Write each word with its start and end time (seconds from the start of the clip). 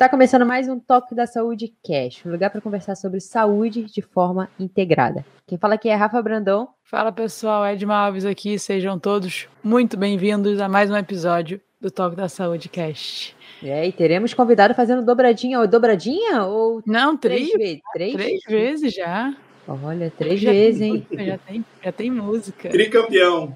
Está 0.00 0.08
começando 0.08 0.46
mais 0.46 0.66
um 0.66 0.80
Toque 0.80 1.14
da 1.14 1.26
Saúde 1.26 1.74
Cash, 1.84 2.24
um 2.24 2.30
lugar 2.30 2.48
para 2.48 2.62
conversar 2.62 2.94
sobre 2.94 3.20
saúde 3.20 3.82
de 3.84 4.00
forma 4.00 4.48
integrada. 4.58 5.26
Quem 5.46 5.58
fala 5.58 5.74
aqui 5.74 5.90
é 5.90 5.94
Rafa 5.94 6.22
Brandão. 6.22 6.70
Fala 6.82 7.12
pessoal, 7.12 7.66
Edma 7.66 7.94
Alves 7.96 8.24
aqui, 8.24 8.58
sejam 8.58 8.98
todos 8.98 9.46
muito 9.62 9.98
bem-vindos 9.98 10.58
a 10.58 10.70
mais 10.70 10.90
um 10.90 10.96
episódio 10.96 11.60
do 11.78 11.90
Toque 11.90 12.16
da 12.16 12.30
Saúde 12.30 12.70
Cast. 12.70 13.36
É, 13.62 13.86
e 13.86 13.92
teremos 13.92 14.32
convidado 14.32 14.72
fazendo 14.72 15.04
dobradinha 15.04 15.60
ou 15.60 15.66
dobradinha 15.68 16.44
ou 16.44 16.82
Não, 16.86 17.14
três, 17.14 17.50
três, 17.50 17.58
vezes? 17.58 17.80
Três, 17.92 18.12
três 18.14 18.40
vezes 18.48 18.94
já. 18.94 19.36
Olha, 19.68 20.10
três 20.16 20.40
Já 20.40 20.50
vezes, 20.50 20.80
tem 20.80 20.88
hein? 20.88 20.94
música, 20.94 21.24
Já 21.26 21.38
tem, 21.38 21.64
já 21.84 21.92
tem 21.92 22.10
música. 22.10 22.68
Tricampeão. 22.70 23.54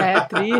É 0.00 0.20
tri. 0.22 0.50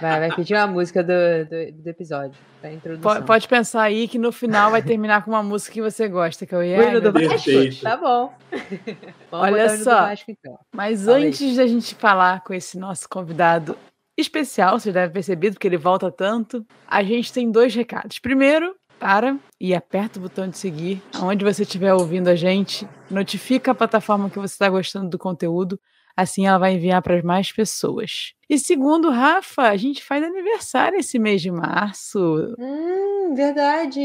Vai, 0.00 0.20
vai 0.20 0.36
pedir 0.36 0.54
uma 0.54 0.66
música 0.66 1.02
do, 1.02 1.08
do, 1.48 1.82
do 1.82 1.88
episódio, 1.88 2.34
da 2.62 2.72
introdução. 2.72 3.16
Po- 3.16 3.22
Pode 3.24 3.48
pensar 3.48 3.82
aí 3.82 4.06
que 4.08 4.18
no 4.18 4.30
final 4.32 4.70
vai 4.70 4.82
terminar 4.82 5.24
com 5.24 5.30
uma 5.30 5.42
música 5.42 5.72
que 5.74 5.82
você 5.82 6.08
gosta, 6.08 6.46
que 6.46 6.54
é 6.54 6.58
o 6.58 6.60
Ai, 6.60 6.90
hino 6.90 7.00
do. 7.00 7.12
Vasco? 7.12 7.28
Perfeito. 7.28 7.82
Tá 7.82 7.96
bom. 7.96 8.32
Vamos 9.30 9.46
Olha 9.46 9.68
só. 9.78 10.00
Vasco, 10.02 10.30
então. 10.30 10.58
Mas 10.74 11.04
Fala 11.04 11.16
aí. 11.18 11.26
antes 11.28 11.56
da 11.56 11.66
gente 11.66 11.94
falar 11.94 12.42
com 12.44 12.54
esse 12.54 12.78
nosso 12.78 13.08
convidado 13.08 13.76
especial, 14.16 14.78
vocês 14.78 14.92
devem 14.92 15.08
ter 15.08 15.14
percebido, 15.14 15.54
porque 15.54 15.68
ele 15.68 15.76
volta 15.76 16.10
tanto, 16.10 16.66
a 16.86 17.02
gente 17.02 17.32
tem 17.32 17.50
dois 17.50 17.74
recados. 17.74 18.18
Primeiro, 18.18 18.74
para 18.98 19.36
e 19.60 19.74
aperta 19.74 20.18
o 20.18 20.22
botão 20.22 20.48
de 20.48 20.58
seguir, 20.58 21.00
aonde 21.14 21.44
você 21.44 21.62
estiver 21.62 21.94
ouvindo 21.94 22.26
a 22.28 22.34
gente, 22.34 22.88
notifica 23.08 23.70
a 23.70 23.74
plataforma 23.74 24.28
que 24.28 24.38
você 24.38 24.54
está 24.54 24.68
gostando 24.68 25.08
do 25.08 25.18
conteúdo, 25.18 25.78
assim 26.18 26.46
ela 26.48 26.58
vai 26.58 26.74
enviar 26.74 27.00
para 27.00 27.22
mais 27.22 27.52
pessoas. 27.52 28.32
E 28.50 28.58
segundo, 28.58 29.08
Rafa, 29.08 29.62
a 29.62 29.76
gente 29.76 30.02
faz 30.02 30.24
aniversário 30.24 30.98
esse 30.98 31.16
mês 31.16 31.40
de 31.40 31.50
março. 31.50 32.18
Hum, 32.58 33.34
verdade. 33.36 34.00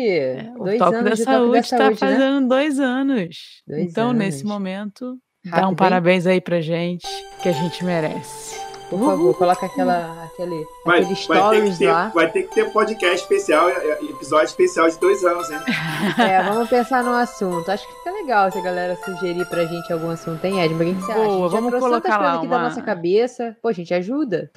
O 0.55 0.65
Dois 0.65 0.77
Toque 0.77 1.03
da 1.03 1.09
de 1.09 1.23
Saúde 1.23 1.57
está 1.57 1.89
né? 1.89 1.95
fazendo 1.95 2.47
dois 2.47 2.79
anos. 2.79 3.63
Dois 3.67 3.85
então, 3.85 4.13
nesse 4.13 4.41
anos. 4.41 4.51
momento, 4.51 5.17
dá 5.43 5.51
Rápido, 5.51 5.65
um 5.65 5.69
hein? 5.71 5.75
parabéns 5.75 6.27
aí 6.27 6.39
pra 6.39 6.61
gente, 6.61 7.07
que 7.41 7.49
a 7.49 7.53
gente 7.53 7.83
merece. 7.83 8.72
Por 8.89 8.99
favor, 8.99 9.35
coloca 9.37 9.65
aquela, 9.65 10.23
aquele, 10.25 10.67
Vai, 10.85 11.01
aquele 11.01 11.01
vai, 11.01 11.01
ter 11.01 11.07
que 11.07 11.15
stories 11.15 11.77
ter, 11.79 11.91
lá. 11.91 12.07
vai 12.13 12.31
ter 12.31 12.43
que 12.43 12.53
ter 12.55 12.71
podcast 12.71 13.15
especial, 13.21 13.69
eh, 13.69 13.99
episódio 14.09 14.45
especial 14.45 14.89
de 14.89 14.99
dois 14.99 15.23
anos, 15.23 15.49
hein? 15.49 15.59
É, 16.19 16.43
vamos 16.43 16.69
pensar 16.69 17.03
no 17.03 17.13
assunto. 17.15 17.69
Acho 17.71 17.87
que 17.87 17.93
fica 17.95 18.11
legal 18.11 18.51
se 18.51 18.59
a 18.59 18.61
galera 18.61 18.95
sugerir 19.03 19.45
pra 19.47 19.65
gente 19.65 19.91
algum 19.91 20.09
assunto, 20.11 20.43
hein, 20.45 20.61
Edma? 20.61 20.83
O 20.83 20.85
que 20.85 20.93
você 21.01 21.11
acha? 21.11 21.21
Boa, 21.21 21.27
A 21.27 21.39
gente 21.39 21.51
já 21.51 21.59
vamos 21.59 21.79
colocar 21.79 22.17
lá 22.19 22.33
aqui 22.35 22.47
da 22.47 22.55
uma- 22.57 22.63
nossa 22.69 22.81
cabeça. 22.81 23.57
Pô, 23.61 23.71
gente, 23.71 23.93
ajuda. 23.93 24.51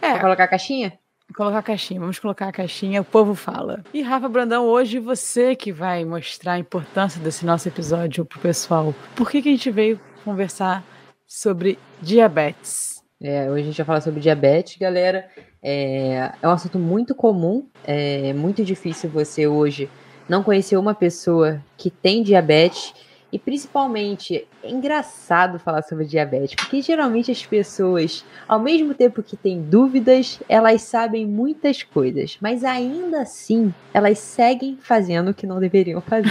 É, 0.00 0.12
Quer 0.12 0.20
colocar 0.20 0.44
a 0.44 0.48
caixinha? 0.48 0.92
colocar 1.36 1.58
a 1.58 1.62
caixinha, 1.62 2.00
vamos 2.00 2.18
colocar 2.18 2.48
a 2.48 2.52
caixinha, 2.52 3.02
o 3.02 3.04
povo 3.04 3.36
fala. 3.36 3.84
E 3.94 4.02
Rafa 4.02 4.28
Brandão, 4.28 4.66
hoje 4.66 4.98
você 4.98 5.54
que 5.54 5.70
vai 5.70 6.04
mostrar 6.04 6.54
a 6.54 6.58
importância 6.58 7.20
desse 7.20 7.46
nosso 7.46 7.68
episódio 7.68 8.24
pro 8.24 8.40
pessoal. 8.40 8.92
Por 9.14 9.30
que, 9.30 9.40
que 9.40 9.48
a 9.48 9.52
gente 9.52 9.70
veio 9.70 10.00
conversar 10.24 10.82
sobre 11.28 11.78
diabetes? 12.02 12.89
É, 13.22 13.50
hoje 13.50 13.62
a 13.62 13.66
gente 13.66 13.76
vai 13.76 13.86
falar 13.86 14.00
sobre 14.00 14.20
diabetes, 14.20 14.78
galera. 14.78 15.28
É, 15.62 16.32
é 16.40 16.48
um 16.48 16.52
assunto 16.52 16.78
muito 16.78 17.14
comum. 17.14 17.66
É 17.84 18.32
muito 18.32 18.64
difícil 18.64 19.10
você 19.10 19.46
hoje 19.46 19.90
não 20.26 20.42
conhecer 20.42 20.78
uma 20.78 20.94
pessoa 20.94 21.62
que 21.76 21.90
tem 21.90 22.22
diabetes. 22.22 22.94
E 23.32 23.38
principalmente, 23.38 24.48
é 24.62 24.68
engraçado 24.68 25.58
falar 25.60 25.82
sobre 25.82 26.04
diabetes, 26.04 26.56
porque 26.56 26.82
geralmente 26.82 27.30
as 27.30 27.46
pessoas, 27.46 28.24
ao 28.48 28.58
mesmo 28.58 28.92
tempo 28.92 29.22
que 29.22 29.36
têm 29.36 29.62
dúvidas, 29.62 30.40
elas 30.48 30.82
sabem 30.82 31.26
muitas 31.26 31.84
coisas, 31.84 32.36
mas 32.40 32.64
ainda 32.64 33.20
assim, 33.20 33.72
elas 33.94 34.18
seguem 34.18 34.76
fazendo 34.80 35.30
o 35.30 35.34
que 35.34 35.46
não 35.46 35.60
deveriam 35.60 36.00
fazer. 36.00 36.28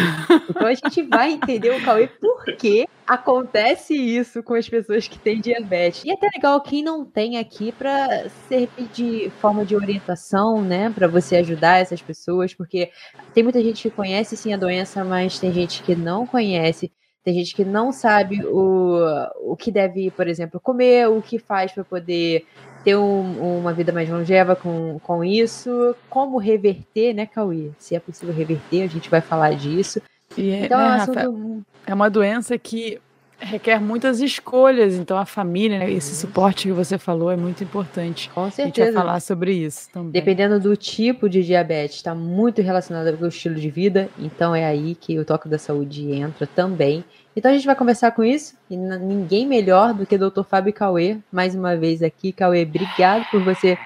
Então 0.49 0.67
a 0.67 0.73
gente 0.73 1.03
vai 1.03 1.31
entender 1.33 1.69
o 1.69 1.81
Cauê 1.85 2.07
por 2.07 2.43
que 2.57 2.85
acontece 3.09 3.95
isso 3.95 4.43
com 4.43 4.53
as 4.53 4.69
pessoas 4.69 5.07
que 5.07 5.17
têm 5.17 5.41
diabetes. 5.41 6.03
E 6.05 6.11
é 6.11 6.13
até 6.13 6.29
legal 6.35 6.61
quem 6.61 6.83
não 6.83 7.03
tem 7.03 7.37
aqui 7.39 7.71
para 7.71 8.29
servir 8.47 8.87
de 8.93 9.31
forma 9.41 9.65
de 9.65 9.75
orientação, 9.75 10.61
né, 10.61 10.91
para 10.91 11.07
você 11.07 11.37
ajudar 11.37 11.79
essas 11.79 12.01
pessoas, 12.03 12.53
porque 12.53 12.91
tem 13.33 13.43
muita 13.43 13.63
gente 13.63 13.81
que 13.81 13.95
conhece 13.95 14.37
sim 14.37 14.53
a 14.53 14.57
doença, 14.57 15.03
mas 15.03 15.39
tem 15.39 15.51
gente 15.51 15.81
que 15.81 15.95
não 15.95 16.27
conhece. 16.27 16.91
Tem 17.23 17.33
gente 17.33 17.53
que 17.55 17.65
não 17.65 17.91
sabe 17.91 18.45
o, 18.45 18.99
o 19.41 19.55
que 19.57 19.71
deve, 19.71 20.09
por 20.11 20.27
exemplo, 20.27 20.59
comer, 20.59 21.09
o 21.09 21.21
que 21.21 21.37
faz 21.39 21.71
para 21.71 21.83
poder 21.83 22.45
ter 22.83 22.95
um- 22.95 23.57
uma 23.59 23.73
vida 23.73 23.91
mais 23.91 24.07
longeva 24.09 24.55
com, 24.55 24.99
com 24.99 25.23
isso, 25.23 25.95
como 26.09 26.37
reverter, 26.37 27.13
né, 27.13 27.25
Cauê? 27.25 27.71
Se 27.77 27.95
é 27.95 27.99
possível 27.99 28.33
reverter, 28.33 28.83
a 28.83 28.87
gente 28.87 29.09
vai 29.09 29.19
falar 29.21 29.53
disso. 29.55 29.99
E, 30.37 30.51
é, 30.51 30.65
Então 30.65 30.77
né, 30.77 30.83
é 30.83 30.87
um 30.87 30.97
Rafa, 30.97 31.19
assunto. 31.21 31.65
é 31.87 31.93
uma 31.93 32.09
doença 32.09 32.57
que 32.57 32.99
requer 33.41 33.79
muitas 33.79 34.19
escolhas, 34.19 34.95
então 34.95 35.17
a 35.17 35.25
família, 35.25 35.79
né, 35.79 35.89
esse 35.89 36.13
suporte 36.13 36.67
que 36.67 36.73
você 36.73 36.97
falou 36.97 37.31
é 37.31 37.37
muito 37.37 37.63
importante. 37.63 38.29
Com 38.35 38.41
A 38.41 38.49
gente 38.49 38.57
vai 38.57 38.65
certeza. 38.73 38.91
falar 38.97 39.19
sobre 39.21 39.53
isso 39.53 39.89
também. 39.93 40.11
Dependendo 40.11 40.59
do 40.59 40.75
tipo 40.75 41.29
de 41.29 41.41
diabetes, 41.43 41.95
está 41.97 42.13
muito 42.13 42.61
relacionado 42.61 43.17
com 43.17 43.23
o 43.23 43.29
estilo 43.29 43.55
de 43.55 43.69
vida, 43.69 44.09
então 44.19 44.53
é 44.53 44.65
aí 44.65 44.93
que 44.93 45.17
o 45.17 45.23
toque 45.23 45.47
da 45.47 45.57
saúde 45.57 46.11
entra 46.11 46.45
também. 46.47 47.03
Então 47.33 47.49
a 47.49 47.53
gente 47.53 47.65
vai 47.65 47.75
conversar 47.75 48.11
com 48.11 48.25
isso, 48.25 48.55
e 48.69 48.75
ninguém 48.75 49.47
melhor 49.47 49.93
do 49.93 50.05
que 50.05 50.15
o 50.15 50.29
Dr. 50.29 50.43
Fábio 50.43 50.73
Cauê, 50.73 51.17
mais 51.31 51.55
uma 51.55 51.77
vez 51.77 52.03
aqui. 52.03 52.33
Cauê, 52.33 52.63
obrigado 52.63 53.25
por 53.31 53.41
você 53.41 53.77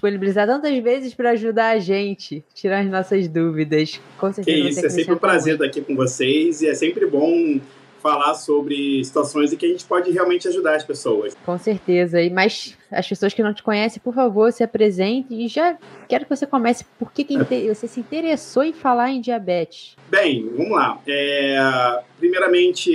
disponibilizar 0.00 0.46
tantas 0.46 0.76
vezes 0.78 1.14
para 1.14 1.30
ajudar 1.30 1.70
a 1.70 1.78
gente, 1.78 2.44
tirar 2.54 2.80
as 2.80 2.86
nossas 2.90 3.26
dúvidas. 3.28 3.98
Com 4.18 4.28
Que 4.28 4.34
certeza 4.36 4.68
isso, 4.68 4.80
você 4.80 4.86
é 4.86 4.90
sempre 4.90 5.14
um 5.14 5.18
prazer 5.18 5.54
estar 5.54 5.64
aqui 5.66 5.80
com 5.80 5.96
vocês 5.96 6.60
e 6.60 6.68
é 6.68 6.74
sempre 6.74 7.06
bom 7.06 7.58
falar 8.02 8.34
sobre 8.34 9.02
situações 9.02 9.52
em 9.52 9.56
que 9.56 9.66
a 9.66 9.68
gente 9.68 9.84
pode 9.84 10.10
realmente 10.12 10.46
ajudar 10.46 10.76
as 10.76 10.84
pessoas. 10.84 11.34
Com 11.44 11.58
certeza. 11.58 12.22
E 12.22 12.30
mais 12.30 12.76
as 12.92 13.08
pessoas 13.08 13.34
que 13.34 13.42
não 13.42 13.52
te 13.52 13.62
conhecem, 13.64 14.00
por 14.04 14.14
favor, 14.14 14.52
se 14.52 14.62
apresente 14.62 15.26
e 15.34 15.48
já 15.48 15.76
quero 16.08 16.24
que 16.24 16.30
você 16.36 16.46
comece 16.46 16.84
por 16.98 17.10
que, 17.10 17.24
que 17.24 17.34
inte- 17.34 17.66
você 17.68 17.88
se 17.88 17.98
interessou 17.98 18.62
em 18.62 18.72
falar 18.72 19.10
em 19.10 19.20
diabetes. 19.20 19.96
Bem, 20.08 20.48
vamos 20.56 20.70
lá. 20.72 21.00
É, 21.08 22.00
primeiramente, 22.18 22.92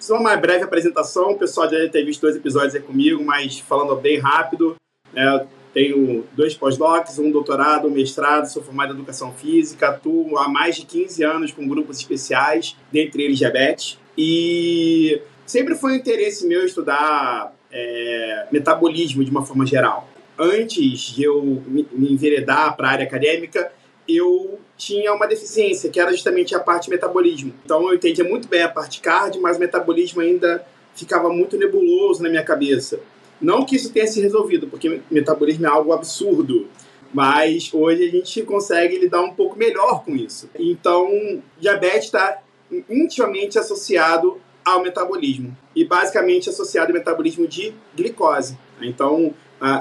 só 0.00 0.16
uma 0.18 0.34
breve 0.36 0.64
apresentação. 0.64 1.32
O 1.32 1.38
pessoal 1.38 1.66
já 1.70 1.76
deve 1.76 1.90
ter 1.90 2.04
visto 2.04 2.22
dois 2.22 2.34
episódios 2.34 2.74
aí 2.74 2.80
comigo, 2.80 3.22
mas 3.22 3.60
falando 3.60 3.94
bem 4.00 4.18
rápido. 4.18 4.74
né, 5.12 5.46
tenho 5.72 6.24
dois 6.32 6.54
pós-docs, 6.54 7.18
um 7.18 7.30
doutorado, 7.30 7.86
um 7.86 7.90
mestrado, 7.90 8.46
sou 8.46 8.62
formado 8.62 8.92
em 8.92 8.96
educação 8.96 9.32
física, 9.32 9.88
atuo 9.88 10.36
há 10.38 10.48
mais 10.48 10.76
de 10.76 10.84
15 10.84 11.22
anos 11.22 11.52
com 11.52 11.66
grupos 11.68 11.98
especiais, 11.98 12.76
dentre 12.92 13.22
eles 13.22 13.38
diabetes. 13.38 13.98
E 14.16 15.20
sempre 15.46 15.74
foi 15.74 15.92
um 15.92 15.96
interesse 15.96 16.46
meu 16.46 16.64
estudar 16.64 17.54
é, 17.72 18.46
metabolismo 18.50 19.24
de 19.24 19.30
uma 19.30 19.44
forma 19.44 19.64
geral. 19.64 20.08
Antes 20.38 21.00
de 21.14 21.22
eu 21.22 21.62
me 21.66 22.12
enveredar 22.12 22.76
para 22.76 22.88
a 22.88 22.90
área 22.92 23.04
acadêmica, 23.06 23.70
eu 24.08 24.58
tinha 24.76 25.12
uma 25.12 25.26
deficiência, 25.26 25.90
que 25.90 26.00
era 26.00 26.10
justamente 26.10 26.54
a 26.54 26.60
parte 26.60 26.90
metabolismo. 26.90 27.52
Então 27.64 27.88
eu 27.88 27.94
entendia 27.94 28.24
muito 28.24 28.48
bem 28.48 28.62
a 28.62 28.68
parte 28.68 29.00
cardio, 29.00 29.40
mas 29.40 29.56
o 29.56 29.60
metabolismo 29.60 30.20
ainda 30.20 30.64
ficava 30.94 31.28
muito 31.28 31.56
nebuloso 31.56 32.22
na 32.22 32.28
minha 32.28 32.42
cabeça. 32.42 32.98
Não 33.40 33.64
que 33.64 33.76
isso 33.76 33.92
tenha 33.92 34.06
se 34.06 34.20
resolvido, 34.20 34.66
porque 34.66 35.00
metabolismo 35.10 35.66
é 35.66 35.68
algo 35.68 35.92
absurdo, 35.92 36.68
mas 37.12 37.70
hoje 37.72 38.06
a 38.06 38.10
gente 38.10 38.42
consegue 38.42 38.98
lidar 38.98 39.22
um 39.22 39.34
pouco 39.34 39.58
melhor 39.58 40.04
com 40.04 40.14
isso. 40.14 40.48
Então, 40.58 41.42
diabetes 41.58 42.06
está 42.06 42.42
intimamente 42.88 43.58
associado 43.58 44.40
ao 44.64 44.82
metabolismo 44.82 45.56
e 45.74 45.84
basicamente 45.84 46.50
associado 46.50 46.92
ao 46.92 46.98
metabolismo 46.98 47.48
de 47.48 47.74
glicose. 47.96 48.56
Então, 48.80 49.34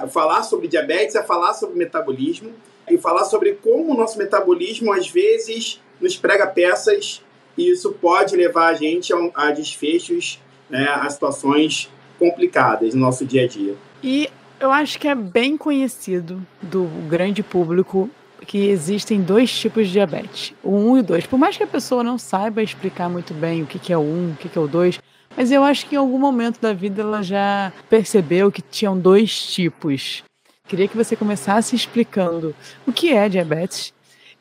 falar 0.09 0.43
sobre 0.43 0.67
diabetes 0.67 1.15
é 1.15 1.23
falar 1.23 1.53
sobre 1.53 1.77
metabolismo 1.77 2.51
e 2.89 2.97
falar 2.97 3.25
sobre 3.25 3.53
como 3.55 3.93
o 3.93 3.97
nosso 3.97 4.17
metabolismo 4.17 4.91
às 4.91 5.07
vezes 5.09 5.81
nos 6.01 6.17
prega 6.17 6.47
peças 6.47 7.21
e 7.57 7.69
isso 7.69 7.91
pode 7.91 8.35
levar 8.35 8.67
a 8.67 8.73
gente 8.73 9.13
a 9.35 9.51
desfechos, 9.51 10.41
né, 10.69 10.87
a 10.89 11.09
situações 11.09 11.89
complicadas 12.19 12.93
no 12.93 13.01
nosso 13.01 13.25
dia 13.25 13.45
a 13.45 13.47
dia. 13.47 13.75
E 14.03 14.29
eu 14.59 14.71
acho 14.71 14.99
que 14.99 15.07
é 15.07 15.15
bem 15.15 15.57
conhecido 15.57 16.45
do 16.61 16.83
grande 17.07 17.41
público 17.41 18.09
que 18.45 18.67
existem 18.67 19.21
dois 19.21 19.51
tipos 19.51 19.87
de 19.87 19.93
diabetes, 19.93 20.53
o 20.63 20.75
1 20.75 20.97
e 20.97 20.99
o 20.99 21.03
2. 21.03 21.27
Por 21.27 21.39
mais 21.39 21.57
que 21.57 21.63
a 21.63 21.67
pessoa 21.67 22.03
não 22.03 22.17
saiba 22.17 22.61
explicar 22.61 23.09
muito 23.09 23.33
bem 23.33 23.63
o 23.63 23.65
que 23.65 23.91
é 23.91 23.97
o 23.97 24.01
1, 24.01 24.31
o 24.31 24.35
que 24.35 24.49
que 24.49 24.57
é 24.57 24.61
o 24.61 24.67
2, 24.67 24.99
mas 25.35 25.51
eu 25.51 25.63
acho 25.63 25.87
que 25.87 25.95
em 25.95 25.97
algum 25.97 26.17
momento 26.17 26.59
da 26.59 26.73
vida 26.73 27.01
ela 27.01 27.21
já 27.21 27.71
percebeu 27.89 28.51
que 28.51 28.61
tinham 28.61 28.97
dois 28.97 29.47
tipos. 29.47 30.23
Queria 30.67 30.87
que 30.87 30.97
você 30.97 31.15
começasse 31.15 31.75
explicando 31.75 32.55
o 32.85 32.91
que 32.91 33.13
é 33.13 33.29
diabetes 33.29 33.93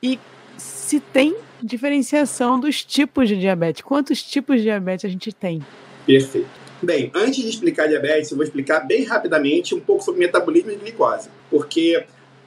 e 0.03 0.19
se 0.57 1.01
tem 1.01 1.37
diferenciação 1.63 2.59
dos 2.59 2.85
tipos 2.85 3.29
de 3.29 3.39
diabetes. 3.39 3.83
Quantos 3.83 4.23
tipos 4.23 4.57
de 4.57 4.63
diabetes 4.65 5.05
a 5.05 5.09
gente 5.09 5.33
tem? 5.33 5.63
Perfeito. 6.07 6.58
Bem, 6.81 7.11
antes 7.13 7.43
de 7.43 7.49
explicar 7.49 7.89
diabetes, 7.89 8.31
eu 8.31 8.37
vou 8.37 8.45
explicar 8.45 8.81
bem 8.81 9.05
rapidamente 9.05 9.75
um 9.75 9.81
pouco 9.81 10.05
sobre 10.05 10.21
metabolismo 10.21 10.71
e 10.71 10.77
glicose, 10.77 11.29
porque 11.51 12.05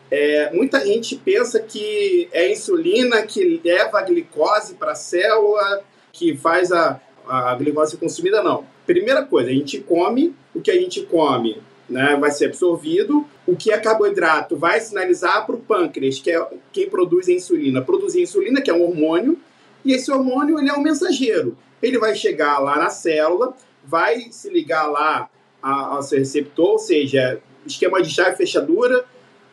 é, 0.09 0.53
muita 0.53 0.85
gente 0.85 1.17
pensa 1.17 1.59
que 1.59 2.29
é 2.31 2.45
a 2.45 2.51
insulina 2.51 3.23
que 3.23 3.61
leva 3.63 3.99
a 3.99 4.03
glicose 4.03 4.75
para 4.75 4.93
a 4.93 4.95
célula, 4.95 5.83
que 6.13 6.37
faz 6.37 6.71
a, 6.71 7.01
a 7.27 7.55
glicose 7.55 7.97
consumida, 7.97 8.41
não. 8.41 8.65
Primeira 8.85 9.23
coisa, 9.23 9.49
a 9.49 9.53
gente 9.53 9.79
come, 9.79 10.33
o 10.55 10.61
que 10.61 10.71
a 10.71 10.75
gente 10.75 11.01
come 11.03 11.61
né, 11.89 12.15
vai 12.17 12.31
ser 12.31 12.45
absorvido, 12.45 13.25
o 13.45 13.55
que 13.55 13.69
é 13.69 13.77
carboidrato 13.77 14.55
vai 14.55 14.79
sinalizar 14.79 15.45
para 15.45 15.55
o 15.55 15.59
pâncreas, 15.59 16.19
que 16.19 16.31
é 16.31 16.47
quem 16.71 16.89
produz 16.89 17.27
a 17.27 17.33
insulina, 17.33 17.81
produzir 17.81 18.21
insulina, 18.21 18.61
que 18.61 18.71
é 18.71 18.73
um 18.73 18.83
hormônio, 18.83 19.37
e 19.83 19.93
esse 19.93 20.09
hormônio 20.09 20.57
ele 20.57 20.69
é 20.69 20.73
um 20.73 20.81
mensageiro. 20.81 21.57
Ele 21.81 21.97
vai 21.97 22.15
chegar 22.15 22.59
lá 22.59 22.77
na 22.77 22.89
célula, 22.89 23.55
vai 23.83 24.31
se 24.31 24.49
ligar 24.49 24.87
lá 24.87 25.29
ao 25.61 26.01
seu 26.01 26.19
receptor, 26.19 26.71
ou 26.71 26.79
seja, 26.79 27.41
esquema 27.65 28.01
de 28.01 28.09
chave 28.09 28.35
fechadura, 28.35 29.05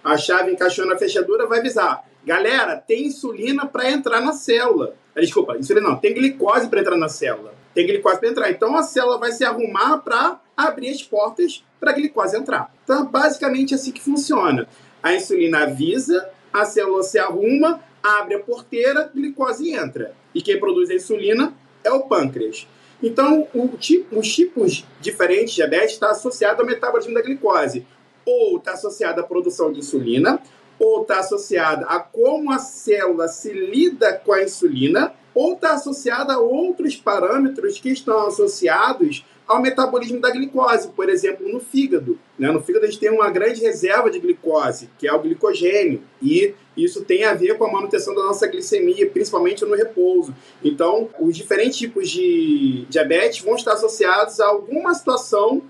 a 0.03 0.17
chave 0.17 0.53
encaixou 0.53 0.87
na 0.87 0.97
fechadura, 0.97 1.47
vai 1.47 1.59
avisar. 1.59 2.05
Galera, 2.25 2.77
tem 2.77 3.07
insulina 3.07 3.67
para 3.67 3.91
entrar 3.91 4.21
na 4.21 4.33
célula. 4.33 4.95
Desculpa, 5.17 5.57
insulina 5.57 5.89
não, 5.89 5.97
tem 5.97 6.15
glicose 6.15 6.69
para 6.69 6.81
entrar 6.81 6.97
na 6.97 7.09
célula. 7.09 7.55
Tem 7.75 7.87
glicose 7.87 8.19
para 8.19 8.29
entrar. 8.29 8.51
Então 8.51 8.77
a 8.77 8.83
célula 8.83 9.19
vai 9.19 9.33
se 9.33 9.45
arrumar 9.45 9.99
para 9.99 10.41
abrir 10.57 10.91
as 10.91 11.03
portas 11.03 11.65
para 11.79 11.91
a 11.91 11.95
glicose 11.95 12.37
entrar. 12.37 12.73
Então, 12.85 13.07
basicamente 13.07 13.75
assim 13.75 13.93
que 13.93 14.01
funciona. 14.01 14.69
A 15.03 15.15
insulina 15.15 15.65
avisa, 15.65 16.29
a 16.53 16.65
célula 16.65 17.03
se 17.03 17.19
arruma, 17.19 17.81
abre 18.03 18.35
a 18.35 18.41
porteira, 18.41 19.11
glicose 19.15 19.73
entra. 19.73 20.13
E 20.35 20.43
quem 20.43 20.59
produz 20.59 20.91
a 20.91 20.95
insulina 20.95 21.53
é 21.85 21.91
o 21.91 22.01
pâncreas. 22.03 22.67
Então, 23.03 23.47
tipo, 23.79 24.19
os 24.19 24.29
tipos 24.33 24.85
diferentes 25.01 25.51
de 25.51 25.57
diabetes 25.57 25.93
estão 25.93 26.11
associados 26.11 26.61
ao 26.61 26.67
metabolismo 26.67 27.15
da 27.15 27.23
glicose. 27.23 27.87
Ou 28.27 28.59
está 28.59 28.73
associado 28.73 29.21
à 29.21 29.25
produção 29.25 29.73
de 29.73 29.79
insulina, 29.79 30.41
ou 30.79 31.03
está 31.03 31.21
associada 31.21 31.87
a 31.87 31.99
como 31.99 32.53
a 32.53 32.59
célula 32.59 33.29
se 33.29 33.53
lida 33.53 34.13
com 34.25 34.33
a 34.33 34.43
insulina, 34.43 35.15
ou 35.35 35.55
está 35.55 35.75
associada 35.75 36.35
a 36.35 36.39
outros 36.39 36.97
parâmetros 36.97 37.79
que 37.79 37.91
estão 37.91 38.27
associados 38.27 39.25
ao 39.49 39.63
metabolismo 39.63 40.21
da 40.21 40.31
glicose, 40.31 40.89
por 40.89 41.09
exemplo, 41.09 41.49
no 41.49 41.59
fígado. 41.59 42.19
Né? 42.39 42.53
No 42.53 42.61
fígado 42.61 42.85
a 42.85 42.89
gente 42.89 43.01
tem 43.01 43.11
uma 43.11 43.31
grande 43.31 43.63
reserva 43.63 44.11
de 44.11 44.21
glicose, 44.21 44.91
que 44.99 45.09
é 45.09 45.13
o 45.13 45.21
glicogênio, 45.21 46.03
e 46.21 46.55
isso 46.77 47.03
tem 47.03 47.25
a 47.25 47.33
ver 47.33 47.57
com 47.57 47.65
a 47.65 47.73
manutenção 47.73 48.15
da 48.15 48.23
nossa 48.25 48.47
glicemia, 48.47 49.09
principalmente 49.09 49.65
no 49.65 49.75
repouso. 49.75 50.35
Então, 50.63 51.09
os 51.19 51.35
diferentes 51.35 51.79
tipos 51.79 52.11
de 52.11 52.85
diabetes 52.91 53.43
vão 53.43 53.57
estar 53.57 53.73
associados 53.73 54.39
a 54.39 54.47
alguma 54.47 54.93
situação 54.93 55.63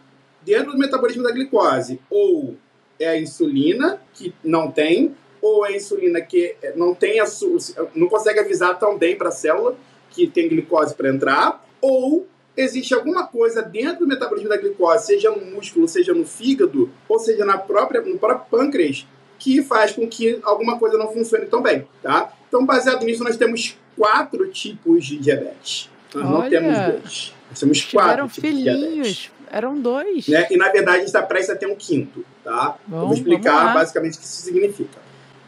dentro 0.43 0.73
do 0.73 0.79
metabolismo 0.79 1.23
da 1.23 1.31
glicose, 1.31 2.01
ou 2.11 2.57
é 2.99 3.09
a 3.09 3.21
insulina, 3.21 4.03
que 4.13 4.35
não 4.43 4.73
tem, 4.73 5.15
ou 5.41 5.65
é 5.65 5.69
a 5.69 5.77
insulina 5.77 6.21
que 6.21 6.57
não 6.75 6.95
tem 6.95 7.21
a, 7.21 7.27
não 7.95 8.09
consegue 8.09 8.41
avisar 8.41 8.77
tão 8.77 8.99
bem 8.99 9.17
para 9.17 9.29
a 9.29 9.33
célula 9.33 9.77
que 10.11 10.27
tem 10.27 10.49
glicose 10.49 10.97
para 10.97 11.09
entrar, 11.09 11.65
ou 11.81 12.27
existe 12.59 12.93
alguma 12.93 13.27
coisa 13.27 13.63
dentro 13.63 14.01
do 14.01 14.07
metabolismo 14.09 14.49
da 14.49 14.57
glicose, 14.57 15.07
seja 15.07 15.31
no 15.31 15.45
músculo, 15.47 15.87
seja 15.87 16.13
no 16.13 16.27
fígado, 16.27 16.91
ou 17.09 17.19
seja 17.19 17.45
na 17.45 17.57
própria, 17.57 18.01
no 18.01 18.19
próprio 18.19 18.47
pâncreas, 18.51 19.07
que 19.39 19.63
faz 19.63 19.93
com 19.93 20.09
que 20.09 20.41
alguma 20.43 20.77
coisa 20.79 20.99
não 20.99 21.13
funcione 21.13 21.47
tão 21.47 21.63
bem, 21.63 21.87
tá? 22.03 22.33
Então, 22.49 22.67
baseado 22.67 23.05
nisso, 23.05 23.23
nós 23.23 23.37
temos 23.37 23.79
quatro 23.97 24.49
tipos 24.49 25.07
de 25.07 25.19
diabetes. 25.19 25.89
Nós 26.13 26.25
Olha, 26.25 26.61
não 26.61 26.71
temos 26.73 27.03
dois. 27.03 27.35
Nós 27.49 27.61
temos 27.61 27.85
quatro 27.85 28.29
tipos 28.29 28.51
filhinhos. 28.51 29.31
Eram 29.51 29.81
dois. 29.81 30.27
Né? 30.27 30.49
E, 30.51 30.57
na 30.57 30.69
verdade, 30.71 30.97
a 30.97 31.01
gente 31.01 31.07
está 31.07 31.23
prestes 31.23 31.55
a 31.55 31.57
ter 31.57 31.67
um 31.67 31.77
quinto, 31.77 32.25
tá? 32.43 32.77
Bom, 32.87 33.03
Eu 33.03 33.07
vou 33.07 33.15
explicar 33.15 33.73
basicamente 33.73 34.17
o 34.17 34.19
que 34.19 34.27
isso 34.27 34.43
significa. 34.43 34.99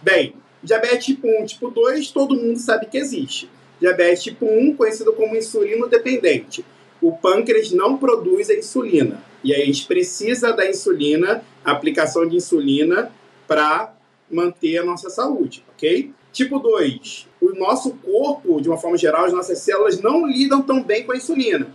Bem, 0.00 0.34
diabetes 0.62 1.06
tipo 1.06 1.26
1 1.26 1.46
tipo 1.46 1.70
2, 1.70 2.10
todo 2.12 2.36
mundo 2.36 2.58
sabe 2.58 2.86
que 2.86 2.96
existe. 2.96 3.50
Diabetes 3.80 4.22
tipo 4.22 4.46
1, 4.46 4.76
conhecido 4.76 5.12
como 5.12 5.36
insulino 5.36 5.88
dependente 5.88 6.64
o 7.00 7.12
pâncreas 7.12 7.72
não 7.72 7.96
produz 7.96 8.50
a 8.50 8.54
insulina. 8.54 9.22
E 9.42 9.54
aí 9.54 9.62
a 9.62 9.66
gente 9.66 9.86
precisa 9.86 10.52
da 10.52 10.68
insulina, 10.68 11.42
aplicação 11.64 12.26
de 12.26 12.36
insulina, 12.36 13.10
para 13.46 13.94
manter 14.30 14.78
a 14.78 14.84
nossa 14.84 15.10
saúde, 15.10 15.64
ok? 15.74 16.12
Tipo 16.32 16.60
2, 16.60 17.26
o 17.40 17.52
nosso 17.58 17.90
corpo, 17.94 18.60
de 18.60 18.68
uma 18.68 18.78
forma 18.78 18.96
geral, 18.96 19.24
as 19.24 19.32
nossas 19.32 19.58
células 19.58 20.00
não 20.00 20.26
lidam 20.26 20.62
tão 20.62 20.82
bem 20.82 21.04
com 21.04 21.12
a 21.12 21.16
insulina. 21.16 21.66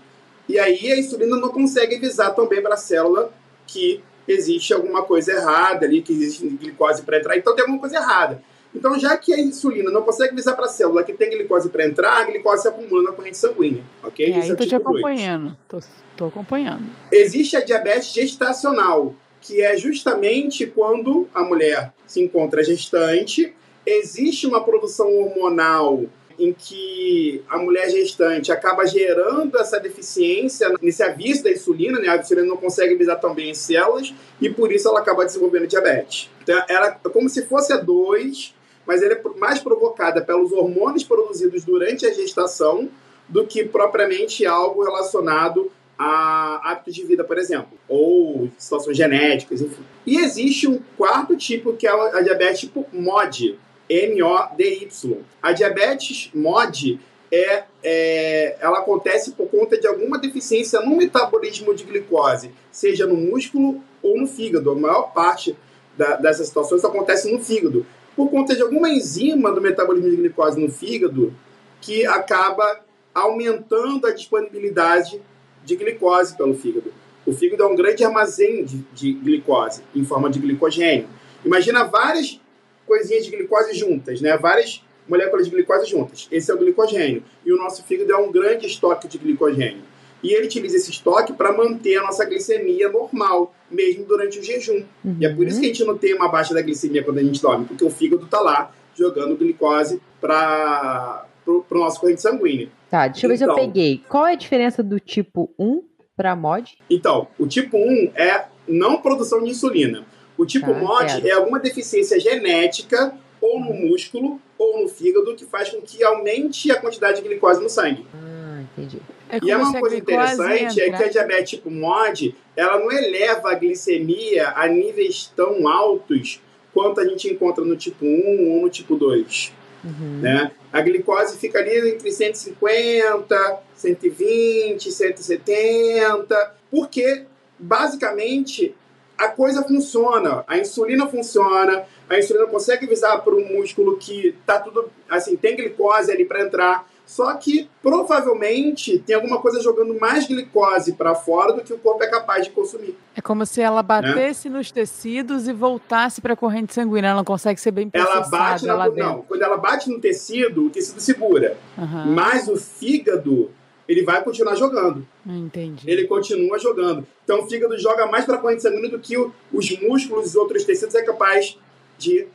E 0.48 0.58
aí 0.58 0.92
a 0.92 0.98
insulina 0.98 1.38
não 1.38 1.50
consegue 1.50 1.96
avisar 1.96 2.34
tão 2.34 2.48
bem 2.48 2.62
para 2.62 2.76
a 2.76 2.78
célula 2.78 3.34
que 3.68 4.02
existe 4.28 4.74
alguma 4.74 5.04
coisa 5.04 5.34
errada 5.34 5.86
ali, 5.86 6.02
que 6.02 6.14
existe 6.14 6.48
glicose 6.48 7.02
entrar, 7.02 7.38
então 7.38 7.54
tem 7.54 7.64
alguma 7.64 7.80
coisa 7.80 7.98
errada. 7.98 8.42
Então, 8.76 9.00
já 9.00 9.18
que 9.18 9.34
a 9.34 9.40
insulina 9.40 9.90
não 9.90 10.02
consegue 10.02 10.34
avisar 10.34 10.56
para 10.56 10.66
a 10.66 10.70
célula 10.70 11.04
que 11.04 11.14
tem 11.14 11.30
glicose 11.30 11.70
para 11.70 11.86
entrar, 11.86 12.22
a 12.22 12.26
glicose 12.26 12.64
se 12.64 12.68
acumula 12.68 13.04
na 13.04 13.12
corrente 13.14 13.38
sanguínea, 13.38 13.84
ok? 14.04 14.26
É, 14.26 14.40
Isso 14.40 14.52
é 14.52 14.56
tipo 14.56 14.68
te 14.68 14.76
acompanhando, 14.76 15.58
tô, 15.68 15.80
tô 16.18 16.26
acompanhando. 16.26 16.84
Existe 17.12 17.56
a 17.56 17.64
diabetes 17.64 18.14
gestacional, 18.14 19.16
que 19.40 19.62
é 19.62 19.78
justamente 19.78 20.66
quando 20.66 21.28
a 21.34 21.44
mulher 21.44 21.94
se 22.06 22.22
encontra 22.22 22.64
gestante, 22.64 23.54
existe 23.86 24.46
uma 24.46 24.64
produção 24.64 25.08
hormonal 25.14 26.04
em 26.38 26.54
que 26.54 27.42
a 27.48 27.58
mulher 27.58 27.90
gestante 27.90 28.52
acaba 28.52 28.86
gerando 28.86 29.58
essa 29.58 29.80
deficiência 29.80 30.74
nesse 30.82 31.02
aviso 31.02 31.44
da 31.44 31.52
insulina, 31.52 32.00
né? 32.00 32.10
A 32.10 32.18
insulina 32.18 32.48
não 32.48 32.58
consegue 32.58 32.94
avisar 32.94 33.20
tão 33.20 33.34
bem 33.34 33.52
as 33.52 33.60
células 33.60 34.14
e 34.42 34.50
por 34.50 34.72
isso 34.72 34.88
ela 34.88 35.00
acaba 35.00 35.26
desenvolvendo 35.26 35.68
diabetes. 35.68 36.30
Então, 36.44 36.62
ela 36.68 37.00
é 37.04 37.10
como 37.10 37.30
se 37.30 37.46
fosse 37.46 37.72
a 37.72 37.78
2, 37.78 38.54
mas 38.86 39.02
ela 39.02 39.14
é 39.14 39.22
mais 39.40 39.60
provocada 39.60 40.22
pelos 40.22 40.52
hormônios 40.52 41.04
produzidos 41.04 41.64
durante 41.64 42.06
a 42.06 42.14
gestação 42.14 42.90
do 43.28 43.46
que 43.46 43.64
propriamente 43.64 44.46
algo 44.46 44.84
relacionado 44.84 45.72
a 45.98 46.72
hábitos 46.72 46.94
de 46.94 47.06
vida, 47.06 47.24
por 47.24 47.38
exemplo, 47.38 47.78
ou 47.88 48.50
situações 48.58 48.98
genéticas, 48.98 49.62
enfim. 49.62 49.84
E 50.06 50.18
existe 50.18 50.68
um 50.68 50.80
quarto 50.98 51.36
tipo 51.36 51.74
que 51.74 51.88
é 51.88 51.92
a 51.92 52.22
diabetes 52.22 52.62
tipo 52.62 52.86
MOD, 52.92 53.58
M-O-D-Y. 53.90 55.18
A 55.42 55.52
diabetes 55.54 56.30
MOD 56.34 57.00
é, 57.32 57.64
é, 57.84 58.58
ela 58.60 58.80
acontece 58.80 59.32
por 59.32 59.48
conta 59.48 59.78
de 59.78 59.88
alguma 59.88 60.18
deficiência 60.18 60.82
no 60.82 60.96
metabolismo 60.96 61.74
de 61.74 61.84
glicose, 61.84 62.52
seja 62.72 63.08
no 63.08 63.16
músculo 63.16 63.82
ou 64.04 64.18
no 64.18 64.28
fígado. 64.28 64.72
A 64.72 64.76
maior 64.76 65.14
parte 65.14 65.56
da, 65.98 66.18
dessas 66.18 66.48
situações 66.48 66.84
acontece 66.84 67.32
no 67.32 67.40
fígado 67.40 67.86
por 68.16 68.30
conta 68.30 68.56
de 68.56 68.62
alguma 68.62 68.90
enzima 68.90 69.52
do 69.52 69.62
metabolismo 69.62 70.10
de 70.10 70.16
glicose 70.18 70.60
no 70.60 70.72
fígado 70.72 71.34
que 71.82 72.06
acaba 72.06 72.82
aumentando 73.14 74.08
a 74.08 74.12
disponibilidade 74.12 75.22
de 75.64 75.76
glicose 75.76 76.36
pelo 76.36 76.56
fígado. 76.56 76.94
O 77.26 77.34
fígado 77.34 77.64
é 77.64 77.66
um 77.66 77.76
grande 77.76 78.04
armazém 78.04 78.64
de, 78.64 78.78
de 78.94 79.14
glicose 79.14 79.82
em 79.96 80.06
forma 80.06 80.30
de 80.30 80.40
glicogênio. 80.40 81.08
Imagina 81.44 81.84
várias 81.84 82.40
coisinhas 82.86 83.26
de 83.26 83.32
glicose 83.32 83.74
juntas, 83.74 84.22
né? 84.22 84.38
Várias 84.38 84.84
moléculas 85.08 85.46
de 85.46 85.52
glicose 85.52 85.90
juntas. 85.90 86.28
Esse 86.32 86.52
é 86.52 86.54
o 86.54 86.58
glicogênio. 86.58 87.24
E 87.46 87.52
o 87.52 87.58
nosso 87.58 87.84
fígado 87.84 88.12
é 88.12 88.18
um 88.18 88.32
grande 88.32 88.68
estoque 88.68 89.08
de 89.08 89.18
glicogênio. 89.18 89.82
E 90.24 90.34
ele 90.34 90.48
utiliza 90.48 90.78
esse 90.78 90.92
estoque 90.92 91.34
para 91.34 91.52
manter 91.52 91.98
a 91.98 92.04
nossa 92.04 92.26
glicemia 92.26 92.90
normal, 92.90 93.54
mesmo 93.70 94.06
durante 94.06 94.40
o 94.40 94.44
jejum. 94.44 94.84
Uhum. 95.04 95.18
E 95.20 95.26
é 95.26 95.34
por 95.34 95.48
isso 95.48 95.60
que 95.60 95.66
a 95.66 95.70
gente 95.70 95.84
não 95.84 95.98
tem 95.98 96.14
uma 96.14 96.28
baixa 96.28 96.54
da 96.54 96.62
glicemia 96.62 97.04
quando 97.04 97.20
a 97.20 97.24
gente 97.24 97.42
dorme, 97.42 97.66
porque 97.66 97.84
o 97.84 97.90
fígado 97.90 98.26
está 98.26 98.40
lá 98.40 98.72
jogando 98.96 99.36
glicose 99.36 100.02
para 100.20 101.26
o 101.46 101.64
nosso 101.72 102.00
corrente 102.00 102.22
sanguínea. 102.22 102.70
Tá, 102.90 103.08
deixa 103.08 103.26
eu 103.26 103.30
ver 103.30 103.38
se 103.38 103.44
eu 103.44 103.52
então 103.52 103.66
peguei. 103.66 104.02
Qual 104.08 104.26
é 104.26 104.34
a 104.34 104.38
diferença 104.38 104.82
do 104.82 105.00
tipo 105.00 105.50
1 105.60 105.84
para 106.16 106.36
MOD? 106.36 106.78
Então, 106.90 107.28
o 107.38 107.46
tipo 107.46 107.78
1 107.78 108.12
é 108.16 108.46
não 108.68 109.02
produção 109.02 109.44
de 109.44 109.52
insulina. 109.52 110.06
O 110.38 110.46
tipo 110.46 110.68
tá, 110.74 110.80
MOD 110.80 111.28
é 111.28 111.32
alguma 111.32 111.60
deficiência 111.60 112.20
genética 112.20 113.14
ou 113.46 113.60
no 113.60 113.74
músculo 113.74 114.42
ou 114.58 114.82
no 114.82 114.88
fígado 114.88 115.36
que 115.36 115.46
faz 115.46 115.70
com 115.70 115.82
que 115.82 116.04
aumente 116.04 116.72
a 116.72 116.80
quantidade 116.80 117.22
de 117.22 117.28
glicose 117.28 117.62
no 117.62 117.70
sangue. 117.70 118.06
Ah, 118.14 118.62
entendi. 118.62 119.00
É 119.30 119.40
e 119.44 119.52
é 119.52 119.58
uma 119.58 119.80
coisa 119.80 119.96
interessante 119.96 120.82
é 120.82 120.90
que 120.92 121.04
a 121.04 121.08
diabetes 121.08 121.52
tipo 121.52 121.70
MOD, 121.70 122.36
ela 122.56 122.80
não 122.80 122.92
eleva 122.92 123.52
a 123.52 123.56
glicemia 123.56 124.50
a 124.56 124.68
níveis 124.68 125.32
tão 125.36 125.68
altos 125.68 126.42
quanto 126.74 127.00
a 127.00 127.08
gente 127.08 127.28
encontra 127.32 127.64
no 127.64 127.76
tipo 127.76 128.06
1 128.06 128.52
ou 128.52 128.62
no 128.62 128.70
tipo 128.70 128.96
2. 128.96 129.54
Uhum. 129.84 130.20
Né? 130.22 130.52
A 130.74 130.82
glicose 130.82 131.38
fica 131.38 131.60
ali 131.60 131.92
entre 131.92 132.12
150, 132.12 133.60
120, 133.76 134.92
170, 134.92 136.56
porque 136.72 137.24
basicamente 137.58 138.76
a 139.18 139.30
coisa 139.30 139.64
funciona, 139.64 140.44
a 140.48 140.58
insulina 140.58 141.08
funciona, 141.08 141.86
a 142.10 142.18
insulina 142.18 142.48
consegue 142.48 142.86
avisar 142.86 143.24
para 143.24 143.34
o 143.34 143.46
músculo 143.46 143.98
que 143.98 144.36
tá 144.46 144.60
tudo 144.60 144.90
assim, 145.10 145.36
tem 145.36 145.56
glicose 145.56 146.12
ali 146.12 146.26
para 146.26 146.42
entrar 146.42 146.86
só 147.06 147.34
que 147.36 147.70
provavelmente 147.84 148.98
tem 149.00 149.16
alguma 149.16 149.40
coisa 149.40 149.62
jogando 149.62 149.98
mais 150.00 150.28
glicose 150.28 150.94
para 150.94 151.14
fora 151.14 151.54
do 151.54 151.64
que 151.64 151.72
o 151.72 151.78
corpo 151.78 152.04
é 152.04 152.08
capaz 152.08 152.46
de 152.46 152.52
consumir. 152.52 152.98
É 153.16 153.22
como 153.22 153.46
se 153.46 153.62
ela 153.62 153.84
batesse 153.84 154.50
né? 154.50 154.58
nos 154.58 154.72
tecidos 154.72 155.48
e 155.48 155.54
voltasse 155.54 156.20
para 156.20 156.34
a 156.34 156.36
corrente 156.36 156.74
sanguínea. 156.74 157.10
Ela 157.10 157.18
não 157.18 157.24
consegue 157.24 157.62
ser 157.62 157.72
bem 157.72 157.90
processada 157.90 158.18
ela 158.18 158.28
bate 158.28 158.66
na, 158.66 158.74
lá 158.74 158.90
dentro. 158.90 159.04
Não, 159.04 159.22
quando 159.22 159.42
ela 159.44 159.58
bate 159.58 159.90
no 159.90 160.00
tecido, 160.00 160.66
o 160.66 160.70
tecido 160.70 161.00
segura. 161.00 161.58
Uhum. 161.78 162.14
Mas 162.14 162.48
o 162.48 162.58
fígado, 162.58 163.52
ele 163.88 164.04
vai 164.04 164.24
continuar 164.24 164.56
jogando. 164.56 165.06
Entendi. 165.26 165.90
Ele 165.90 166.06
continua 166.06 166.58
jogando. 166.60 167.06
Então 167.24 167.44
o 167.44 167.48
fígado 167.48 167.78
joga 167.78 168.06
mais 168.08 168.26
para 168.26 168.36
a 168.36 168.38
corrente 168.38 168.62
sanguínea 168.62 168.90
do 168.90 169.00
que 169.00 169.18
o, 169.18 169.32
os 169.54 169.70
músculos 169.80 170.34
e 170.34 170.38
outros 170.38 170.64
tecidos 170.64 170.96
é 170.96 171.04
capaz 171.04 171.58
de, 171.98 172.28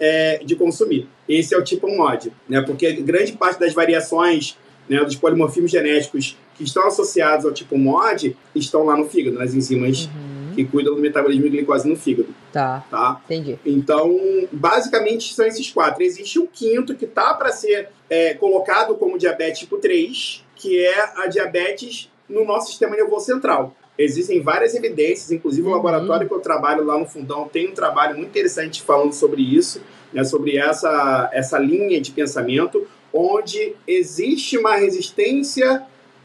é, 0.00 0.42
de 0.44 0.56
consumir. 0.56 1.08
Esse 1.28 1.54
é 1.54 1.58
o 1.58 1.64
tipo 1.64 1.88
MOD, 1.88 2.32
né? 2.48 2.62
Porque 2.62 2.92
grande 2.92 3.32
parte 3.32 3.60
das 3.60 3.72
variações 3.72 4.56
né, 4.88 5.02
dos 5.04 5.16
polimorfismos 5.16 5.70
genéticos 5.70 6.36
que 6.54 6.64
estão 6.64 6.86
associados 6.86 7.44
ao 7.44 7.52
tipo 7.52 7.76
MOD 7.76 8.36
estão 8.54 8.84
lá 8.84 8.96
no 8.96 9.08
fígado, 9.08 9.38
nas 9.38 9.54
enzimas 9.54 10.06
uhum. 10.06 10.52
que 10.54 10.64
cuidam 10.64 10.94
do 10.94 11.00
metabolismo 11.00 11.44
de 11.44 11.50
glicose 11.50 11.88
no 11.88 11.96
fígado. 11.96 12.28
Tá. 12.52 12.84
tá. 12.90 13.20
Entendi. 13.24 13.58
Então, 13.64 14.16
basicamente 14.52 15.34
são 15.34 15.46
esses 15.46 15.70
quatro. 15.70 16.02
Existe 16.02 16.38
um 16.38 16.46
quinto 16.46 16.94
que 16.94 17.06
tá 17.06 17.34
para 17.34 17.50
ser 17.50 17.88
é, 18.08 18.34
colocado 18.34 18.94
como 18.94 19.18
diabetes 19.18 19.60
tipo 19.60 19.78
3, 19.78 20.43
que 20.64 20.82
é 20.82 21.12
a 21.16 21.26
diabetes 21.26 22.10
no 22.26 22.42
nosso 22.42 22.68
sistema 22.68 22.96
nervoso 22.96 23.26
central. 23.26 23.76
Existem 23.98 24.40
várias 24.40 24.74
evidências, 24.74 25.30
inclusive 25.30 25.66
o 25.66 25.70
uhum. 25.70 25.76
laboratório 25.76 26.26
que 26.26 26.32
eu 26.32 26.40
trabalho 26.40 26.82
lá 26.82 26.98
no 26.98 27.04
Fundão 27.04 27.46
tem 27.46 27.68
um 27.68 27.74
trabalho 27.74 28.16
muito 28.16 28.30
interessante 28.30 28.82
falando 28.82 29.12
sobre 29.12 29.42
isso, 29.42 29.82
né, 30.10 30.24
sobre 30.24 30.56
essa, 30.56 31.28
essa 31.34 31.58
linha 31.58 32.00
de 32.00 32.12
pensamento, 32.12 32.86
onde 33.12 33.76
existe 33.86 34.56
uma 34.56 34.74
resistência 34.74 35.82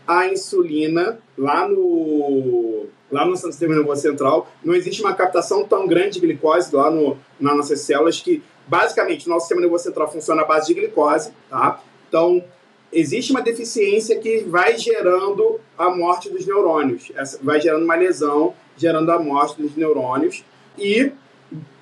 à 0.07 0.25
insulina 0.27 1.19
lá 1.37 1.67
no 1.67 2.87
lá 3.11 3.25
no 3.25 3.35
sistema 3.35 3.75
nervoso 3.75 4.03
central, 4.03 4.47
não 4.63 4.75
existe 4.75 5.01
uma 5.01 5.15
captação 5.15 5.63
tão 5.63 5.87
grande 5.87 6.11
de 6.11 6.19
glicose 6.19 6.73
lá 6.73 6.91
no, 6.91 7.17
nas 7.39 7.57
nossas 7.57 7.81
células 7.81 8.21
que 8.21 8.41
basicamente 8.67 9.25
o 9.25 9.29
nosso 9.29 9.47
sistema 9.47 9.61
nervoso 9.61 9.83
central 9.83 10.11
funciona 10.11 10.43
à 10.43 10.45
base 10.45 10.67
de 10.67 10.75
glicose, 10.75 11.31
tá? 11.49 11.81
Então, 12.07 12.43
existe 12.91 13.31
uma 13.31 13.41
deficiência 13.41 14.17
que 14.19 14.39
vai 14.41 14.77
gerando 14.77 15.59
a 15.77 15.89
morte 15.89 16.29
dos 16.29 16.45
neurônios, 16.45 17.11
vai 17.41 17.61
gerando 17.61 17.83
uma 17.83 17.95
lesão, 17.95 18.53
gerando 18.77 19.11
a 19.11 19.19
morte 19.19 19.61
dos 19.61 19.75
neurônios, 19.75 20.43
e 20.77 21.11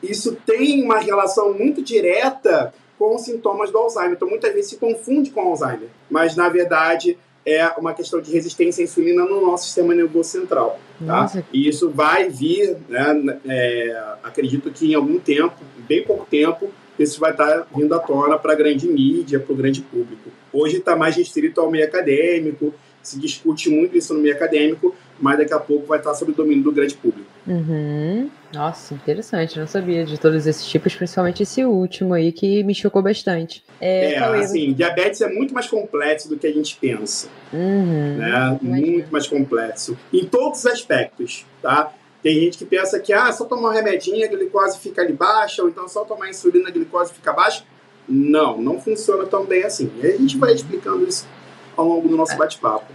isso 0.02 0.38
tem 0.46 0.84
uma 0.84 1.00
relação 1.00 1.54
muito 1.54 1.82
direta 1.82 2.74
com 2.98 3.16
os 3.16 3.24
sintomas 3.24 3.72
do 3.72 3.78
Alzheimer. 3.78 4.14
Então, 4.14 4.30
muitas 4.30 4.54
vezes 4.54 4.72
se 4.72 4.78
confunde 4.78 5.30
com 5.30 5.42
Alzheimer, 5.42 5.90
mas 6.10 6.36
na 6.36 6.50
verdade 6.50 7.18
é 7.46 7.66
uma 7.78 7.94
questão 7.94 8.20
de 8.20 8.30
resistência 8.32 8.82
à 8.82 8.84
insulina 8.84 9.24
no 9.24 9.40
nosso 9.40 9.66
sistema 9.66 9.96
nervoso 9.96 10.30
central. 10.30 10.80
Tá? 11.06 11.32
E 11.54 11.70
isso 11.70 11.90
vai 11.90 12.28
vir, 12.28 12.76
né, 12.90 13.40
é, 13.48 14.04
acredito 14.22 14.70
que 14.70 14.92
em 14.92 14.96
algum 14.96 15.18
tempo, 15.18 15.56
bem 15.88 16.04
pouco 16.04 16.26
tempo, 16.26 16.70
isso 17.00 17.20
vai 17.20 17.32
estar 17.32 17.66
vindo 17.74 17.94
à 17.94 18.00
tona 18.00 18.38
para 18.38 18.52
a 18.52 18.56
grande 18.56 18.88
mídia, 18.88 19.40
para 19.40 19.54
o 19.54 19.56
grande 19.56 19.82
público. 19.82 20.30
Hoje 20.58 20.78
está 20.78 20.96
mais 20.96 21.16
restrito 21.16 21.62
ao 21.62 21.70
meio 21.70 21.86
acadêmico, 21.86 22.74
se 23.04 23.20
discute 23.20 23.70
muito 23.70 23.96
isso 23.96 24.12
no 24.12 24.20
meio 24.20 24.34
acadêmico, 24.34 24.96
mas 25.20 25.38
daqui 25.38 25.54
a 25.54 25.60
pouco 25.60 25.86
vai 25.86 26.00
estar 26.00 26.16
sob 26.16 26.32
o 26.32 26.36
domínio 26.36 26.64
do 26.64 26.72
grande 26.72 26.96
público. 26.96 27.30
Uhum. 27.46 28.28
Nossa, 28.52 28.96
interessante, 28.96 29.60
não 29.60 29.68
sabia 29.68 30.04
de 30.04 30.20
todos 30.20 30.48
esses 30.48 30.66
tipos, 30.66 30.96
principalmente 30.96 31.44
esse 31.44 31.64
último 31.64 32.14
aí 32.14 32.32
que 32.32 32.64
me 32.64 32.74
chocou 32.74 33.04
bastante. 33.04 33.64
É, 33.80 34.14
é 34.14 34.18
assim, 34.18 34.74
diabetes 34.74 35.22
é 35.22 35.30
muito 35.30 35.54
mais 35.54 35.68
complexo 35.68 36.28
do 36.28 36.38
que 36.38 36.48
a 36.48 36.52
gente 36.52 36.76
pensa. 36.76 37.30
Uhum. 37.54 38.18
Né? 38.18 38.58
Muito 38.60 39.12
mais 39.12 39.28
complexo. 39.28 39.96
Em 40.12 40.26
todos 40.26 40.60
os 40.60 40.66
aspectos, 40.66 41.46
tá? 41.62 41.94
Tem 42.24 42.34
gente 42.40 42.58
que 42.58 42.66
pensa 42.66 43.00
que 43.00 43.14
ah, 43.14 43.32
só 43.32 43.46
tomar 43.46 43.70
um 43.70 43.74
remedinho 43.74 44.26
a 44.26 44.28
glicose 44.28 44.80
fica 44.80 45.04
ali 45.04 45.14
baixa, 45.14 45.62
ou 45.62 45.70
então 45.70 45.88
só 45.88 46.04
tomar 46.04 46.30
insulina 46.30 46.68
a 46.70 46.72
glicose 46.72 47.14
fica 47.14 47.32
baixa. 47.32 47.64
Não, 48.08 48.62
não 48.62 48.80
funciona 48.80 49.26
tão 49.26 49.46
bem 49.46 49.64
assim. 49.64 49.92
E 50.02 50.08
a 50.08 50.18
gente 50.18 50.38
vai 50.38 50.54
explicando 50.54 51.08
isso 51.08 51.28
ao 51.76 51.86
longo 51.86 52.08
do 52.08 52.16
nosso 52.16 52.34
é. 52.34 52.38
bate-papo. 52.38 52.92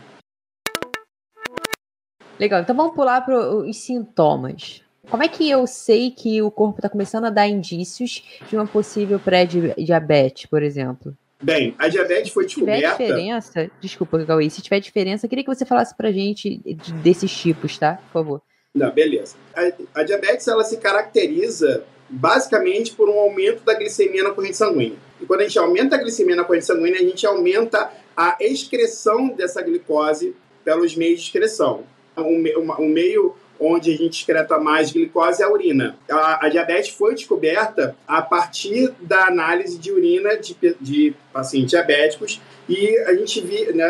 Legal, 2.38 2.62
então 2.62 2.75
vamos 2.75 2.95
pular 2.95 3.21
para 3.21 3.54
os 3.54 3.76
sintomas. 3.76 4.83
Como 5.11 5.23
é 5.23 5.28
que 5.28 5.49
eu 5.49 5.66
sei 5.66 6.11
que 6.11 6.40
o 6.40 6.50
corpo 6.50 6.78
está 6.78 6.88
começando 6.88 7.26
a 7.26 7.31
dar 7.31 7.47
indícios 7.47 8.23
de 8.49 8.57
uma 8.57 8.66
possível 8.66 9.19
pré-diabetes, 9.19 10.47
por 10.47 10.62
exemplo? 10.62 11.16
Bem, 11.42 11.75
a 11.76 11.88
diabetes 11.88 12.33
foi 12.33 12.47
descoberta. 12.47 12.90
Se 12.90 12.97
tiver 12.97 13.07
diferença, 13.07 13.71
desculpa, 13.81 14.25
Cauê, 14.25 14.49
se 14.49 14.62
tiver 14.62 14.78
diferença, 14.81 15.26
eu 15.26 15.28
queria 15.28 15.45
que 15.45 15.52
você 15.52 15.64
falasse 15.64 15.95
pra 15.97 16.12
gente 16.12 16.61
desses 17.02 17.33
tipos, 17.37 17.76
tá? 17.76 17.95
Por 17.95 18.12
favor. 18.12 18.42
Não, 18.73 18.90
beleza. 18.90 19.37
A, 19.54 20.00
a 20.00 20.02
diabetes 20.04 20.47
ela 20.49 20.64
se 20.64 20.78
caracteriza 20.78 21.85
basicamente 22.12 22.92
por 22.92 23.09
um 23.09 23.19
aumento 23.19 23.64
da 23.64 23.73
glicemia 23.73 24.23
na 24.23 24.33
corrente 24.33 24.57
sanguínea. 24.57 24.99
E 25.21 25.25
quando 25.25 25.40
a 25.40 25.45
gente 25.45 25.59
aumenta 25.59 25.97
a 25.97 25.99
glicemia 25.99 26.37
na 26.37 26.45
corrente 26.45 26.66
sanguínea, 26.66 27.00
a 27.00 27.02
gente 27.02 27.26
aumenta 27.26 27.90
a 28.14 28.37
excreção 28.38 29.28
dessa 29.28 29.62
glicose 29.62 30.37
pelos 30.62 30.95
meios 30.95 31.21
de 31.21 31.26
excreção. 31.26 31.85
O, 32.14 32.85
meio 32.87 33.35
onde 33.62 33.92
a 33.92 33.97
gente 33.97 34.19
excreta 34.19 34.59
mais 34.59 34.90
glicose 34.90 35.40
é 35.40 35.45
a 35.45 35.50
urina. 35.50 35.97
A, 36.11 36.47
a, 36.47 36.49
diabetes 36.49 36.90
foi 36.90 37.14
descoberta 37.14 37.97
a 38.07 38.21
partir 38.21 38.92
da 39.00 39.28
análise 39.28 39.78
de 39.78 39.92
urina 39.92 40.37
de, 40.37 40.57
de 40.81 41.14
pacientes 41.33 41.71
diabéticos 41.71 42.40
e 42.69 42.99
a 43.07 43.14
gente 43.14 43.40
vi, 43.40 43.73
né, 43.73 43.88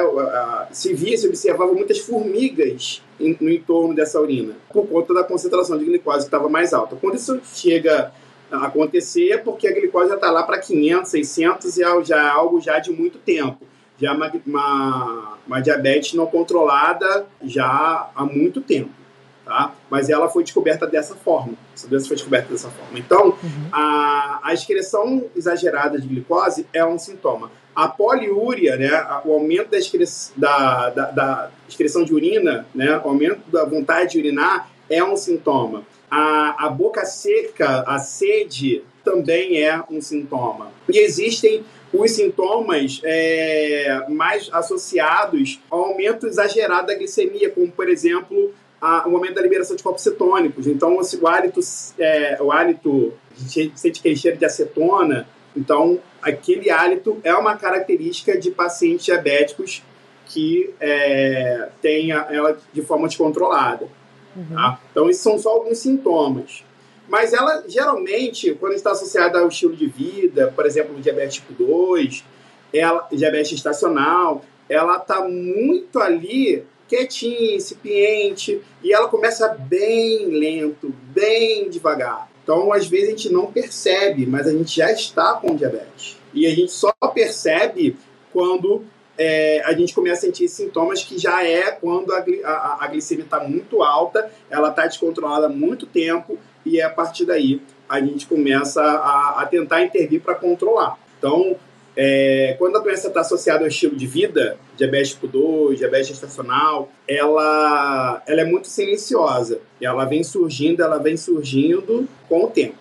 se 0.71 0.93
via, 0.93 1.17
se 1.17 1.27
observava 1.27 1.73
muitas 1.73 1.99
formigas 1.99 3.03
no 3.19 3.51
entorno 3.51 3.95
dessa 3.95 4.21
urina, 4.21 4.55
por 4.73 4.87
conta 4.87 5.15
da 5.15 5.25
concentração 5.25 5.79
de 5.79 5.85
glicose 5.85 6.21
que 6.21 6.25
estava 6.25 6.49
mais 6.49 6.75
alta. 6.75 6.97
Quando 6.97 7.17
isso 7.17 7.41
chega 7.55 8.13
a 8.51 8.67
acontecer, 8.67 9.31
é 9.31 9.39
porque 9.39 9.67
a 9.69 9.73
glicose 9.73 10.11
já 10.11 10.17
está 10.17 10.31
lá 10.31 10.43
para 10.43 10.59
500, 10.59 11.11
600 11.11 11.77
e 11.77 11.83
é 11.83 12.05
já 12.05 12.31
algo 12.31 12.61
já 12.61 12.79
de 12.79 12.91
muito 12.91 13.19
tempo. 13.19 13.65
Já 13.99 14.13
uma, 14.13 14.33
uma, 14.45 15.39
uma 15.47 15.61
diabetes 15.61 16.15
não 16.15 16.27
controlada 16.27 17.27
já 17.45 18.11
há 18.15 18.25
muito 18.25 18.61
tempo 18.61 19.02
tá? 19.45 19.75
Mas 19.91 20.09
ela 20.09 20.29
foi 20.29 20.43
descoberta 20.43 20.87
dessa 20.87 21.15
forma. 21.15 21.55
Essa 21.75 21.89
doença 21.89 22.07
foi 22.07 22.17
descoberta 22.17 22.53
dessa 22.53 22.69
forma. 22.69 22.99
Então, 22.99 23.29
uhum. 23.29 23.69
a, 23.73 24.41
a 24.43 24.55
excreção 24.55 25.25
exagerada 25.35 26.01
de 26.01 26.07
glicose 26.07 26.67
é 26.73 26.85
um 26.85 26.99
sintoma. 26.99 27.51
A 27.75 27.89
poliúria, 27.89 28.77
né, 28.77 28.91
o 29.25 29.33
aumento 29.33 29.71
da, 29.71 29.79
excreção, 29.79 30.35
da, 30.37 30.91
da, 30.91 31.11
da 31.11 31.51
excreção 31.69 32.05
de 32.05 32.13
urina, 32.13 32.67
né, 32.75 33.01
o 33.03 33.09
aumento 33.09 33.41
da 33.51 33.65
vontade 33.65 34.13
de 34.13 34.19
urinar 34.19 34.69
é 34.91 35.03
um 35.03 35.17
sintoma. 35.17 35.85
A, 36.11 36.67
a 36.67 36.69
boca 36.69 37.05
seca, 37.07 37.83
a 37.87 37.99
sede, 37.99 38.83
também 39.03 39.63
é 39.63 39.83
um 39.91 40.01
sintoma. 40.01 40.71
E 40.89 40.99
existem 40.99 41.65
os 41.93 42.11
sintomas 42.13 43.01
é, 43.05 44.05
mais 44.09 44.49
associados 44.53 45.61
ao 45.71 45.87
aumento 45.87 46.27
exagerado 46.27 46.87
da 46.87 46.95
glicemia, 46.95 47.51
como, 47.51 47.71
por 47.71 47.89
exemplo, 47.89 48.55
a, 48.83 49.07
o 49.07 49.13
momento 49.13 49.35
da 49.35 49.43
liberação 49.43 49.77
de 49.77 49.83
corpos 49.83 50.03
cetônicos. 50.03 50.67
Então, 50.67 50.99
assim, 50.99 51.17
o 51.21 51.29
hálito, 51.29 51.61
é, 51.97 52.37
o 52.43 52.51
hálito, 52.51 53.15
a 53.31 53.49
gente 53.49 53.79
sente 53.79 54.01
aquele 54.01 54.17
cheiro 54.17 54.37
de 54.37 54.45
acetona. 54.45 55.29
Então, 55.57 56.01
aquele 56.21 56.69
hálito 56.69 57.21
é 57.23 57.33
uma 57.33 57.57
característica 57.57 58.37
de 58.37 58.51
pacientes 58.51 59.05
diabéticos 59.05 59.85
que 60.27 60.75
é, 60.81 61.69
tem 61.81 62.11
ela 62.11 62.59
de 62.73 62.83
forma 62.83 63.07
descontrolada. 63.07 63.87
Uhum. 64.35 64.47
Tá? 64.53 64.81
Então, 64.91 65.09
esses 65.09 65.23
são 65.23 65.39
só 65.39 65.51
alguns 65.51 65.79
sintomas. 65.79 66.65
Mas 67.09 67.33
ela, 67.33 67.65
geralmente, 67.69 68.55
quando 68.55 68.73
está 68.73 68.91
associada 68.91 69.39
ao 69.39 69.49
estilo 69.49 69.77
de 69.77 69.87
vida, 69.87 70.53
por 70.57 70.67
exemplo, 70.67 71.01
diabetes 71.01 71.37
tipo 71.37 71.53
2, 71.53 72.25
ela, 72.73 73.07
diabetes 73.13 73.53
estacional, 73.53 74.45
ela 74.69 74.97
está 74.97 75.21
muito 75.21 76.01
ali 76.01 76.65
quietinha, 76.93 77.57
incipiente, 77.57 78.61
e 78.83 78.93
ela 78.93 79.09
começa 79.09 79.49
bem 79.49 80.27
lento, 80.27 80.95
bem 81.15 81.71
devagar. 81.71 82.31
Então, 82.43 82.71
às 82.71 82.87
vezes, 82.87 83.09
a 83.09 83.11
gente 83.13 83.33
não 83.33 83.47
percebe, 83.47 84.27
mas 84.27 84.47
a 84.47 84.53
gente 84.53 84.77
já 84.77 84.93
está 84.93 85.33
com 85.35 85.57
diabetes. 85.57 86.19
E 86.35 86.47
a 86.47 86.51
gente 86.51 86.71
só 86.71 86.93
percebe 87.15 87.97
quando 88.31 88.85
é, 89.17 89.63
a 89.65 89.73
gente 89.73 89.95
começa 89.95 90.19
a 90.19 90.21
sentir 90.27 90.49
sintomas 90.49 91.03
que 91.03 91.19
já 91.19 91.43
é 91.47 91.71
quando 91.71 92.13
a, 92.13 92.25
a, 92.45 92.85
a 92.85 92.87
glicemia 92.89 93.25
está 93.25 93.41
muito 93.41 93.83
alta, 93.83 94.31
ela 94.51 94.69
está 94.69 94.87
descontrolada 94.87 95.47
há 95.47 95.51
muito 95.51 95.87
tempo, 95.87 96.39
e 96.65 96.79
é 96.79 96.85
a 96.85 96.91
partir 96.91 97.25
daí 97.25 97.63
a 97.89 98.01
gente 98.01 98.27
começa 98.27 98.83
a, 98.83 99.43
a 99.43 99.47
tentar 99.47 99.83
intervir 99.83 100.21
para 100.21 100.35
controlar. 100.35 100.99
Então, 101.19 101.57
é, 101.97 102.57
quando 102.59 102.77
a 102.77 102.81
doença 102.81 103.09
está 103.09 103.21
associada 103.21 103.61
ao 103.61 103.69
estilo 103.69 103.95
de 103.95 104.07
vida, 104.07 104.57
diabetes 104.77 105.11
tipo 105.11 105.27
2, 105.27 105.79
diabetes 105.79 106.09
gestacional, 106.09 106.91
ela, 107.07 108.23
ela 108.27 108.41
é 108.41 108.45
muito 108.45 108.69
silenciosa. 108.69 109.61
Ela 109.81 110.05
vem 110.05 110.25
surgindo, 110.25 110.83
ela 110.83 110.99
vem 110.99 111.17
surgindo 111.17 112.09
com 112.29 112.45
o 112.45 112.51
tempo. 112.51 112.79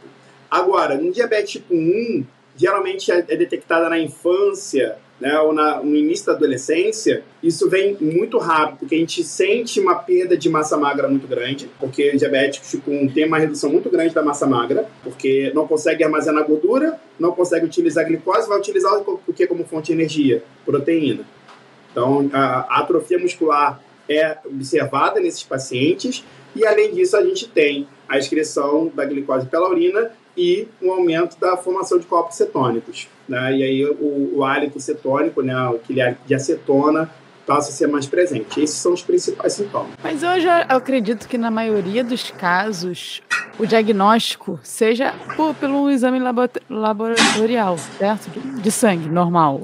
Agora, 0.50 0.96
no 0.96 1.12
diabetes 1.12 1.52
tipo 1.52 1.74
1, 1.74 2.26
geralmente 2.56 3.12
é, 3.12 3.20
é 3.20 3.36
detectada 3.36 3.90
na 3.90 4.00
infância, 4.00 4.98
né, 5.22 5.40
ou 5.40 5.54
na, 5.54 5.82
no 5.84 5.96
início 5.96 6.26
da 6.26 6.34
adolescência, 6.34 7.24
isso 7.44 7.70
vem 7.70 7.96
muito 8.02 8.40
rápido, 8.40 8.80
porque 8.80 8.96
a 8.96 8.98
gente 8.98 9.24
sente 9.24 9.80
uma 9.80 9.94
perda 9.94 10.36
de 10.36 10.50
massa 10.50 10.76
magra 10.76 11.08
muito 11.08 11.28
grande, 11.28 11.70
porque 11.80 12.18
diabéticos 12.18 12.72
tipo, 12.72 12.92
têm 13.14 13.28
uma 13.28 13.38
redução 13.38 13.70
muito 13.70 13.88
grande 13.88 14.16
da 14.16 14.24
massa 14.24 14.48
magra, 14.48 14.90
porque 15.04 15.52
não 15.54 15.68
consegue 15.68 16.04
armazenar 16.04 16.44
gordura, 16.46 17.00
não 17.20 17.32
consegue 17.34 17.68
utilizar 17.68 18.04
glicose, 18.06 18.50
vai 18.50 18.58
utilizar 18.58 18.98
o 18.98 19.34
que 19.34 19.46
como 19.46 19.64
fonte 19.64 19.88
de 19.88 19.94
energia? 19.94 20.44
Proteína. 20.66 21.24
Então, 21.92 22.28
a 22.34 22.80
atrofia 22.80 23.20
muscular 23.20 23.80
é 24.10 24.38
observada 24.46 25.20
nesses 25.20 25.44
pacientes, 25.44 26.24
e 26.56 26.66
além 26.66 26.96
disso, 26.96 27.16
a 27.16 27.24
gente 27.24 27.48
tem 27.48 27.88
a 28.10 28.18
excreção 28.18 28.92
da 28.94 29.06
glicose 29.06 29.46
pela 29.46 29.70
urina 29.70 30.12
e 30.36 30.68
um 30.82 30.92
aumento 30.92 31.40
da 31.40 31.56
formação 31.58 32.00
de 32.00 32.06
corpos 32.06 32.38
cetônicos. 32.38 33.08
Né? 33.32 33.56
E 33.56 33.64
aí 33.64 33.86
o, 33.86 34.40
o 34.40 34.44
hálito 34.44 34.78
cetônico, 34.78 35.42
né, 35.42 35.54
aquele 35.74 36.02
hálito 36.02 36.22
de 36.26 36.36
acetona, 36.36 37.10
passa 37.48 37.70
a 37.70 37.72
ser 37.72 37.88
mais 37.88 38.06
presente. 38.06 38.62
Esses 38.62 38.76
são 38.76 38.92
os 38.92 39.02
principais 39.02 39.54
sintomas. 39.54 39.92
Mas 40.04 40.22
hoje 40.22 40.48
eu 40.48 40.76
acredito 40.76 41.30
que 41.30 41.38
na 41.38 41.50
maioria 41.50 42.04
dos 42.04 42.30
casos 42.30 43.22
o 43.58 43.66
diagnóstico 43.66 44.60
seja 44.64 45.14
por, 45.38 45.56
pelo 45.56 45.90
exame 45.90 46.20
laboratorial, 46.70 47.78
certo? 47.98 48.30
De 48.62 48.70
sangue, 48.70 49.08
normal. 49.08 49.62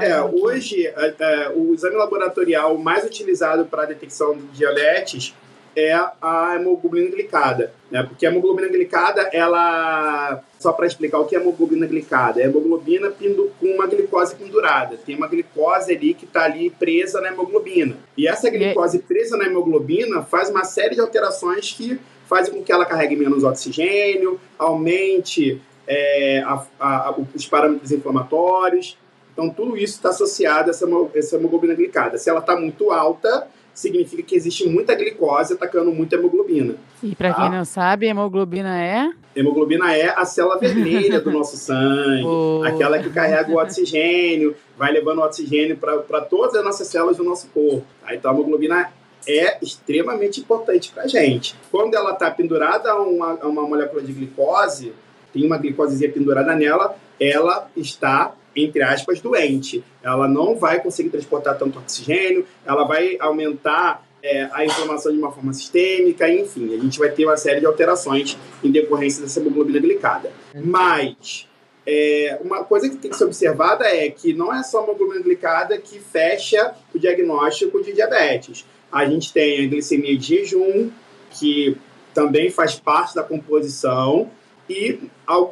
É, 0.00 0.22
hoje 0.22 0.86
é, 0.86 1.14
é, 1.18 1.52
o 1.54 1.74
exame 1.74 1.96
laboratorial 1.96 2.78
mais 2.78 3.04
utilizado 3.04 3.64
para 3.64 3.82
a 3.82 3.86
detecção 3.86 4.36
de 4.36 4.58
diabetes 4.58 5.34
é 5.76 5.92
a 5.92 6.56
hemoglobina 6.56 7.10
glicada, 7.10 7.72
né? 7.90 8.02
Porque 8.02 8.26
a 8.26 8.30
hemoglobina 8.30 8.68
glicada, 8.68 9.22
ela 9.32 10.42
só 10.58 10.72
para 10.72 10.86
explicar 10.86 11.18
o 11.18 11.24
que 11.24 11.36
é 11.36 11.40
hemoglobina 11.40 11.86
glicada, 11.86 12.40
é 12.40 12.44
hemoglobina 12.44 13.10
com 13.10 13.66
uma 13.66 13.86
glicose 13.86 14.34
pendurada. 14.34 14.96
Tem 14.96 15.16
uma 15.16 15.28
glicose 15.28 15.94
ali 15.94 16.14
que 16.14 16.24
está 16.24 16.44
ali 16.44 16.70
presa 16.70 17.20
na 17.20 17.28
hemoglobina. 17.28 17.96
E 18.16 18.26
essa 18.26 18.50
glicose 18.50 18.98
presa 19.00 19.36
na 19.36 19.46
hemoglobina 19.46 20.22
faz 20.22 20.50
uma 20.50 20.64
série 20.64 20.94
de 20.94 21.00
alterações 21.00 21.72
que 21.72 21.98
fazem 22.26 22.52
com 22.52 22.62
que 22.62 22.72
ela 22.72 22.84
carregue 22.84 23.16
menos 23.16 23.42
oxigênio, 23.42 24.38
aumente 24.58 25.60
é, 25.86 26.40
a, 26.40 26.64
a, 26.78 27.14
os 27.34 27.46
parâmetros 27.46 27.90
inflamatórios. 27.90 28.98
Então, 29.32 29.48
tudo 29.50 29.76
isso 29.76 29.94
está 29.94 30.08
associado 30.08 30.68
a 30.68 30.70
essa, 30.70 30.86
essa 31.14 31.36
hemoglobina 31.36 31.74
glicada. 31.74 32.18
Se 32.18 32.28
ela 32.28 32.40
está 32.40 32.56
muito 32.56 32.90
alta, 32.90 33.48
significa 33.78 34.22
que 34.22 34.34
existe 34.34 34.68
muita 34.68 34.94
glicose 34.94 35.54
atacando 35.54 35.92
muita 35.92 36.16
hemoglobina. 36.16 36.74
E 37.00 37.14
para 37.14 37.32
tá? 37.32 37.42
quem 37.42 37.50
não 37.50 37.64
sabe, 37.64 38.06
hemoglobina 38.06 38.82
é? 38.82 39.12
Hemoglobina 39.36 39.94
é 39.94 40.12
a 40.16 40.24
célula 40.24 40.58
vermelha 40.60 41.20
do 41.20 41.30
nosso 41.30 41.56
sangue, 41.56 42.24
oh. 42.24 42.62
aquela 42.64 42.98
que 42.98 43.08
carrega 43.08 43.52
o 43.52 43.56
oxigênio, 43.56 44.56
vai 44.76 44.92
levando 44.92 45.18
o 45.18 45.22
oxigênio 45.22 45.76
para 45.76 46.20
todas 46.22 46.56
as 46.56 46.64
nossas 46.64 46.88
células 46.88 47.16
do 47.16 47.22
nosso 47.22 47.46
corpo. 47.48 47.86
Tá? 48.04 48.14
Então 48.14 48.32
a 48.32 48.34
hemoglobina 48.34 48.92
é 49.28 49.58
extremamente 49.62 50.40
importante 50.40 50.90
para 50.90 51.04
a 51.04 51.06
gente. 51.06 51.54
Quando 51.70 51.94
ela 51.94 52.12
está 52.12 52.30
pendurada 52.32 52.90
a 52.90 53.00
uma, 53.00 53.38
a 53.40 53.46
uma 53.46 53.62
molécula 53.62 54.02
de 54.02 54.12
glicose, 54.12 54.92
tem 55.32 55.46
uma 55.46 55.56
glicosezinha 55.56 56.10
pendurada 56.10 56.52
nela, 56.56 56.96
ela 57.20 57.70
está 57.76 58.34
entre 58.54 58.82
aspas, 58.82 59.20
doente. 59.20 59.84
Ela 60.02 60.28
não 60.28 60.56
vai 60.56 60.80
conseguir 60.80 61.10
transportar 61.10 61.58
tanto 61.58 61.78
oxigênio, 61.78 62.46
ela 62.64 62.84
vai 62.84 63.16
aumentar 63.20 64.06
é, 64.22 64.48
a 64.52 64.64
inflamação 64.64 65.12
de 65.12 65.18
uma 65.18 65.30
forma 65.30 65.52
sistêmica, 65.52 66.28
enfim, 66.28 66.74
a 66.74 66.80
gente 66.80 66.98
vai 66.98 67.10
ter 67.10 67.24
uma 67.24 67.36
série 67.36 67.60
de 67.60 67.66
alterações 67.66 68.36
em 68.62 68.70
decorrência 68.70 69.22
dessa 69.22 69.40
hemoglobina 69.40 69.78
glicada. 69.78 70.30
Mas 70.54 71.46
é, 71.86 72.38
uma 72.42 72.64
coisa 72.64 72.88
que 72.88 72.96
tem 72.96 73.10
que 73.10 73.16
ser 73.16 73.24
observada 73.24 73.86
é 73.86 74.10
que 74.10 74.32
não 74.34 74.52
é 74.52 74.62
só 74.62 74.80
a 74.80 74.84
hemoglobina 74.84 75.22
glicada 75.22 75.78
que 75.78 75.98
fecha 76.00 76.74
o 76.94 76.98
diagnóstico 76.98 77.82
de 77.82 77.92
diabetes. 77.92 78.66
A 78.90 79.04
gente 79.04 79.32
tem 79.32 79.64
a 79.64 79.68
glicemia 79.68 80.16
de 80.16 80.26
jejum, 80.26 80.90
que 81.30 81.76
também 82.12 82.50
faz 82.50 82.74
parte 82.74 83.14
da 83.14 83.22
composição, 83.22 84.30
e 84.68 84.98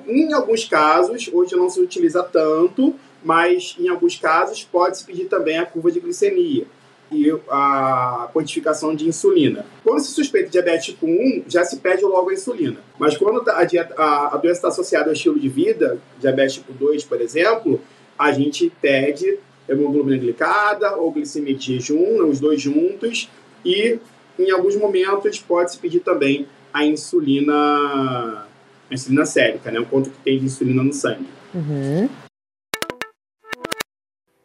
em 0.07 0.33
alguns 0.33 0.65
casos, 0.65 1.31
hoje 1.33 1.57
não 1.57 1.69
se 1.69 1.81
utiliza 1.81 2.23
tanto, 2.23 2.95
mas 3.25 3.75
em 3.79 3.89
alguns 3.89 4.17
casos 4.17 4.63
pode-se 4.65 5.05
pedir 5.05 5.25
também 5.25 5.59
a 5.59 5.67
curva 5.67 5.91
de 5.91 6.01
glicemia 6.01 6.67
e 7.11 7.31
a 7.49 8.29
quantificação 8.33 8.95
de 8.95 9.09
insulina. 9.09 9.65
Quando 9.85 10.01
se 10.01 10.11
suspeita 10.11 10.51
diabetes 10.51 10.87
tipo 10.87 11.07
1, 11.07 11.45
já 11.49 11.65
se 11.65 11.77
pede 11.79 12.05
logo 12.05 12.31
a 12.31 12.35
insulina. 12.35 12.79
Mas 12.99 13.17
quando 13.17 13.49
a, 13.49 13.65
dieta, 13.65 13.95
a, 13.97 14.35
a 14.35 14.37
doença 14.37 14.59
está 14.59 14.69
associada 14.69 15.07
ao 15.07 15.13
estilo 15.13 15.39
de 15.39 15.49
vida, 15.49 15.99
diabetes 16.19 16.55
tipo 16.55 16.73
2, 16.73 17.05
por 17.05 17.21
exemplo, 17.21 17.81
a 18.19 18.33
gente 18.33 18.73
pede 18.81 19.39
hemoglobina 19.69 20.17
glicada 20.17 20.97
ou 20.97 21.11
glicemia 21.11 21.55
de 21.55 21.75
jejum, 21.75 22.23
né, 22.23 22.23
os 22.23 22.41
dois 22.41 22.61
juntos, 22.61 23.29
e 23.65 23.99
em 24.39 24.51
alguns 24.51 24.77
momentos 24.77 25.39
pode-se 25.41 25.79
pedir 25.79 26.01
também 26.01 26.47
a 26.73 26.85
insulina 26.85 28.46
a 28.91 28.95
insulina 28.95 29.27
sérica, 29.27 29.71
né? 29.71 29.81
O 29.81 29.87
quanto 29.87 30.11
que 30.11 30.19
tem 30.19 30.39
de 30.39 30.47
insulina 30.47 30.83
no 30.83 30.93
sangue. 30.93 31.27
Uhum. 31.55 32.09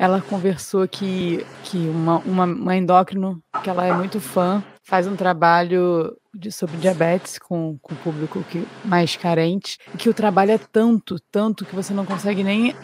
ela 0.04 0.20
conversou 0.20 0.86
que, 0.86 1.46
que 1.64 1.78
uma, 1.78 2.18
uma, 2.26 2.44
uma 2.44 2.76
endócrino, 2.76 3.42
que 3.64 3.70
ela 3.70 3.86
é 3.86 3.94
muito 3.94 4.20
fã, 4.20 4.62
faz 4.84 5.08
um 5.08 5.16
trabalho 5.16 6.14
de, 6.34 6.52
sobre 6.52 6.76
diabetes 6.76 7.40
com, 7.40 7.78
com 7.82 7.94
o 7.94 7.98
público 8.00 8.44
que, 8.50 8.68
mais 8.84 9.16
carente, 9.16 9.78
e 9.94 9.98
que 9.98 10.10
o 10.10 10.14
trabalho 10.14 10.52
é 10.52 10.58
tanto, 10.58 11.16
tanto, 11.32 11.66
que 11.66 11.74
você 11.74 11.94
não 11.94 12.06
consegue 12.06 12.44
nem 12.44 12.76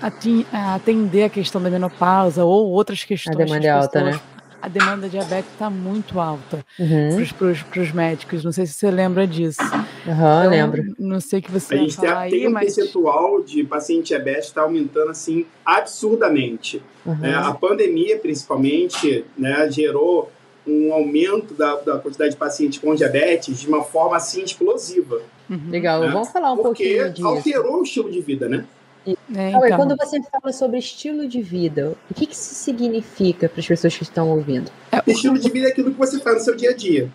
atender 0.73 1.25
a 1.25 1.29
questão 1.29 1.61
da 1.61 1.69
menopausa 1.69 2.45
ou 2.45 2.69
outras 2.69 3.03
questões. 3.03 3.35
A 3.35 3.43
demanda 3.43 3.67
é 3.67 3.69
alta, 3.69 4.01
né? 4.01 4.19
A 4.61 4.67
demanda 4.67 5.07
de 5.07 5.17
diabetes 5.17 5.51
está 5.51 5.69
muito 5.69 6.19
alta 6.19 6.65
uhum. 6.79 7.25
para 7.37 7.81
os 7.81 7.91
médicos. 7.91 8.43
Não 8.43 8.51
sei 8.51 8.65
se 8.65 8.73
você 8.73 8.91
lembra 8.91 9.25
disso. 9.25 9.61
Uhum, 9.61 10.13
então, 10.13 10.49
lembro. 10.49 10.95
Não 10.99 11.19
sei 11.19 11.41
que 11.41 11.51
você 11.51 11.75
a 11.75 11.77
gente 11.77 11.97
tem, 11.97 12.09
aí, 12.09 12.47
um 12.47 12.51
mas... 12.51 12.75
percentual 12.75 13.41
de 13.41 13.63
paciente 13.63 14.07
diabetes 14.07 14.47
está 14.47 14.61
aumentando 14.61 15.11
assim 15.11 15.45
absurdamente. 15.65 16.81
Uhum. 17.05 17.25
É, 17.25 17.33
a 17.33 17.53
pandemia, 17.53 18.17
principalmente, 18.17 19.25
né, 19.37 19.69
gerou 19.71 20.31
um 20.67 20.93
aumento 20.93 21.53
da, 21.53 21.75
da 21.75 21.97
quantidade 21.97 22.31
de 22.31 22.37
pacientes 22.37 22.79
com 22.79 22.93
diabetes 22.93 23.59
de 23.59 23.67
uma 23.67 23.83
forma 23.83 24.17
assim 24.17 24.43
explosiva. 24.43 25.21
Uhum. 25.49 25.69
Legal, 25.69 26.01
né? 26.01 26.09
vamos 26.09 26.29
falar 26.29 26.51
um 26.53 26.57
Porque 26.57 26.83
pouquinho 26.83 27.13
disso. 27.13 27.27
alterou 27.27 27.79
o 27.79 27.83
estilo 27.83 28.11
de 28.11 28.21
vida, 28.21 28.47
né? 28.47 28.65
É, 29.07 29.49
então. 29.49 29.77
Quando 29.77 29.95
você 29.95 30.21
fala 30.23 30.51
sobre 30.51 30.77
estilo 30.77 31.27
de 31.27 31.41
vida, 31.41 31.95
o 32.09 32.13
que, 32.13 32.25
que 32.25 32.33
isso 32.33 32.55
significa 32.55 33.47
para 33.47 33.59
as 33.59 33.67
pessoas 33.67 33.95
que 33.95 34.03
estão 34.03 34.29
ouvindo? 34.29 34.71
É, 34.91 35.01
estilo 35.09 35.37
de 35.37 35.49
vida 35.49 35.67
é 35.67 35.71
aquilo 35.71 35.91
que 35.91 35.97
você 35.97 36.19
faz 36.19 36.37
no 36.37 36.43
seu 36.43 36.55
dia 36.55 36.71
a 36.71 36.75
dia. 36.75 37.09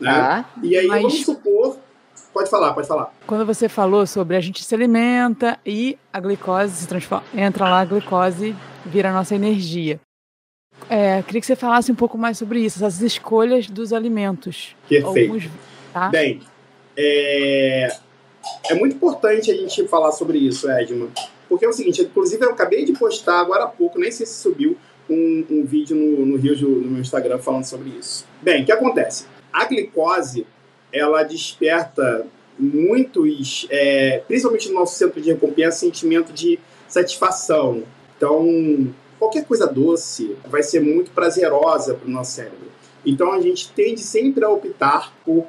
Né? 0.00 0.10
Ah, 0.10 0.44
e 0.62 0.76
aí, 0.76 0.86
mas... 0.86 1.02
vamos 1.02 1.24
supor. 1.24 1.78
Pode 2.32 2.50
falar, 2.50 2.74
pode 2.74 2.86
falar. 2.86 3.14
Quando 3.26 3.46
você 3.46 3.68
falou 3.68 4.06
sobre 4.06 4.36
a 4.36 4.40
gente 4.40 4.62
se 4.62 4.74
alimenta 4.74 5.58
e 5.64 5.98
a 6.12 6.20
glicose 6.20 6.76
se 6.76 6.86
transforma, 6.86 7.24
entra 7.34 7.64
lá, 7.64 7.80
a 7.80 7.84
glicose 7.84 8.54
vira 8.84 9.08
a 9.10 9.12
nossa 9.12 9.34
energia. 9.34 9.98
É, 10.88 11.22
queria 11.22 11.40
que 11.40 11.46
você 11.46 11.56
falasse 11.56 11.90
um 11.90 11.94
pouco 11.94 12.18
mais 12.18 12.36
sobre 12.36 12.60
isso, 12.60 12.78
essas 12.84 13.00
escolhas 13.00 13.68
dos 13.68 13.92
alimentos. 13.92 14.76
Perfeito. 14.88 15.32
Alguns, 15.32 15.48
tá? 15.92 16.08
Bem, 16.10 16.42
é, 16.96 17.96
é 18.68 18.74
muito 18.74 18.96
importante 18.96 19.50
a 19.50 19.54
gente 19.54 19.86
falar 19.88 20.12
sobre 20.12 20.38
isso, 20.38 20.70
Edman. 20.70 21.10
Porque 21.48 21.64
é 21.64 21.68
o 21.68 21.72
seguinte, 21.72 22.02
inclusive 22.02 22.44
eu 22.44 22.50
acabei 22.50 22.84
de 22.84 22.92
postar 22.92 23.40
agora 23.40 23.64
há 23.64 23.68
pouco, 23.68 23.98
nem 23.98 24.10
sei 24.10 24.26
se 24.26 24.34
subiu, 24.34 24.76
um, 25.08 25.44
um 25.48 25.64
vídeo 25.64 25.96
no, 25.96 26.26
no 26.26 26.36
Rio 26.36 26.56
no 26.68 26.90
meu 26.90 27.00
Instagram 27.00 27.38
falando 27.38 27.64
sobre 27.64 27.90
isso. 27.90 28.26
Bem, 28.42 28.62
o 28.62 28.66
que 28.66 28.72
acontece? 28.72 29.26
A 29.52 29.64
glicose, 29.64 30.46
ela 30.92 31.22
desperta 31.22 32.26
muitos, 32.58 33.66
é, 33.70 34.22
principalmente 34.26 34.68
no 34.68 34.74
nosso 34.74 34.96
centro 34.96 35.20
de 35.20 35.30
recompensa, 35.32 35.78
sentimento 35.78 36.32
de 36.32 36.58
satisfação. 36.88 37.82
Então, 38.16 38.92
qualquer 39.18 39.44
coisa 39.44 39.66
doce 39.66 40.36
vai 40.46 40.62
ser 40.62 40.80
muito 40.80 41.10
prazerosa 41.10 41.94
para 41.94 42.08
o 42.08 42.10
nosso 42.10 42.32
cérebro. 42.32 42.66
Então, 43.04 43.32
a 43.32 43.40
gente 43.40 43.70
tende 43.72 44.00
sempre 44.00 44.44
a 44.44 44.48
optar 44.48 45.12
por, 45.24 45.46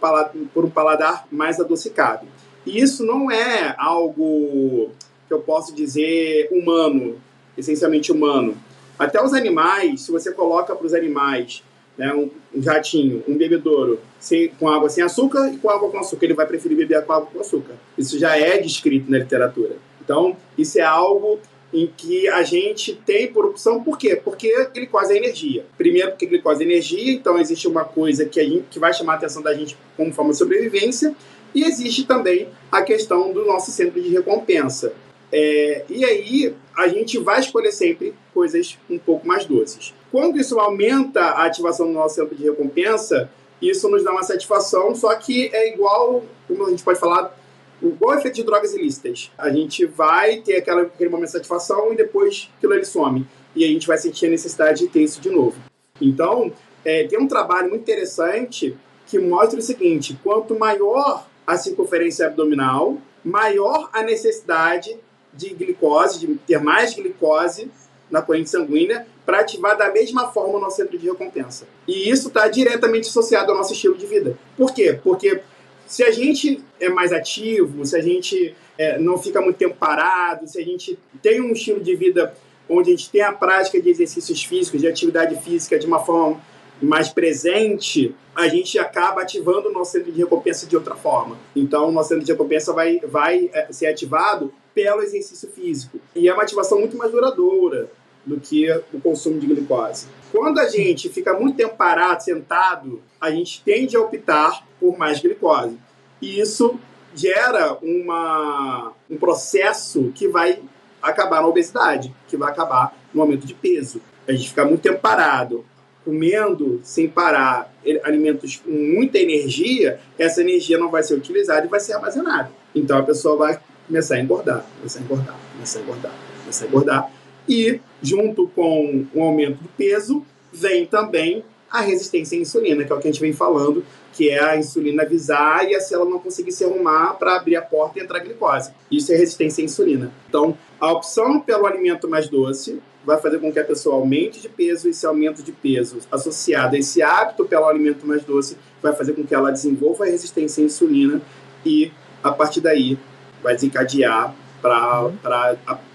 por 0.53 0.65
um 0.65 0.69
paladar 0.69 1.25
mais 1.31 1.59
adocicado. 1.59 2.27
E 2.67 2.81
isso 2.81 3.05
não 3.05 3.31
é 3.31 3.73
algo 3.77 4.89
que 5.25 5.33
eu 5.33 5.39
posso 5.39 5.73
dizer 5.73 6.49
humano, 6.51 7.15
essencialmente 7.57 8.11
humano. 8.11 8.57
Até 8.99 9.23
os 9.23 9.33
animais, 9.33 10.01
se 10.01 10.11
você 10.11 10.33
coloca 10.33 10.75
para 10.75 10.85
os 10.85 10.93
animais 10.93 11.63
né, 11.97 12.13
um, 12.13 12.29
um, 12.53 12.61
jatinho, 12.61 13.23
um 13.25 13.37
bebedouro 13.37 13.99
sem, 14.19 14.49
com 14.49 14.67
água 14.67 14.89
sem 14.89 15.01
açúcar 15.01 15.49
e 15.53 15.57
com 15.57 15.69
água 15.69 15.89
com 15.89 15.97
açúcar, 15.97 16.25
ele 16.25 16.33
vai 16.33 16.45
preferir 16.45 16.77
beber 16.77 17.05
com 17.05 17.13
água 17.13 17.29
com 17.31 17.39
açúcar. 17.39 17.73
Isso 17.97 18.19
já 18.19 18.37
é 18.37 18.57
descrito 18.57 19.09
na 19.09 19.19
literatura. 19.19 19.77
Então, 20.03 20.35
isso 20.57 20.77
é 20.77 20.83
algo 20.83 21.39
em 21.73 21.87
que 21.87 22.27
a 22.29 22.43
gente 22.43 22.93
tem 22.93 23.31
por 23.31 23.45
opção, 23.45 23.83
por 23.83 23.97
quê? 23.97 24.19
Porque 24.21 24.69
glicose 24.73 25.13
é 25.13 25.17
energia. 25.17 25.65
Primeiro, 25.77 26.11
porque 26.11 26.25
glicose 26.25 26.63
é 26.63 26.65
energia, 26.65 27.13
então 27.13 27.37
existe 27.37 27.67
uma 27.67 27.85
coisa 27.85 28.25
que, 28.25 28.39
a 28.39 28.43
gente, 28.43 28.65
que 28.69 28.79
vai 28.79 28.93
chamar 28.93 29.13
a 29.13 29.15
atenção 29.17 29.41
da 29.41 29.53
gente 29.53 29.77
como 29.95 30.13
forma 30.13 30.31
de 30.31 30.37
sobrevivência, 30.37 31.15
e 31.53 31.63
existe 31.63 32.05
também 32.05 32.47
a 32.71 32.81
questão 32.81 33.31
do 33.31 33.45
nosso 33.45 33.71
centro 33.71 34.01
de 34.01 34.09
recompensa. 34.09 34.93
É, 35.31 35.83
e 35.89 36.05
aí 36.05 36.55
a 36.75 36.87
gente 36.87 37.17
vai 37.17 37.39
escolher 37.39 37.71
sempre 37.71 38.13
coisas 38.33 38.77
um 38.89 38.97
pouco 38.97 39.27
mais 39.27 39.45
doces. 39.45 39.93
Quando 40.11 40.39
isso 40.39 40.59
aumenta 40.59 41.21
a 41.21 41.45
ativação 41.45 41.87
do 41.87 41.93
nosso 41.93 42.15
centro 42.15 42.35
de 42.35 42.43
recompensa, 42.43 43.29
isso 43.61 43.89
nos 43.89 44.03
dá 44.03 44.11
uma 44.11 44.23
satisfação, 44.23 44.95
só 44.95 45.13
que 45.15 45.49
é 45.53 45.73
igual, 45.73 46.23
como 46.47 46.65
a 46.65 46.69
gente 46.69 46.83
pode 46.83 46.99
falar, 46.99 47.35
igual 47.81 48.15
o 48.15 48.19
efeito 48.19 48.35
de 48.35 48.43
drogas 48.43 48.73
ilícitas. 48.73 49.31
A 49.37 49.49
gente 49.49 49.85
vai 49.85 50.37
ter 50.37 50.57
aquela, 50.57 50.83
aquele 50.83 51.09
momento 51.09 51.27
de 51.27 51.33
satisfação 51.33 51.91
e 51.91 51.95
depois 51.95 52.49
aquilo 52.57 52.73
ele 52.73 52.85
some. 52.85 53.25
E 53.55 53.65
a 53.65 53.67
gente 53.67 53.87
vai 53.87 53.97
sentir 53.97 54.27
a 54.27 54.29
necessidade 54.29 54.79
de 54.79 54.87
ter 54.87 55.01
isso 55.01 55.19
de 55.19 55.29
novo. 55.29 55.57
Então, 55.99 56.51
é, 56.85 57.05
tem 57.07 57.19
um 57.19 57.27
trabalho 57.27 57.69
muito 57.69 57.81
interessante 57.81 58.77
que 59.07 59.17
mostra 59.17 59.59
o 59.59 59.63
seguinte: 59.63 60.17
quanto 60.23 60.57
maior 60.57 61.27
a 61.47 61.57
circunferência 61.57 62.27
abdominal, 62.27 62.97
maior 63.23 63.89
a 63.93 64.03
necessidade 64.03 64.97
de 65.33 65.53
glicose, 65.53 66.19
de 66.19 66.35
ter 66.35 66.59
mais 66.59 66.93
glicose 66.93 67.71
na 68.11 68.21
corrente 68.21 68.49
sanguínea 68.49 69.07
para 69.25 69.39
ativar 69.39 69.77
da 69.77 69.91
mesma 69.91 70.29
forma 70.31 70.57
o 70.57 70.59
nosso 70.59 70.77
centro 70.77 70.97
de 70.97 71.07
recompensa. 71.07 71.65
E 71.87 72.09
isso 72.09 72.27
está 72.27 72.47
diretamente 72.47 73.07
associado 73.07 73.51
ao 73.51 73.57
nosso 73.57 73.73
estilo 73.73 73.95
de 73.95 74.05
vida. 74.05 74.37
Por 74.57 74.73
quê? 74.73 74.99
Porque 75.01 75.41
se 75.85 76.03
a 76.03 76.11
gente 76.11 76.61
é 76.79 76.89
mais 76.89 77.13
ativo, 77.13 77.85
se 77.85 77.95
a 77.95 78.01
gente 78.01 78.53
é, 78.77 78.99
não 78.99 79.17
fica 79.17 79.41
muito 79.41 79.57
tempo 79.57 79.75
parado, 79.77 80.47
se 80.47 80.59
a 80.59 80.63
gente 80.63 80.99
tem 81.21 81.41
um 81.41 81.51
estilo 81.51 81.79
de 81.79 81.95
vida 81.95 82.33
onde 82.69 82.91
a 82.91 82.95
gente 82.95 83.09
tem 83.09 83.21
a 83.21 83.31
prática 83.31 83.81
de 83.81 83.89
exercícios 83.89 84.43
físicos, 84.43 84.81
de 84.81 84.87
atividade 84.87 85.41
física 85.41 85.79
de 85.79 85.87
uma 85.87 85.99
forma 85.99 86.41
mais 86.81 87.09
presente, 87.09 88.15
a 88.35 88.47
gente 88.47 88.77
acaba 88.77 89.21
ativando 89.21 89.69
o 89.69 89.71
nosso 89.71 89.93
centro 89.93 90.11
de 90.11 90.19
recompensa 90.19 90.67
de 90.67 90.75
outra 90.75 90.95
forma. 90.95 91.37
Então, 91.55 91.89
o 91.89 91.91
nosso 91.91 92.09
centro 92.09 92.23
de 92.23 92.31
recompensa 92.31 92.73
vai, 92.73 92.99
vai 92.99 93.49
é, 93.53 93.71
ser 93.71 93.87
ativado 93.87 94.53
pelo 94.73 95.01
exercício 95.01 95.49
físico. 95.49 95.99
E 96.15 96.27
é 96.29 96.33
uma 96.33 96.43
ativação 96.43 96.79
muito 96.79 96.95
mais 96.97 97.11
duradoura 97.11 97.89
do 98.25 98.39
que 98.39 98.69
o 98.93 98.99
consumo 99.01 99.39
de 99.39 99.47
glicose. 99.47 100.07
Quando 100.31 100.59
a 100.59 100.67
gente 100.67 101.09
fica 101.09 101.33
muito 101.33 101.55
tempo 101.55 101.75
parado, 101.75 102.23
sentado, 102.23 103.01
a 103.19 103.31
gente 103.31 103.63
tende 103.63 103.95
a 103.95 104.01
optar 104.01 104.67
por 104.79 104.97
mais 104.97 105.19
glicose. 105.19 105.77
E 106.21 106.39
isso 106.39 106.79
gera 107.15 107.77
uma, 107.81 108.93
um 109.09 109.17
processo 109.17 110.11
que 110.13 110.27
vai 110.27 110.61
acabar 111.01 111.41
na 111.41 111.47
obesidade, 111.47 112.13
que 112.27 112.37
vai 112.37 112.51
acabar 112.51 112.95
no 113.13 113.21
aumento 113.21 113.47
de 113.47 113.53
peso. 113.53 114.01
A 114.27 114.33
gente 114.33 114.49
fica 114.49 114.65
muito 114.65 114.81
tempo 114.81 114.99
parado, 114.99 115.65
comendo 116.07 116.79
sem 116.83 117.09
parar 117.09 117.69
alimentos 118.01 118.55
com 118.55 118.71
muita 118.71 119.17
energia, 119.17 119.99
essa 120.17 120.39
energia 120.39 120.77
não 120.77 120.89
vai 120.89 121.03
ser 121.03 121.15
utilizada 121.15 121.65
e 121.65 121.69
vai 121.69 121.81
ser 121.81 121.95
armazenada. 121.95 122.49
Então 122.73 122.97
a 122.97 123.03
pessoa 123.03 123.35
vai 123.35 123.59
começar 123.85 124.15
a 124.15 124.21
engordar, 124.21 124.65
começar 124.77 124.99
a 124.99 125.03
engordar, 125.03 125.35
começar 125.51 125.79
a 125.79 125.81
engordar, 125.81 126.11
começar 126.39 126.63
a 126.63 126.67
engordar. 126.69 127.11
E, 127.49 127.81
junto 128.01 128.47
com 128.47 129.05
o 129.13 129.21
aumento 129.21 129.61
do 129.61 129.69
peso, 129.77 130.25
vem 130.53 130.85
também 130.85 131.43
a 131.69 131.81
resistência 131.81 132.37
à 132.37 132.41
insulina, 132.41 132.85
que 132.85 132.91
é 132.93 132.95
o 132.95 132.99
que 132.99 133.09
a 133.09 133.11
gente 133.11 133.19
vem 133.19 133.33
falando, 133.33 133.83
que 134.13 134.29
é 134.29 134.41
a 134.41 134.55
insulina 134.55 135.03
avisar 135.03 135.69
e 135.69 135.75
a 135.75 135.81
célula 135.81 136.09
não 136.09 136.19
conseguir 136.19 136.53
se 136.53 136.63
arrumar 136.63 137.15
para 137.15 137.35
abrir 137.35 137.57
a 137.57 137.61
porta 137.61 137.99
e 137.99 138.01
entrar 138.01 138.19
a 138.19 138.23
glicose. 138.23 138.71
Isso 138.89 139.11
é 139.11 139.17
resistência 139.17 139.61
à 139.61 139.65
insulina. 139.65 140.09
Então, 140.29 140.57
a 140.79 140.89
opção 140.89 141.41
pelo 141.41 141.65
alimento 141.65 142.07
mais 142.07 142.29
doce 142.29 142.81
vai 143.07 143.17
fazer 143.21 143.39
com 143.39 143.49
que 143.53 143.57
a 143.57 143.63
pessoa 143.63 143.95
aumente 143.95 144.41
de 144.41 144.49
peso, 144.49 144.85
e 144.85 144.91
esse 144.91 145.05
aumento 145.05 145.41
de 145.41 145.53
peso 145.53 145.99
associado 146.11 146.75
a 146.75 146.79
esse 146.79 147.01
hábito 147.01 147.45
pelo 147.45 147.63
alimento 147.63 148.05
mais 148.05 148.21
doce 148.25 148.57
vai 148.83 148.93
fazer 148.93 149.13
com 149.13 149.25
que 149.25 149.33
ela 149.33 149.49
desenvolva 149.49 150.03
a 150.03 150.07
resistência 150.07 150.61
à 150.61 150.65
insulina 150.65 151.21
e, 151.65 151.89
a 152.21 152.33
partir 152.33 152.59
daí, 152.59 152.99
vai 153.41 153.55
desencadear 153.55 154.35
para 154.61 155.05
uhum. 155.05 155.17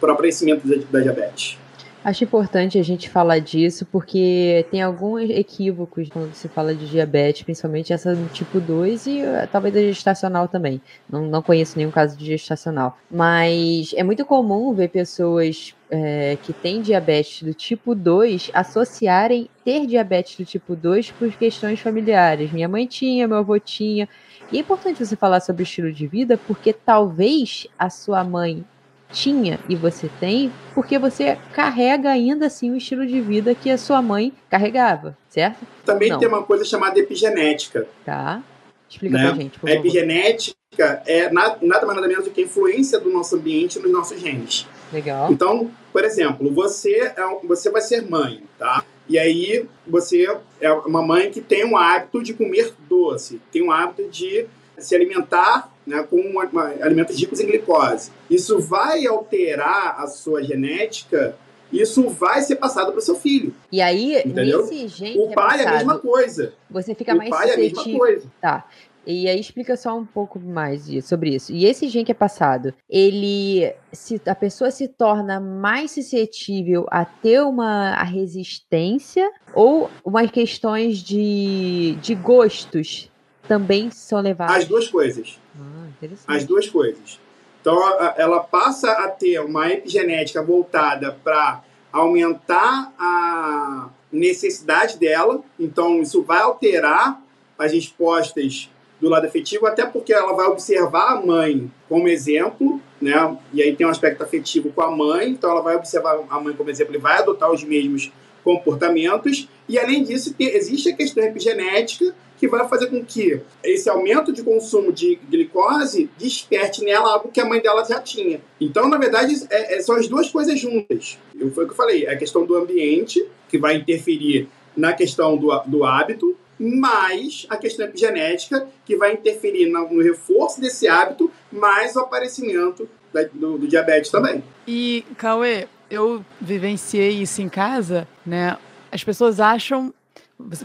o 0.01 0.07
aparecimento 0.07 0.66
da, 0.66 0.77
da 0.90 1.01
diabetes. 1.01 1.59
Acho 2.04 2.24
importante 2.24 2.78
a 2.78 2.82
gente 2.82 3.08
falar 3.08 3.38
disso, 3.38 3.86
porque 3.86 4.66
tem 4.72 4.82
alguns 4.82 5.30
equívocos 5.30 6.08
quando 6.08 6.34
se 6.34 6.48
fala 6.48 6.74
de 6.74 6.88
diabetes, 6.88 7.42
principalmente 7.42 7.92
essa 7.92 8.12
do 8.12 8.28
tipo 8.32 8.58
2 8.58 9.06
e 9.06 9.22
uh, 9.22 9.48
talvez 9.52 9.76
a 9.76 9.80
gestacional 9.80 10.48
também. 10.48 10.80
Não, 11.08 11.22
não 11.22 11.40
conheço 11.40 11.78
nenhum 11.78 11.92
caso 11.92 12.16
de 12.16 12.24
gestacional. 12.26 12.98
Mas 13.08 13.92
é 13.94 14.02
muito 14.02 14.24
comum 14.24 14.74
ver 14.74 14.88
pessoas 14.88 15.76
é, 15.88 16.36
que 16.42 16.52
têm 16.52 16.82
diabetes 16.82 17.44
do 17.44 17.54
tipo 17.54 17.94
2 17.94 18.50
associarem 18.52 19.48
ter 19.64 19.86
diabetes 19.86 20.36
do 20.36 20.44
tipo 20.44 20.74
2 20.74 21.12
por 21.12 21.30
questões 21.34 21.78
familiares. 21.78 22.50
Minha 22.50 22.68
mãe 22.68 22.84
tinha, 22.84 23.28
meu 23.28 23.36
avô 23.36 23.56
tinha. 23.60 24.08
E 24.50 24.56
é 24.56 24.60
importante 24.60 25.04
você 25.04 25.14
falar 25.14 25.38
sobre 25.38 25.62
o 25.62 25.64
estilo 25.64 25.92
de 25.92 26.08
vida, 26.08 26.36
porque 26.48 26.72
talvez 26.72 27.68
a 27.78 27.88
sua 27.88 28.24
mãe 28.24 28.64
tinha 29.12 29.61
e 29.68 29.77
você 29.77 30.09
tem, 30.18 30.53
porque 30.75 30.98
você 30.98 31.38
carrega 31.53 32.11
ainda 32.11 32.46
assim 32.46 32.70
o 32.70 32.77
estilo 32.77 33.07
de 33.07 33.20
vida 33.20 33.55
que 33.55 33.70
a 33.70 33.79
sua 33.79 34.01
mãe 34.01 34.33
carregava, 34.51 35.16
certo? 35.29 35.66
Também 35.85 36.11
Não. 36.11 36.18
tem 36.18 36.29
uma 36.29 36.42
coisa 36.42 36.64
chamada 36.64 36.98
epigenética. 36.98 37.87
Tá. 38.05 38.42
Explica 38.88 39.18
né? 39.18 39.27
pra 39.27 39.35
gente. 39.35 39.59
Por 39.59 39.70
a 39.70 39.72
epigenética 39.75 41.03
é 41.07 41.31
nada, 41.31 41.59
nada 41.62 41.87
mais 41.87 41.96
nada 41.96 42.09
menos 42.09 42.25
do 42.25 42.31
que 42.31 42.42
a 42.42 42.44
influência 42.44 42.98
do 42.98 43.11
nosso 43.11 43.37
ambiente 43.37 43.79
nos 43.79 43.90
nossos 43.90 44.20
genes. 44.20 44.66
Legal. 44.92 45.33
Então, 45.33 45.70
por 45.92 46.05
exemplo, 46.05 46.53
você, 46.53 47.12
é, 47.16 47.46
você 47.46 47.70
vai 47.70 47.81
ser 47.81 48.09
mãe, 48.09 48.42
tá? 48.59 48.85
E 49.09 49.18
aí 49.18 49.66
você 49.87 50.27
é 50.61 50.72
uma 50.72 51.03
mãe 51.03 51.31
que 51.31 51.40
tem 51.40 51.64
um 51.64 51.77
hábito 51.77 52.22
de 52.22 52.35
comer 52.35 52.72
doce, 52.88 53.40
tem 53.51 53.62
um 53.62 53.70
hábito 53.70 54.09
de 54.09 54.46
se 54.79 54.94
alimentar 54.94 55.71
né, 55.87 56.03
com 56.03 56.16
uma, 56.16 56.45
uma, 56.45 56.64
alimentos 56.81 57.18
ricos 57.18 57.40
em 57.40 57.47
glicose. 57.47 58.11
Isso 58.31 58.61
vai 58.61 59.07
alterar 59.07 60.01
a 60.01 60.07
sua 60.07 60.42
genética, 60.42 61.37
isso 61.73 62.09
vai 62.11 62.42
ser 62.42 62.57
passado 62.57 62.92
para 62.92 62.99
o 62.99 63.03
seu 63.03 63.16
filho. 63.16 63.55
E 63.71 63.81
aí, 63.81 64.18
entendeu? 64.18 64.61
nesse 64.61 64.88
gene 64.88 65.18
O 65.18 65.33
pai 65.33 65.61
é, 65.61 65.64
passado, 65.64 65.64
é 65.64 65.68
a 65.68 65.73
mesma 65.79 65.99
coisa. 65.99 66.53
Você 66.71 66.95
fica 66.95 67.14
o 67.14 67.16
mais 67.16 67.31
pai 67.31 67.49
suscetível. 67.49 67.66
É 67.66 67.83
a 67.83 67.85
mesma 67.85 67.99
coisa. 67.99 68.33
Tá. 68.40 68.68
E 69.05 69.29
aí 69.29 69.40
explica 69.40 69.77
só 69.77 69.97
um 69.97 70.05
pouco 70.05 70.38
mais 70.38 70.85
sobre 71.05 71.35
isso. 71.35 71.53
E 71.53 71.64
esse 71.64 71.88
gene 71.88 72.05
que 72.05 72.12
é 72.12 72.14
passado, 72.14 72.73
ele 72.88 73.73
se 73.90 74.21
a 74.27 74.35
pessoa 74.35 74.71
se 74.71 74.87
torna 74.87 75.40
mais 75.40 75.90
suscetível 75.90 76.87
a 76.88 77.05
ter 77.05 77.42
uma 77.42 77.95
a 77.95 78.05
resistência 78.05 79.29
ou 79.55 79.90
umas 80.05 80.31
questões 80.31 80.99
de, 80.99 81.97
de 82.01 82.14
gostos 82.14 83.11
também 83.48 83.90
são 83.90 84.20
levadas? 84.20 84.57
As 84.57 84.64
duas 84.66 84.88
coisas. 84.88 85.38
Ah, 85.59 85.87
As 86.26 86.44
duas 86.44 86.68
coisas. 86.68 87.20
Então 87.61 87.78
ela 88.16 88.40
passa 88.40 88.90
a 88.90 89.09
ter 89.09 89.38
uma 89.40 89.70
epigenética 89.70 90.42
voltada 90.42 91.16
para 91.22 91.62
aumentar 91.92 92.92
a 92.98 93.88
necessidade 94.11 94.98
dela. 94.98 95.40
Então 95.59 96.02
isso 96.02 96.22
vai 96.22 96.40
alterar 96.40 97.20
as 97.59 97.72
respostas 97.72 98.68
do 99.00 99.09
lado 99.09 99.26
afetivo, 99.26 99.66
até 99.66 99.85
porque 99.85 100.12
ela 100.12 100.33
vai 100.33 100.46
observar 100.46 101.12
a 101.12 101.26
mãe 101.26 101.70
como 101.88 102.09
exemplo, 102.09 102.81
né? 103.00 103.37
E 103.52 103.61
aí 103.61 103.74
tem 103.74 103.87
um 103.87 103.90
aspecto 103.90 104.22
afetivo 104.22 104.70
com 104.72 104.81
a 104.81 104.90
mãe, 104.90 105.31
então 105.31 105.50
ela 105.50 105.61
vai 105.61 105.74
observar 105.74 106.20
a 106.31 106.40
mãe 106.40 106.55
como 106.55 106.70
exemplo 106.70 106.94
e 106.94 106.98
vai 106.98 107.18
adotar 107.18 107.50
os 107.50 107.64
mesmos 107.64 108.12
comportamentos. 108.44 109.48
E 109.68 109.78
além 109.78 110.05
disso, 110.05 110.35
existe 110.38 110.88
a 110.90 110.96
questão 110.96 111.22
epigenética, 111.24 112.14
que 112.42 112.48
vai 112.48 112.68
fazer 112.68 112.88
com 112.88 113.05
que 113.05 113.40
esse 113.62 113.88
aumento 113.88 114.33
de 114.33 114.42
consumo 114.42 114.92
de 114.92 115.14
glicose 115.31 116.11
desperte 116.18 116.85
nela 116.85 117.12
algo 117.12 117.31
que 117.31 117.40
a 117.40 117.44
mãe 117.44 117.62
dela 117.62 117.85
já 117.85 118.00
tinha. 118.00 118.40
Então, 118.61 118.88
na 118.88 118.98
verdade, 118.98 119.46
é, 119.48 119.76
é, 119.76 119.81
são 119.81 119.94
as 119.94 120.09
duas 120.09 120.28
coisas 120.28 120.59
juntas. 120.59 121.16
Foi 121.55 121.62
o 121.62 121.68
que 121.68 121.72
eu 121.72 121.76
falei, 121.76 122.05
é 122.05 122.11
a 122.11 122.16
questão 122.16 122.44
do 122.44 122.57
ambiente, 122.57 123.24
que 123.48 123.57
vai 123.57 123.76
interferir 123.76 124.48
na 124.76 124.92
questão 124.92 125.37
do, 125.37 125.57
do 125.66 125.85
hábito, 125.85 126.37
mais 126.59 127.46
a 127.48 127.57
questão 127.57 127.87
epigenética, 127.87 128.66
que 128.85 128.96
vai 128.96 129.12
interferir 129.12 129.66
no, 129.66 129.88
no 129.88 130.02
reforço 130.02 130.61
desse 130.61 130.88
hábito, 130.88 131.31
mais 131.52 131.94
o 131.94 132.00
aparecimento 132.00 132.88
da, 133.12 133.22
do, 133.33 133.57
do 133.57 133.68
diabetes 133.68 134.11
também. 134.11 134.42
E, 134.66 135.05
Cauê, 135.16 135.68
eu 135.88 136.24
vivenciei 136.40 137.22
isso 137.22 137.40
em 137.40 137.48
casa, 137.48 138.09
né? 138.26 138.59
As 138.90 139.05
pessoas 139.05 139.38
acham, 139.38 139.94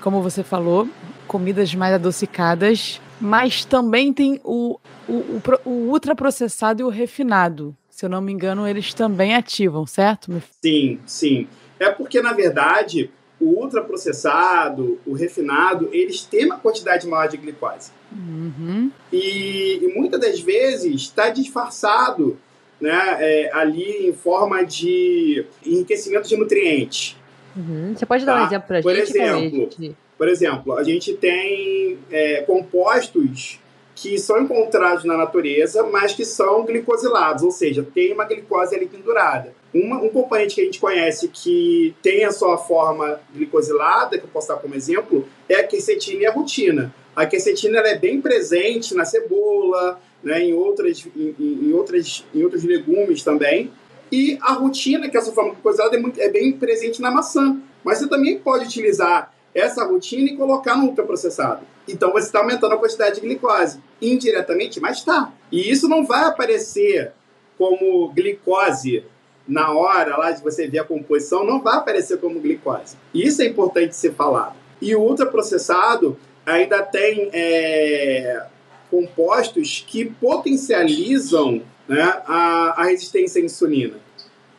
como 0.01 0.21
você 0.21 0.43
falou, 0.43 0.87
comidas 1.27 1.73
mais 1.73 1.93
adocicadas, 1.93 3.01
mas 3.19 3.65
também 3.65 4.13
tem 4.13 4.39
o, 4.43 4.79
o, 5.07 5.13
o, 5.13 5.41
o 5.65 5.69
ultraprocessado 5.91 6.81
e 6.81 6.83
o 6.83 6.89
refinado. 6.89 7.75
Se 7.89 8.05
eu 8.05 8.09
não 8.09 8.21
me 8.21 8.31
engano, 8.31 8.67
eles 8.67 8.93
também 8.93 9.33
ativam, 9.33 9.85
certo? 9.87 10.31
Sim, 10.61 10.99
sim. 11.05 11.47
É 11.79 11.89
porque, 11.89 12.21
na 12.21 12.33
verdade, 12.33 13.09
o 13.39 13.61
ultraprocessado, 13.61 14.99
o 15.05 15.13
refinado, 15.13 15.89
eles 15.91 16.23
têm 16.23 16.45
uma 16.45 16.59
quantidade 16.59 17.07
maior 17.07 17.27
de 17.27 17.37
glicose. 17.37 17.91
Uhum. 18.11 18.91
E, 19.11 19.79
e, 19.83 19.93
muitas 19.95 20.19
das 20.19 20.39
vezes 20.39 21.01
está 21.01 21.29
disfarçado 21.29 22.37
né, 22.79 23.17
é, 23.19 23.51
ali 23.53 24.07
em 24.07 24.13
forma 24.13 24.63
de 24.63 25.45
enriquecimento 25.65 26.27
de 26.27 26.37
nutrientes. 26.37 27.17
Uhum. 27.57 27.95
Você 27.95 28.05
pode 28.05 28.23
dar 28.23 28.35
tá? 28.35 28.43
um 28.43 28.45
exemplo 28.45 28.67
para 28.67 28.77
a 28.77 28.81
gente? 28.81 29.17
Exemplo, 29.17 29.95
por 30.17 30.27
exemplo, 30.29 30.73
a 30.77 30.83
gente 30.83 31.13
tem 31.15 31.97
é, 32.11 32.41
compostos 32.43 33.59
que 33.95 34.19
são 34.19 34.43
encontrados 34.43 35.03
na 35.05 35.17
natureza, 35.17 35.81
mas 35.83 36.13
que 36.13 36.23
são 36.23 36.63
glicosilados, 36.63 37.41
ou 37.41 37.49
seja, 37.49 37.83
tem 37.83 38.13
uma 38.13 38.25
glicose 38.25 38.75
ali 38.75 38.85
pendurada. 38.85 39.53
Uma, 39.73 39.97
um 39.97 40.09
componente 40.09 40.53
que 40.53 40.61
a 40.61 40.65
gente 40.65 40.79
conhece 40.79 41.27
que 41.29 41.95
tem 42.01 42.23
a 42.23 42.31
sua 42.31 42.59
forma 42.59 43.19
glicosilada, 43.33 44.19
que 44.19 44.23
eu 44.23 44.29
posso 44.29 44.49
dar 44.49 44.57
como 44.57 44.75
exemplo, 44.75 45.27
é 45.49 45.55
a 45.55 45.63
quercetina 45.63 46.21
e 46.21 46.25
a 46.27 46.31
rutina. 46.31 46.93
A 47.15 47.25
quercetina 47.25 47.79
é 47.79 47.97
bem 47.97 48.21
presente 48.21 48.93
na 48.93 49.03
cebola, 49.03 49.99
né, 50.23 50.41
em, 50.41 50.53
outras, 50.53 51.03
em, 51.15 51.35
em, 51.39 51.73
outras, 51.73 52.23
em 52.35 52.43
outros 52.43 52.63
legumes 52.63 53.23
também. 53.23 53.71
E 54.11 54.37
a 54.41 54.53
rutina, 54.53 55.09
que 55.09 55.17
é 55.17 55.19
a 55.19 55.23
sua 55.23 55.33
forma 55.33 55.51
glicosilada, 55.51 55.95
é, 55.95 55.99
muito, 55.99 56.19
é 56.19 56.29
bem 56.29 56.53
presente 56.53 57.01
na 57.01 57.11
maçã. 57.11 57.59
Mas 57.83 57.99
você 57.99 58.07
também 58.07 58.39
pode 58.39 58.65
utilizar 58.65 59.33
essa 59.53 59.83
rotina 59.85 60.29
e 60.29 60.37
colocar 60.37 60.75
no 60.75 60.85
ultraprocessado. 60.85 61.61
Então 61.87 62.11
você 62.11 62.27
está 62.27 62.39
aumentando 62.39 62.73
a 62.73 62.77
quantidade 62.77 63.15
de 63.15 63.21
glicose. 63.21 63.79
Indiretamente, 64.01 64.79
mas 64.79 64.97
está. 64.97 65.31
E 65.51 65.71
isso 65.71 65.87
não 65.87 66.05
vai 66.05 66.25
aparecer 66.25 67.11
como 67.57 68.11
glicose 68.13 69.03
na 69.47 69.71
hora 69.71 70.17
lá 70.17 70.31
de 70.31 70.41
você 70.41 70.67
ver 70.67 70.79
a 70.79 70.83
composição, 70.83 71.45
não 71.45 71.61
vai 71.61 71.77
aparecer 71.77 72.19
como 72.19 72.39
glicose. 72.39 72.97
Isso 73.13 73.41
é 73.41 73.45
importante 73.45 73.95
ser 73.95 74.13
falado. 74.13 74.55
E 74.81 74.93
o 74.95 75.01
ultraprocessado 75.01 76.17
ainda 76.45 76.83
tem 76.83 77.29
é, 77.33 78.45
compostos 78.91 79.83
que 79.87 80.05
potencializam 80.05 81.61
né, 81.87 82.01
a, 82.25 82.75
a 82.77 82.83
resistência 82.85 83.41
à 83.41 83.45
insulina. 83.45 83.95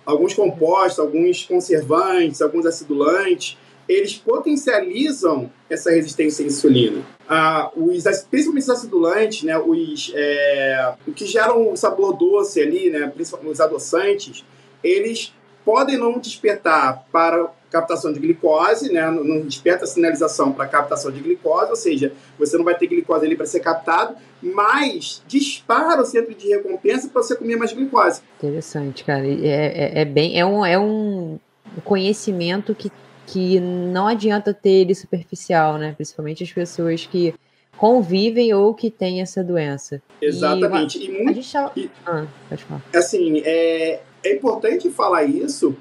Alguns 0.04 0.34
compostos, 0.34 0.98
alguns 0.98 1.44
conservantes, 1.44 2.40
alguns 2.40 2.64
acidulantes, 2.64 3.58
eles 3.88 4.14
potencializam 4.14 5.50
essa 5.68 5.90
resistência 5.90 6.44
à 6.44 6.48
insulina. 6.48 7.02
Ah, 7.28 7.70
os, 7.74 8.04
principalmente 8.30 8.64
os 8.64 8.70
acidulantes, 8.70 9.42
né, 9.42 9.58
os, 9.58 10.12
é, 10.14 10.94
o 11.06 11.12
que 11.12 11.26
geram 11.26 11.72
o 11.72 11.76
sabor 11.76 12.16
doce 12.16 12.60
ali, 12.60 12.90
né, 12.90 13.06
principalmente 13.14 13.52
os 13.52 13.60
adoçantes, 13.60 14.44
eles 14.82 15.32
podem 15.64 15.96
não 15.96 16.18
despertar 16.18 17.06
para 17.12 17.50
captação 17.70 18.12
de 18.12 18.18
glicose, 18.18 18.92
né, 18.92 19.10
não 19.10 19.42
desperta 19.42 19.84
a 19.84 19.86
sinalização 19.86 20.52
para 20.52 20.66
captação 20.66 21.10
de 21.10 21.20
glicose, 21.20 21.70
ou 21.70 21.76
seja, 21.76 22.12
você 22.38 22.56
não 22.56 22.64
vai 22.64 22.74
ter 22.74 22.86
glicose 22.86 23.26
ali 23.26 23.36
para 23.36 23.46
ser 23.46 23.60
captado, 23.60 24.16
mas 24.42 25.22
dispara 25.26 26.00
o 26.00 26.06
centro 26.06 26.34
de 26.34 26.48
recompensa 26.48 27.08
para 27.08 27.22
você 27.22 27.36
comer 27.36 27.56
mais 27.56 27.72
glicose. 27.72 28.22
Interessante, 28.38 29.04
cara. 29.04 29.26
É, 29.26 29.46
é, 29.46 30.00
é, 30.00 30.04
bem, 30.04 30.38
é 30.38 30.46
um, 30.46 30.64
é 30.64 30.78
um 30.78 31.38
conhecimento 31.84 32.74
que 32.74 32.90
que 33.30 33.60
não 33.60 34.06
adianta 34.06 34.54
ter 34.54 34.70
ele 34.70 34.94
superficial, 34.94 35.76
né? 35.76 35.92
Principalmente 35.94 36.42
as 36.42 36.50
pessoas 36.50 37.04
que 37.04 37.34
convivem 37.76 38.52
ou 38.54 38.74
que 38.74 38.90
têm 38.90 39.20
essa 39.20 39.44
doença. 39.44 40.02
Exatamente. 40.20 40.98
E, 40.98 41.06
e 41.06 41.10
muito, 41.12 41.30
a 41.30 41.32
gente 41.34 41.52
tá... 41.52 41.72
ah, 42.06 42.26
pode 42.48 42.64
falar. 42.64 42.82
Assim, 42.94 43.42
é, 43.44 44.00
é 44.24 44.34
importante 44.34 44.90
falar 44.90 45.24
isso 45.24 45.76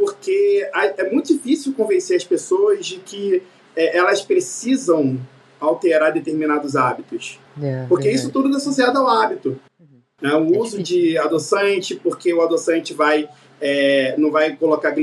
porque 0.00 0.66
é 0.96 1.10
muito 1.10 1.34
difícil 1.34 1.74
convencer 1.74 2.16
as 2.16 2.24
pessoas 2.24 2.86
de 2.86 2.96
que 2.96 3.42
é, 3.76 3.98
elas 3.98 4.22
precisam 4.22 5.20
alterar 5.60 6.10
determinados 6.10 6.74
hábitos. 6.74 7.38
É, 7.62 7.84
porque 7.86 8.04
verdade. 8.04 8.24
isso 8.24 8.32
tudo 8.32 8.50
é 8.50 8.56
associado 8.56 8.98
ao 8.98 9.06
hábito. 9.06 9.60
Uhum. 9.78 9.86
Né? 10.22 10.32
O 10.32 10.54
é 10.54 10.58
uso 10.58 10.78
difícil. 10.78 10.82
de 10.82 11.18
adoçante, 11.18 11.94
porque 11.96 12.32
o 12.32 12.40
adoçante 12.40 12.94
vai 12.94 13.28
é, 13.60 14.14
não 14.16 14.30
vai 14.30 14.56
colocar 14.56 14.94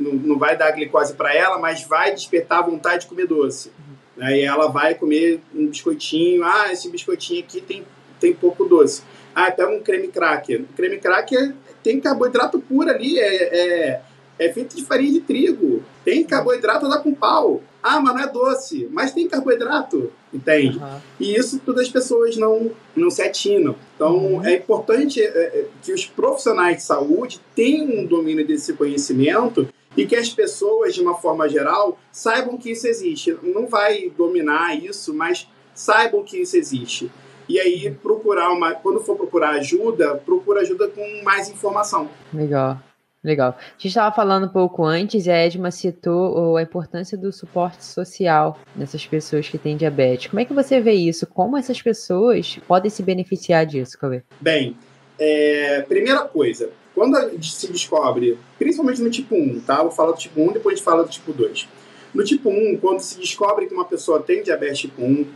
não, 0.00 0.14
não 0.14 0.38
vai 0.38 0.56
dar 0.56 0.70
glicose 0.70 1.12
para 1.12 1.34
ela, 1.34 1.58
mas 1.58 1.82
vai 1.82 2.14
despertar 2.14 2.60
a 2.60 2.66
vontade 2.66 3.02
de 3.02 3.08
comer 3.08 3.26
doce. 3.26 3.68
Uhum. 3.68 4.24
Aí 4.24 4.40
ela 4.40 4.68
vai 4.68 4.94
comer 4.94 5.42
um 5.54 5.66
biscoitinho, 5.66 6.42
ah, 6.44 6.72
esse 6.72 6.88
biscoitinho 6.88 7.44
aqui 7.44 7.60
tem, 7.60 7.84
tem 8.18 8.32
pouco 8.32 8.64
doce. 8.64 9.02
Ah, 9.34 9.50
pega 9.50 9.70
um 9.70 9.82
creme 9.82 10.08
cracker. 10.08 10.62
O 10.62 10.74
creme 10.74 10.96
cracker 10.96 11.54
tem 11.82 12.00
carboidrato 12.00 12.58
puro 12.58 12.88
ali, 12.88 13.20
é, 13.20 14.00
é, 14.38 14.52
feito 14.52 14.76
de 14.76 14.84
farinha 14.84 15.12
de 15.12 15.20
trigo. 15.20 15.82
Tem 16.04 16.24
carboidrato 16.24 16.88
dá 16.88 16.98
com 16.98 17.14
pau. 17.14 17.62
Ah, 17.82 18.00
mas 18.00 18.14
não 18.14 18.22
é 18.22 18.26
doce, 18.26 18.88
mas 18.90 19.12
tem 19.12 19.28
carboidrato, 19.28 20.10
entende? 20.34 20.76
Uhum. 20.76 20.98
E 21.20 21.36
isso 21.36 21.60
todas 21.64 21.86
as 21.86 21.88
pessoas 21.88 22.36
não, 22.36 22.72
não 22.96 23.10
se 23.10 23.22
atinam. 23.22 23.76
Então, 23.94 24.16
uhum. 24.16 24.44
é 24.44 24.56
importante 24.56 25.22
é, 25.22 25.24
é, 25.24 25.66
que 25.82 25.92
os 25.92 26.04
profissionais 26.04 26.78
de 26.78 26.82
saúde 26.82 27.40
tenham 27.54 28.00
um 28.00 28.04
domínio 28.04 28.44
desse 28.44 28.72
conhecimento 28.72 29.68
e 29.96 30.04
que 30.04 30.16
as 30.16 30.28
pessoas, 30.28 30.94
de 30.94 31.00
uma 31.00 31.14
forma 31.14 31.48
geral, 31.48 31.98
saibam 32.10 32.58
que 32.58 32.72
isso 32.72 32.88
existe. 32.88 33.36
Não 33.42 33.66
vai 33.66 34.10
dominar 34.10 34.76
isso, 34.76 35.14
mas 35.14 35.48
saibam 35.72 36.24
que 36.24 36.38
isso 36.38 36.56
existe. 36.56 37.10
E 37.48 37.60
aí, 37.60 37.90
procurar 38.02 38.50
uma. 38.50 38.74
Quando 38.74 39.00
for 39.00 39.16
procurar 39.16 39.50
ajuda, 39.50 40.16
procura 40.16 40.62
ajuda 40.62 40.88
com 40.88 41.22
mais 41.22 41.48
informação. 41.48 42.08
Legal. 42.34 42.80
Legal. 43.26 43.56
A 43.58 43.72
gente 43.72 43.88
estava 43.88 44.14
falando 44.14 44.46
um 44.46 44.48
pouco 44.48 44.84
antes 44.84 45.26
e 45.26 45.30
a 45.32 45.34
Edma 45.34 45.72
citou 45.72 46.56
a 46.56 46.62
importância 46.62 47.18
do 47.18 47.32
suporte 47.32 47.84
social 47.84 48.56
nessas 48.76 49.04
pessoas 49.04 49.48
que 49.48 49.58
têm 49.58 49.76
diabetes. 49.76 50.28
Como 50.28 50.38
é 50.38 50.44
que 50.44 50.54
você 50.54 50.80
vê 50.80 50.92
isso? 50.92 51.26
Como 51.26 51.56
essas 51.56 51.82
pessoas 51.82 52.60
podem 52.68 52.88
se 52.88 53.02
beneficiar 53.02 53.66
disso, 53.66 53.98
Cauê? 53.98 54.22
Bem, 54.40 54.76
é, 55.18 55.82
primeira 55.88 56.20
coisa, 56.20 56.70
quando 56.94 57.18
se 57.42 57.72
descobre, 57.72 58.38
principalmente 58.60 59.02
no 59.02 59.10
tipo 59.10 59.34
1, 59.34 59.58
tá? 59.66 59.82
Vou 59.82 59.90
falar 59.90 60.12
do 60.12 60.18
tipo 60.18 60.40
1, 60.40 60.52
depois 60.52 60.74
a 60.74 60.76
gente 60.76 60.84
fala 60.84 61.02
do 61.02 61.10
tipo 61.10 61.32
2. 61.32 61.66
No 62.14 62.22
tipo 62.22 62.48
1, 62.48 62.78
quando 62.78 63.00
se 63.00 63.18
descobre 63.18 63.66
que 63.66 63.74
uma 63.74 63.86
pessoa 63.86 64.22
tem 64.22 64.44
diabetes 64.44 64.78
tipo 64.78 65.02
1, 65.02 65.26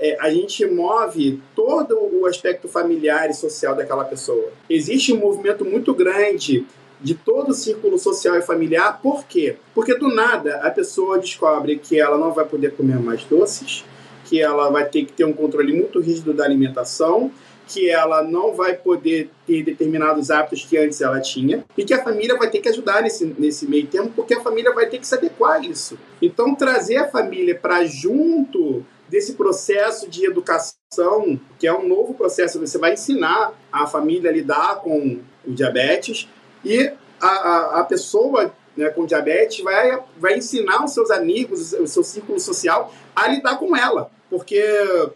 é, 0.00 0.16
a 0.20 0.28
gente 0.30 0.66
move 0.66 1.40
todo 1.54 1.96
o 2.20 2.26
aspecto 2.26 2.66
familiar 2.66 3.30
e 3.30 3.34
social 3.34 3.76
daquela 3.76 4.04
pessoa. 4.04 4.50
Existe 4.68 5.12
um 5.12 5.18
movimento 5.18 5.64
muito 5.64 5.94
grande 5.94 6.66
de 7.00 7.14
todo 7.14 7.50
o 7.50 7.54
círculo 7.54 7.98
social 7.98 8.36
e 8.36 8.42
familiar. 8.42 9.00
Por 9.00 9.24
quê? 9.24 9.56
Porque 9.74 9.94
do 9.94 10.08
nada 10.08 10.60
a 10.62 10.70
pessoa 10.70 11.18
descobre 11.18 11.78
que 11.78 12.00
ela 12.00 12.18
não 12.18 12.32
vai 12.32 12.44
poder 12.44 12.72
comer 12.72 12.98
mais 12.98 13.24
doces, 13.24 13.84
que 14.24 14.40
ela 14.40 14.70
vai 14.70 14.86
ter 14.86 15.04
que 15.04 15.12
ter 15.12 15.24
um 15.24 15.32
controle 15.32 15.72
muito 15.72 16.00
rígido 16.00 16.34
da 16.34 16.44
alimentação, 16.44 17.30
que 17.66 17.88
ela 17.88 18.22
não 18.22 18.54
vai 18.54 18.74
poder 18.74 19.30
ter 19.46 19.62
determinados 19.62 20.30
hábitos 20.30 20.64
que 20.64 20.76
antes 20.76 21.00
ela 21.00 21.20
tinha 21.20 21.64
e 21.76 21.84
que 21.84 21.92
a 21.92 22.02
família 22.02 22.34
vai 22.36 22.50
ter 22.50 22.60
que 22.60 22.68
ajudar 22.68 23.02
nesse, 23.02 23.26
nesse 23.38 23.66
meio 23.66 23.86
tempo, 23.86 24.10
porque 24.16 24.34
a 24.34 24.40
família 24.40 24.72
vai 24.72 24.86
ter 24.86 24.98
que 24.98 25.06
se 25.06 25.14
adequar 25.14 25.56
a 25.56 25.60
isso. 25.60 25.98
Então, 26.20 26.54
trazer 26.54 26.96
a 26.96 27.08
família 27.08 27.54
para 27.54 27.84
junto 27.84 28.84
desse 29.08 29.34
processo 29.34 30.08
de 30.08 30.24
educação, 30.24 31.38
que 31.58 31.66
é 31.66 31.72
um 31.72 31.86
novo 31.86 32.14
processo, 32.14 32.58
você 32.58 32.78
vai 32.78 32.94
ensinar 32.94 33.52
a 33.72 33.86
família 33.86 34.30
a 34.30 34.32
lidar 34.32 34.76
com 34.76 35.18
o 35.46 35.52
diabetes, 35.52 36.28
e 36.64 36.92
a, 37.20 37.28
a, 37.28 37.80
a 37.80 37.84
pessoa 37.84 38.52
né, 38.76 38.88
com 38.90 39.06
diabetes 39.06 39.62
vai, 39.62 39.98
vai 40.16 40.38
ensinar 40.38 40.84
os 40.84 40.92
seus 40.92 41.10
amigos, 41.10 41.72
o 41.72 41.86
seu 41.86 42.04
círculo 42.04 42.38
social 42.38 42.92
a 43.14 43.26
lidar 43.28 43.58
com 43.58 43.76
ela. 43.76 44.10
Porque, 44.30 44.62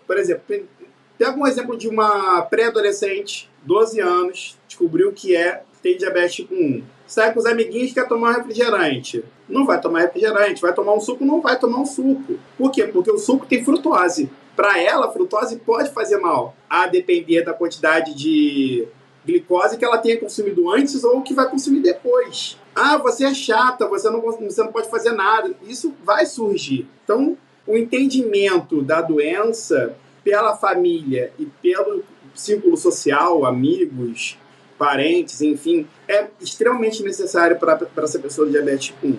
por 0.07 0.19
exemplo, 0.19 0.43
pega 1.19 1.39
um 1.39 1.47
exemplo 1.47 1.77
de 1.77 1.89
uma 1.89 2.43
pré-adolescente, 2.43 3.49
12 3.63 4.01
anos, 4.01 4.59
descobriu 4.67 5.13
que 5.13 5.37
é 5.37 5.63
tem 5.83 5.97
diabetes 5.97 6.37
tipo 6.37 6.55
1, 6.55 6.83
sai 7.07 7.33
com 7.33 7.41
os 7.41 7.47
amiguinhos 7.47 7.91
e 7.91 7.95
quer 7.95 8.07
tomar 8.07 8.37
refrigerante. 8.37 9.25
Não 9.49 9.67
vai 9.67 9.81
tomar 9.81 10.01
refrigerante, 10.03 10.63
vai 10.63 10.73
tomar 10.73 10.95
um 10.95 11.01
suco, 11.01 11.25
não 11.25 11.41
vai 11.41 11.59
tomar 11.59 11.79
um 11.79 11.87
suco. 11.87 12.39
Por 12.57 12.71
quê? 12.71 12.85
Porque 12.85 13.11
o 13.11 13.19
suco 13.19 13.47
tem 13.47 13.65
frutose. 13.65 14.31
Para 14.55 14.81
ela, 14.81 15.07
a 15.07 15.11
frutose 15.11 15.57
pode 15.57 15.91
fazer 15.91 16.19
mal, 16.19 16.55
a 16.71 16.87
depender 16.87 17.43
da 17.43 17.53
quantidade 17.53 18.15
de 18.15 18.87
glicose 19.25 19.77
que 19.77 19.85
ela 19.85 19.99
tenha 19.99 20.19
consumido 20.19 20.71
antes 20.71 21.05
ou 21.05 21.23
que 21.23 21.35
vai 21.35 21.49
consumir 21.49 21.81
depois. 21.81 22.59
Ah, 22.75 22.97
você 22.99 23.25
é 23.25 23.35
chata, 23.35 23.87
você 23.87 24.09
não, 24.11 24.21
você 24.21 24.63
não 24.63 24.73
pode 24.73 24.89
fazer 24.89 25.13
nada. 25.13 25.55
Isso 25.67 25.95
vai 26.05 26.27
surgir. 26.27 26.87
Então, 27.05 27.37
o 27.67 27.77
entendimento 27.77 28.83
da 28.83 29.01
doença 29.01 29.97
pela 30.25 30.57
família 30.57 31.33
e 31.39 31.47
pelo 31.63 32.03
círculo 32.35 32.77
social, 32.77 33.45
amigos, 33.45 34.39
parentes, 34.79 35.41
enfim, 35.43 35.87
é 36.09 36.27
extremamente 36.41 37.03
necessário 37.03 37.57
para 37.59 37.79
essa 37.99 38.19
pessoa 38.19 38.47
de 38.47 38.53
diabetes 38.53 38.87
tipo 38.87 39.07
1. 39.07 39.19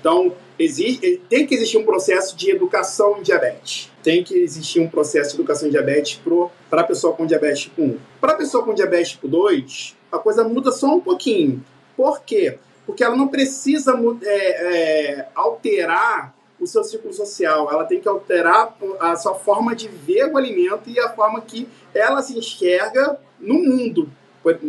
Então, 0.00 0.32
existe, 0.58 1.20
tem 1.28 1.46
que 1.46 1.54
existir 1.54 1.78
um 1.78 1.84
processo 1.84 2.36
de 2.36 2.50
educação 2.50 3.18
em 3.18 3.22
diabetes. 3.22 3.90
Tem 4.02 4.22
que 4.22 4.34
existir 4.34 4.80
um 4.80 4.88
processo 4.88 5.30
de 5.30 5.36
educação 5.36 5.68
em 5.68 5.70
diabetes 5.70 6.20
para 6.68 6.82
a 6.82 6.84
pessoa 6.84 7.14
com 7.14 7.26
diabetes 7.26 7.62
tipo 7.62 7.82
1. 7.82 7.98
Para 8.20 8.32
a 8.32 8.36
pessoa 8.36 8.64
com 8.64 8.74
diabetes 8.74 9.10
tipo 9.12 9.28
2, 9.28 9.96
a 10.10 10.18
coisa 10.18 10.42
muda 10.44 10.72
só 10.72 10.94
um 10.94 11.00
pouquinho. 11.00 11.64
Por 11.96 12.22
quê? 12.22 12.58
Porque 12.84 13.04
ela 13.04 13.16
não 13.16 13.28
precisa 13.28 13.94
é, 14.22 15.18
é, 15.18 15.28
alterar 15.34 16.34
o 16.60 16.66
seu 16.66 16.82
ciclo 16.82 17.12
social, 17.12 17.70
ela 17.70 17.84
tem 17.84 18.00
que 18.00 18.08
alterar 18.08 18.76
a 18.98 19.14
sua 19.14 19.34
forma 19.34 19.76
de 19.76 19.88
ver 19.88 20.32
o 20.32 20.36
alimento 20.36 20.90
e 20.90 20.98
a 20.98 21.08
forma 21.08 21.40
que 21.40 21.68
ela 21.94 22.20
se 22.20 22.36
enxerga 22.36 23.18
no 23.38 23.54
mundo, 23.54 24.10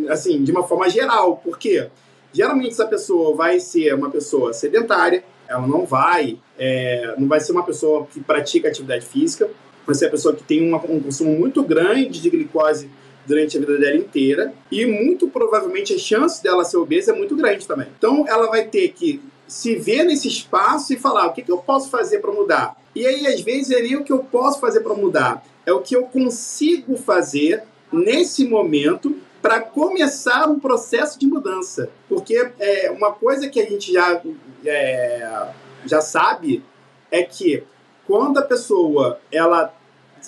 assim, 0.08 0.44
de 0.44 0.52
uma 0.52 0.62
forma 0.62 0.88
geral. 0.88 1.38
Por 1.38 1.58
quê? 1.58 1.88
Geralmente 2.32 2.70
essa 2.70 2.86
pessoa 2.86 3.34
vai 3.34 3.58
ser 3.58 3.92
uma 3.94 4.08
pessoa 4.08 4.52
sedentária, 4.52 5.24
ela 5.48 5.66
não 5.66 5.84
vai, 5.84 6.38
é, 6.56 7.14
não 7.18 7.26
vai 7.26 7.40
ser 7.40 7.50
uma 7.50 7.64
pessoa 7.64 8.06
que 8.06 8.20
pratica 8.20 8.68
atividade 8.68 9.04
física, 9.04 9.50
vai 9.84 9.96
ser 9.96 10.06
a 10.06 10.10
pessoa 10.10 10.34
que 10.34 10.44
tem 10.44 10.68
uma, 10.68 10.78
um 10.78 11.00
consumo 11.00 11.36
muito 11.36 11.60
grande 11.64 12.20
de 12.20 12.30
glicose 12.30 12.88
durante 13.30 13.56
a 13.56 13.60
vida 13.60 13.78
dela 13.78 13.96
inteira 13.96 14.52
e 14.72 14.84
muito 14.84 15.28
provavelmente 15.28 15.94
a 15.94 15.98
chance 15.98 16.42
dela 16.42 16.64
ser 16.64 16.78
obesa 16.78 17.12
é 17.12 17.14
muito 17.14 17.36
grande 17.36 17.66
também. 17.66 17.86
Então 17.96 18.26
ela 18.26 18.48
vai 18.48 18.66
ter 18.66 18.88
que 18.88 19.22
se 19.46 19.76
ver 19.76 20.04
nesse 20.04 20.26
espaço 20.26 20.92
e 20.92 20.98
falar 20.98 21.26
o 21.26 21.32
que, 21.32 21.42
que 21.42 21.52
eu 21.52 21.58
posso 21.58 21.88
fazer 21.90 22.18
para 22.18 22.32
mudar. 22.32 22.76
E 22.94 23.06
aí 23.06 23.26
às 23.28 23.40
vezes 23.40 23.70
é 23.70 23.80
nem 23.80 23.96
o 23.96 24.02
que 24.02 24.12
eu 24.12 24.18
posso 24.18 24.58
fazer 24.58 24.80
para 24.80 24.94
mudar, 24.94 25.44
é 25.64 25.72
o 25.72 25.80
que 25.80 25.94
eu 25.94 26.04
consigo 26.04 26.96
fazer 26.96 27.62
nesse 27.92 28.44
momento 28.46 29.16
para 29.40 29.60
começar 29.60 30.48
um 30.48 30.58
processo 30.58 31.18
de 31.18 31.26
mudança. 31.26 31.88
Porque 32.08 32.50
é, 32.58 32.90
uma 32.90 33.12
coisa 33.12 33.48
que 33.48 33.60
a 33.60 33.64
gente 33.64 33.92
já, 33.92 34.20
é, 34.64 35.48
já 35.86 36.00
sabe 36.00 36.64
é 37.12 37.22
que 37.22 37.62
quando 38.06 38.38
a 38.38 38.42
pessoa 38.42 39.20
ela 39.30 39.72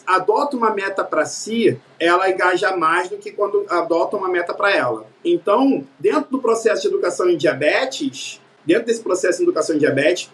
adota 0.07 0.57
uma 0.57 0.71
meta 0.71 1.05
para 1.05 1.25
si, 1.25 1.79
ela 1.99 2.31
engaja 2.31 2.77
mais 2.77 3.09
do 3.09 3.17
que 3.17 3.31
quando 3.31 3.65
adota 3.69 4.17
uma 4.17 4.29
meta 4.29 4.55
para 4.55 4.75
ela. 4.75 5.07
Então, 5.25 5.87
dentro 5.99 6.31
do 6.31 6.41
processo 6.41 6.83
de 6.83 6.89
educação 6.89 7.29
em 7.29 7.37
diabetes, 7.37 8.41
dentro 8.65 8.87
desse 8.87 9.03
processo 9.03 9.39
de 9.39 9.45
educação 9.45 9.77
em 9.77 9.79
diabetes, 9.79 10.31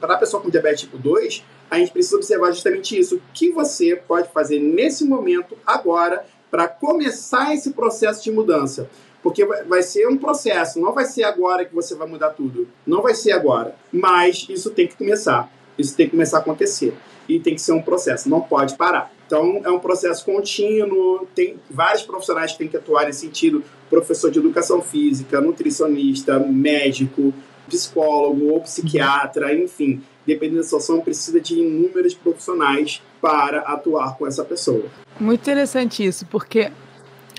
para 0.00 0.14
a 0.14 0.18
pessoa 0.18 0.42
com 0.42 0.50
diabetes 0.50 0.80
tipo 0.80 0.98
2, 0.98 1.44
a 1.70 1.78
gente 1.78 1.92
precisa 1.92 2.16
observar 2.16 2.52
justamente 2.52 2.98
isso. 2.98 3.16
O 3.16 3.20
que 3.32 3.50
você 3.50 3.96
pode 3.96 4.28
fazer 4.28 4.58
nesse 4.58 5.04
momento, 5.04 5.56
agora, 5.66 6.24
para 6.50 6.68
começar 6.68 7.54
esse 7.54 7.72
processo 7.72 8.22
de 8.22 8.30
mudança. 8.30 8.88
Porque 9.22 9.44
vai 9.44 9.82
ser 9.82 10.06
um 10.06 10.16
processo, 10.16 10.80
não 10.80 10.92
vai 10.92 11.04
ser 11.04 11.24
agora 11.24 11.64
que 11.64 11.74
você 11.74 11.96
vai 11.96 12.06
mudar 12.06 12.30
tudo. 12.30 12.68
Não 12.86 13.02
vai 13.02 13.12
ser 13.12 13.32
agora. 13.32 13.74
Mas 13.92 14.46
isso 14.48 14.70
tem 14.70 14.86
que 14.86 14.96
começar. 14.96 15.50
Isso 15.78 15.96
tem 15.96 16.06
que 16.06 16.12
começar 16.12 16.38
a 16.38 16.40
acontecer. 16.40 16.94
E 17.28 17.40
tem 17.40 17.54
que 17.54 17.60
ser 17.60 17.72
um 17.72 17.82
processo, 17.82 18.28
não 18.28 18.40
pode 18.40 18.76
parar. 18.76 19.12
Então, 19.26 19.60
é 19.64 19.70
um 19.70 19.80
processo 19.80 20.24
contínuo, 20.24 21.26
tem 21.34 21.56
vários 21.68 22.02
profissionais 22.02 22.52
que 22.52 22.58
têm 22.58 22.68
que 22.68 22.76
atuar 22.76 23.06
nesse 23.06 23.20
sentido: 23.20 23.64
professor 23.90 24.30
de 24.30 24.38
educação 24.38 24.80
física, 24.80 25.40
nutricionista, 25.40 26.38
médico, 26.38 27.34
psicólogo 27.68 28.52
ou 28.52 28.60
psiquiatra, 28.60 29.54
enfim. 29.54 30.02
Dependendo 30.24 30.58
da 30.58 30.64
situação, 30.64 31.00
precisa 31.00 31.40
de 31.40 31.60
inúmeros 31.60 32.14
profissionais 32.14 33.02
para 33.20 33.60
atuar 33.60 34.16
com 34.16 34.26
essa 34.26 34.44
pessoa. 34.44 34.84
Muito 35.18 35.40
interessante 35.40 36.04
isso, 36.04 36.26
porque 36.26 36.70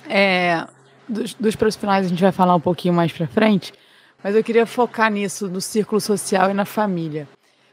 é, 0.09 0.65
dos, 1.07 1.33
dos 1.33 1.55
profissionais 1.55 2.05
a 2.05 2.09
gente 2.09 2.21
vai 2.21 2.31
falar 2.31 2.55
um 2.55 2.61
pouquinho 2.61 2.93
mais 2.93 3.11
para 3.11 3.27
frente, 3.27 3.73
mas 4.23 4.35
eu 4.35 4.43
queria 4.43 4.65
focar 4.65 5.11
nisso, 5.11 5.47
no 5.47 5.61
círculo 5.61 5.99
social 5.99 6.49
e 6.49 6.53
na 6.53 6.65
família. 6.65 7.27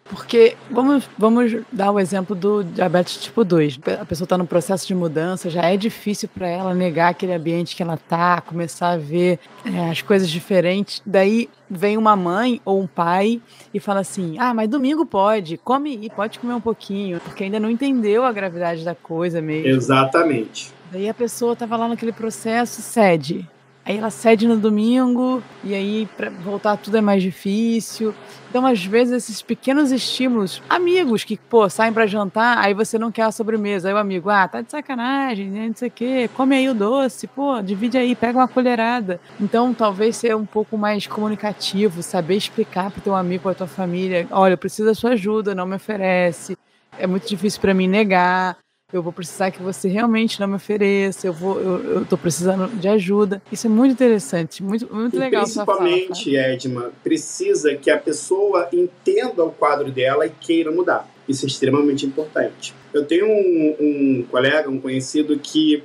Porque 0.05 0.55
vamos, 0.71 1.09
vamos 1.17 1.57
dar 1.73 1.91
o 1.91 1.99
exemplo 1.99 2.37
do 2.37 2.63
diabetes 2.63 3.17
tipo 3.17 3.43
2. 3.43 3.81
A 4.01 4.05
pessoa 4.05 4.27
está 4.27 4.37
no 4.37 4.47
processo 4.47 4.87
de 4.87 4.95
mudança, 4.95 5.49
já 5.49 5.63
é 5.63 5.77
difícil 5.77 6.29
para 6.29 6.47
ela 6.47 6.75
negar 6.75 7.11
aquele 7.11 7.33
ambiente 7.33 7.75
que 7.75 7.83
ela 7.83 7.95
está, 7.95 8.41
começar 8.43 8.91
a 8.91 8.97
ver 8.99 9.39
é, 9.65 9.91
as 9.91 10.03
coisas 10.03 10.29
diferentes. 10.29 11.03
Daí 11.07 11.49
vem 11.71 11.97
uma 11.97 12.15
mãe 12.15 12.61
ou 12.67 12.83
um 12.83 12.87
pai 12.87 13.41
e 13.73 13.81
fala 13.81 14.01
assim: 14.01 14.37
Ah, 14.39 14.53
mas 14.53 14.69
domingo 14.69 15.07
pode, 15.07 15.57
come 15.57 15.99
e 16.03 16.11
pode 16.11 16.39
comer 16.39 16.55
um 16.55 16.61
pouquinho, 16.61 17.19
porque 17.21 17.45
ainda 17.45 17.59
não 17.59 17.71
entendeu 17.71 18.25
a 18.25 18.33
gravidade 18.33 18.85
da 18.85 18.95
coisa 18.95 19.41
mesmo. 19.41 19.69
Exatamente. 19.69 20.71
Daí 20.93 21.09
a 21.09 21.15
pessoa 21.15 21.55
estava 21.55 21.77
lá 21.77 21.89
naquele 21.89 22.13
processo, 22.13 22.83
cede. 22.83 23.49
Aí 23.87 23.99
ela 23.99 24.11
cede 24.11 24.49
no 24.49 24.57
domingo, 24.57 25.43
e 25.63 25.75
aí 25.75 26.09
para 26.17 26.31
voltar 26.31 26.77
tudo 26.79 26.97
é 26.97 27.01
mais 27.03 27.23
difícil. 27.23 28.15
Então, 28.49 28.65
às 28.65 28.85
vezes, 28.85 29.13
esses 29.13 29.43
pequenos 29.43 29.91
estímulos, 29.91 30.63
amigos 30.71 31.25
que, 31.25 31.37
pô, 31.37 31.69
saem 31.69 31.93
para 31.93 32.07
jantar, 32.07 32.57
aí 32.59 32.73
você 32.73 32.97
não 32.99 33.11
quer 33.11 33.23
a 33.23 33.33
sobremesa. 33.33 33.89
Aí 33.89 33.95
o 33.95 33.99
amigo, 33.99 34.31
ah, 34.31 34.47
tá 34.47 34.63
de 34.63 34.71
sacanagem, 34.71 35.51
né, 35.51 35.67
não 35.69 35.75
sei 35.75 35.89
o 35.89 35.91
quê, 35.91 36.31
come 36.35 36.55
aí 36.55 36.69
o 36.69 36.75
doce, 36.75 37.27
pô, 37.27 37.61
divide 37.61 37.99
aí, 37.99 38.15
pega 38.15 38.39
uma 38.39 38.49
colherada. 38.49 39.21
Então, 39.41 39.75
talvez 39.75 40.17
ser 40.17 40.37
um 40.37 40.47
pouco 40.47 40.79
mais 40.79 41.07
comunicativo, 41.07 42.03
saber 42.03 42.37
explicar 42.37 42.91
pro 42.91 43.01
teu 43.01 43.15
amigo, 43.15 43.43
pra 43.43 43.55
tua 43.55 43.67
família, 43.67 44.27
olha, 44.31 44.55
eu 44.55 44.59
preciso 44.59 44.89
da 44.89 44.95
sua 44.95 45.11
ajuda, 45.11 45.55
não 45.55 45.67
me 45.67 45.77
oferece. 45.77 46.57
É 46.97 47.07
muito 47.09 47.27
difícil 47.29 47.61
para 47.61 47.75
mim 47.75 47.89
negar 47.89 48.57
eu 48.97 49.03
vou 49.03 49.13
precisar 49.13 49.51
que 49.51 49.63
você 49.63 49.89
realmente 49.89 50.41
não 50.41 50.47
me 50.47 50.55
ofereça, 50.55 51.27
eu 51.27 51.33
vou, 51.33 51.61
eu, 51.61 51.85
eu 51.97 52.05
tô 52.05 52.17
precisando 52.17 52.69
de 52.69 52.89
ajuda. 52.89 53.43
Isso 53.51 53.67
é 53.67 53.71
muito 53.71 53.93
interessante, 53.93 54.63
muito, 54.63 54.93
muito 54.93 55.19
legal. 55.19 55.43
Principalmente, 55.43 56.37
Edma, 56.37 56.93
precisa 57.03 57.75
que 57.75 57.91
a 57.91 57.99
pessoa 57.99 58.69
entenda 58.73 59.45
o 59.45 59.51
quadro 59.51 59.91
dela 59.91 60.27
e 60.27 60.31
queira 60.31 60.71
mudar. 60.71 61.09
Isso 61.29 61.45
é 61.45 61.49
extremamente 61.49 62.05
importante. 62.05 62.75
Eu 62.93 63.05
tenho 63.05 63.27
um, 63.27 63.77
um 63.81 64.27
colega, 64.31 64.69
um 64.69 64.81
conhecido 64.81 65.39
que 65.39 65.83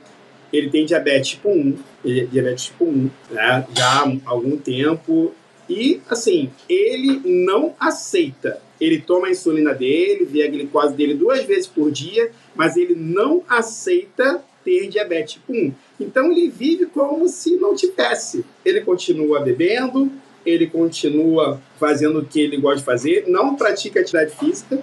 ele 0.52 0.70
tem 0.70 0.86
diabetes 0.86 1.32
tipo 1.32 1.50
1, 1.50 1.78
ele, 2.04 2.28
diabetes 2.28 2.66
tipo 2.66 2.86
1, 2.86 3.10
né? 3.32 3.66
Já 3.76 4.04
há 4.04 4.18
algum 4.26 4.58
tempo. 4.58 5.34
E, 5.70 6.02
assim, 6.10 6.50
ele 6.68 7.22
não 7.24 7.76
aceita. 7.80 8.62
Ele 8.82 9.00
toma 9.00 9.28
a 9.28 9.32
insulina 9.32 9.74
dele, 9.74 10.26
vê 10.26 10.44
a 10.44 10.50
glicose 10.50 10.94
dele 10.96 11.14
duas 11.14 11.44
vezes 11.44 11.68
por 11.68 11.92
dia, 11.92 12.32
mas 12.56 12.76
ele 12.76 12.96
não 12.96 13.44
aceita 13.48 14.44
ter 14.64 14.88
diabetes 14.88 15.34
tipo 15.34 15.54
1. 15.54 15.74
Então 16.00 16.32
ele 16.32 16.50
vive 16.50 16.86
como 16.88 17.28
se 17.28 17.56
não 17.58 17.76
tivesse. 17.76 18.46
Ele 18.64 18.82
continua 18.82 19.42
bebendo, 19.42 20.12
ele 20.46 20.68
continua 20.68 21.62
fazendo 21.80 22.20
o 22.20 22.26
que 22.26 22.40
ele 22.40 22.58
gosta 22.58 22.80
de 22.80 22.86
fazer, 22.86 23.26
não 23.28 23.56
pratica 23.56 24.00
atividade 24.00 24.36
física 24.36 24.82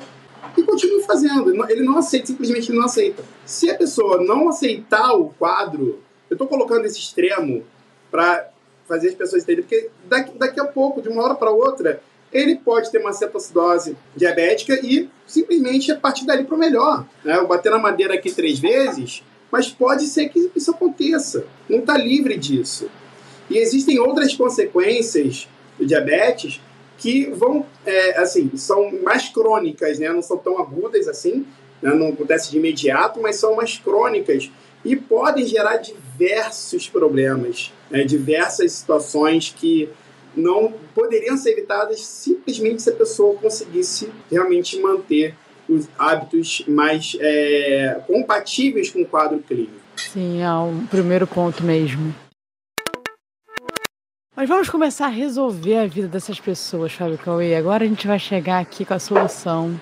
e 0.57 0.62
continua 0.62 1.03
fazendo. 1.03 1.53
Ele 1.70 1.83
não 1.83 1.99
aceita, 1.99 2.27
simplesmente 2.27 2.72
não 2.72 2.85
aceita. 2.85 3.25
Se 3.44 3.70
a 3.70 3.75
pessoa 3.75 4.22
não 4.22 4.49
aceitar 4.49 5.14
o 5.14 5.31
quadro, 5.31 6.01
eu 6.29 6.35
estou 6.35 6.46
colocando 6.46 6.85
esse 6.85 6.99
extremo 6.99 7.64
para 8.11 8.51
fazer 8.87 9.09
as 9.09 9.14
pessoas 9.14 9.42
entenderem, 9.42 9.64
porque 9.64 9.90
daqui, 10.05 10.38
daqui 10.38 10.61
a 10.61 10.64
pouco, 10.64 11.03
de 11.03 11.09
uma 11.09 11.22
hora 11.22 11.35
para 11.35 11.51
outra, 11.51 12.01
ele 12.33 12.57
pode 12.57 12.90
ter 12.90 12.99
uma 12.99 13.12
cetoacidose 13.12 13.96
diabética 14.14 14.75
e 14.83 15.09
simplesmente 15.27 15.92
a 15.92 15.96
partir 15.96 16.27
dali 16.27 16.44
para 16.44 16.55
o 16.55 16.59
melhor. 16.59 17.07
Né? 17.25 17.37
Eu 17.37 17.46
bater 17.46 17.70
na 17.70 17.79
madeira 17.79 18.14
aqui 18.14 18.31
três 18.33 18.59
vezes, 18.59 19.22
mas 19.51 19.68
pode 19.68 20.07
ser 20.07 20.29
que 20.29 20.51
isso 20.55 20.70
aconteça. 20.70 21.44
Não 21.68 21.79
está 21.79 21.96
livre 21.96 22.37
disso. 22.37 22.90
E 23.49 23.59
existem 23.59 23.99
outras 23.99 24.35
consequências 24.35 25.49
do 25.79 25.87
diabetes 25.87 26.61
que 26.99 27.26
vão, 27.26 27.64
é, 27.84 28.18
assim, 28.18 28.51
são 28.57 28.91
mais 29.03 29.28
crônicas, 29.28 29.99
né? 29.99 30.09
não 30.09 30.22
são 30.22 30.39
tão 30.39 30.59
agudas 30.59 31.07
assim, 31.07 31.47
né? 31.80 31.95
não 31.95 32.09
acontece 32.09 32.51
de 32.51 32.57
imediato, 32.57 33.20
mas 33.20 33.37
são 33.37 33.55
mais 33.55 33.78
crônicas 33.78 34.51
e 34.84 34.97
podem 34.97 35.47
gerar 35.47 35.76
diversos 35.76 36.05
problemas, 36.92 37.72
né? 37.90 38.04
diversas 38.04 38.72
situações 38.72 39.54
que 39.56 39.88
não 40.36 40.74
poderiam 40.94 41.36
ser 41.36 41.52
evitadas 41.52 42.04
simplesmente 42.04 42.82
se 42.82 42.90
a 42.90 42.94
pessoa 42.94 43.36
conseguisse 43.36 44.10
realmente 44.30 44.78
manter 44.80 45.34
os 45.68 45.88
hábitos 45.98 46.62
mais 46.68 47.16
é, 47.18 48.00
compatíveis 48.06 48.90
com 48.90 49.02
o 49.02 49.06
quadro 49.06 49.38
clínico. 49.38 49.72
Sim, 49.96 50.42
é 50.42 50.52
o 50.52 50.86
primeiro 50.90 51.26
ponto 51.26 51.64
mesmo. 51.64 52.14
Mas 54.36 54.50
vamos 54.50 54.68
começar 54.68 55.06
a 55.06 55.08
resolver 55.08 55.78
a 55.78 55.86
vida 55.86 56.06
dessas 56.06 56.38
pessoas, 56.38 56.92
Fábio 56.92 57.16
Cauê. 57.16 57.54
Agora 57.54 57.84
a 57.84 57.88
gente 57.88 58.06
vai 58.06 58.18
chegar 58.18 58.60
aqui 58.60 58.84
com 58.84 58.92
a 58.92 58.98
solução. 58.98 59.80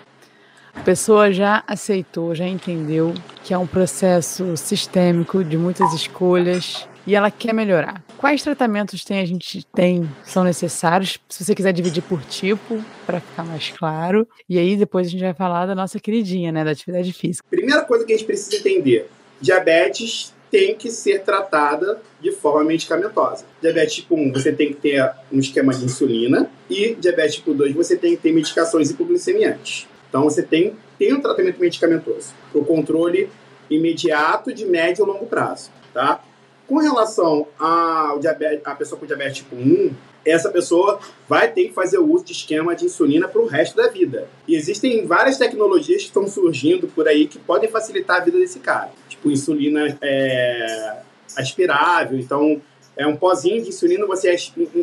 A 0.75 0.81
pessoa 0.81 1.33
já 1.33 1.63
aceitou, 1.67 2.35
já 2.35 2.47
entendeu 2.47 3.15
que 3.43 3.55
é 3.55 3.59
um 3.59 3.67
processo 3.67 4.57
sistêmico 4.57 5.43
de 5.43 5.57
muitas 5.57 5.93
escolhas 5.95 6.87
e 7.07 7.15
ela 7.15 7.31
quer 7.31 7.53
melhorar. 7.53 8.03
Quais 8.19 8.43
tratamentos 8.43 9.05
tem 9.05 9.21
a 9.21 9.25
gente 9.25 9.67
tem 9.75 10.09
são 10.25 10.45
necessários? 10.45 11.19
Se 11.29 11.45
você 11.45 11.55
quiser 11.55 11.73
dividir 11.73 12.03
por 12.03 12.23
tipo, 12.23 12.83
para 13.07 13.21
ficar 13.21 13.45
mais 13.45 13.71
claro. 13.71 14.27
E 14.49 14.59
aí 14.59 14.77
depois 14.77 15.07
a 15.07 15.11
gente 15.11 15.23
vai 15.23 15.35
falar 15.35 15.67
da 15.67 15.75
nossa 15.75 15.99
queridinha, 16.01 16.51
né, 16.51 16.65
da 16.65 16.71
atividade 16.71 17.13
física. 17.13 17.47
Primeira 17.51 17.83
coisa 17.83 18.05
que 18.05 18.13
a 18.13 18.17
gente 18.17 18.27
precisa 18.27 18.57
entender: 18.57 19.09
diabetes 19.41 20.35
tem 20.51 20.75
que 20.77 20.91
ser 20.91 21.23
tratada 21.23 22.01
de 22.21 22.31
forma 22.31 22.65
medicamentosa. 22.65 23.45
Diabetes 23.61 23.95
tipo 23.97 24.15
1, 24.15 24.33
você 24.33 24.53
tem 24.53 24.69
que 24.69 24.75
ter 24.75 25.11
um 25.33 25.39
esquema 25.41 25.75
de 25.75 25.85
insulina, 25.85 26.49
e 26.71 26.95
diabetes 26.95 27.37
tipo 27.37 27.53
2, 27.53 27.75
você 27.75 27.97
tem 27.97 28.15
que 28.17 28.23
ter 28.23 28.33
medicações 28.33 28.89
hipoglicemiantes. 28.91 29.89
Então, 30.15 30.23
você 30.23 30.45
tem, 30.45 30.77
tem 30.97 31.13
um 31.13 31.21
tratamento 31.21 31.59
medicamentoso, 31.59 32.35
o 32.55 32.65
controle 32.65 33.29
imediato 33.69 34.55
de 34.55 34.65
médio 34.65 35.05
e 35.05 35.09
longo 35.09 35.27
prazo, 35.27 35.73
tá? 35.93 36.23
Com 36.69 36.77
relação 36.77 37.49
ao 37.59 38.21
diabetes, 38.21 38.65
a 38.65 38.77
pessoa 38.77 38.97
com 38.97 39.07
diabetes 39.07 39.39
tipo 39.39 39.57
1, 39.57 39.93
essa 40.25 40.51
pessoa 40.51 41.01
vai 41.29 41.51
ter 41.51 41.65
que 41.65 41.73
fazer 41.73 41.99
o 41.99 42.09
uso 42.09 42.27
de 42.27 42.31
esquema 42.31 42.77
de 42.77 42.85
insulina 42.85 43.27
para 43.27 43.41
o 43.41 43.47
resto 43.47 43.77
da 43.77 43.89
vida. 43.89 44.29
E 44.47 44.55
existem 44.55 45.05
várias 45.05 45.37
tecnologias 45.37 46.03
que 46.03 46.09
estão 46.09 46.29
surgindo 46.29 46.87
por 46.87 47.09
aí 47.09 47.27
que 47.27 47.41
podem 47.41 47.69
facilitar 47.69 48.19
a 48.19 48.25
vida 48.25 48.39
desse 48.39 48.61
cara. 48.61 48.93
Tipo, 49.09 49.33
insulina 49.33 49.99
é, 50.01 50.99
aspirável, 51.37 52.17
então 52.21 52.63
é 52.97 53.05
um 53.05 53.17
pozinho 53.17 53.61
de 53.61 53.71
insulina, 53.71 54.07
você, 54.07 54.37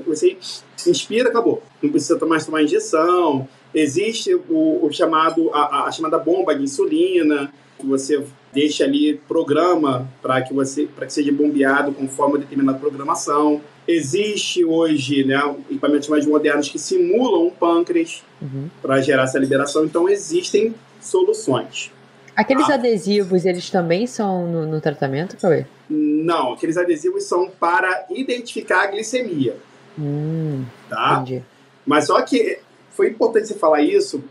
você 0.05 0.37
inspira, 0.85 1.29
acabou. 1.29 1.63
Não 1.81 1.89
precisa 1.89 2.19
mais 2.25 2.45
tomar 2.45 2.63
injeção. 2.63 3.47
Existe 3.73 4.33
o, 4.33 4.85
o 4.85 4.91
chamado, 4.91 5.49
a, 5.53 5.85
a 5.87 5.91
chamada 5.91 6.17
bomba 6.17 6.55
de 6.55 6.63
insulina, 6.63 7.51
que 7.79 7.85
você 7.85 8.23
deixa 8.53 8.83
ali 8.83 9.19
programa 9.27 10.07
para 10.21 10.41
que 10.41 10.53
você 10.53 10.85
para 10.85 11.05
que 11.05 11.13
seja 11.13 11.31
bombeado 11.31 11.91
conforme 11.93 12.33
uma 12.33 12.39
determinada 12.39 12.77
programação. 12.77 13.61
Existe 13.87 14.63
hoje 14.63 15.23
né, 15.23 15.39
equipamentos 15.69 16.07
mais 16.07 16.25
modernos 16.25 16.69
que 16.69 16.77
simulam 16.77 17.47
um 17.47 17.49
pâncreas 17.49 18.23
uhum. 18.41 18.69
para 18.81 19.01
gerar 19.01 19.23
essa 19.23 19.39
liberação, 19.39 19.85
então 19.85 20.07
existem 20.07 20.73
soluções. 20.99 21.91
Aqueles 22.35 22.69
ah. 22.69 22.75
adesivos, 22.75 23.45
eles 23.45 23.69
também 23.69 24.07
são 24.07 24.47
no, 24.47 24.65
no 24.65 24.79
tratamento, 24.79 25.35
Cauê? 25.37 25.65
Não, 25.89 26.53
aqueles 26.53 26.77
adesivos 26.77 27.25
são 27.25 27.49
para 27.49 28.05
identificar 28.09 28.83
a 28.83 28.87
glicemia. 28.87 29.57
Hum, 29.99 30.63
tá? 30.89 31.21
Entendi. 31.21 31.43
Mas 31.85 32.05
só 32.05 32.21
que 32.21 32.59
foi 32.91 33.09
importante 33.09 33.47
você 33.47 33.55
falar 33.55 33.81
isso. 33.81 34.23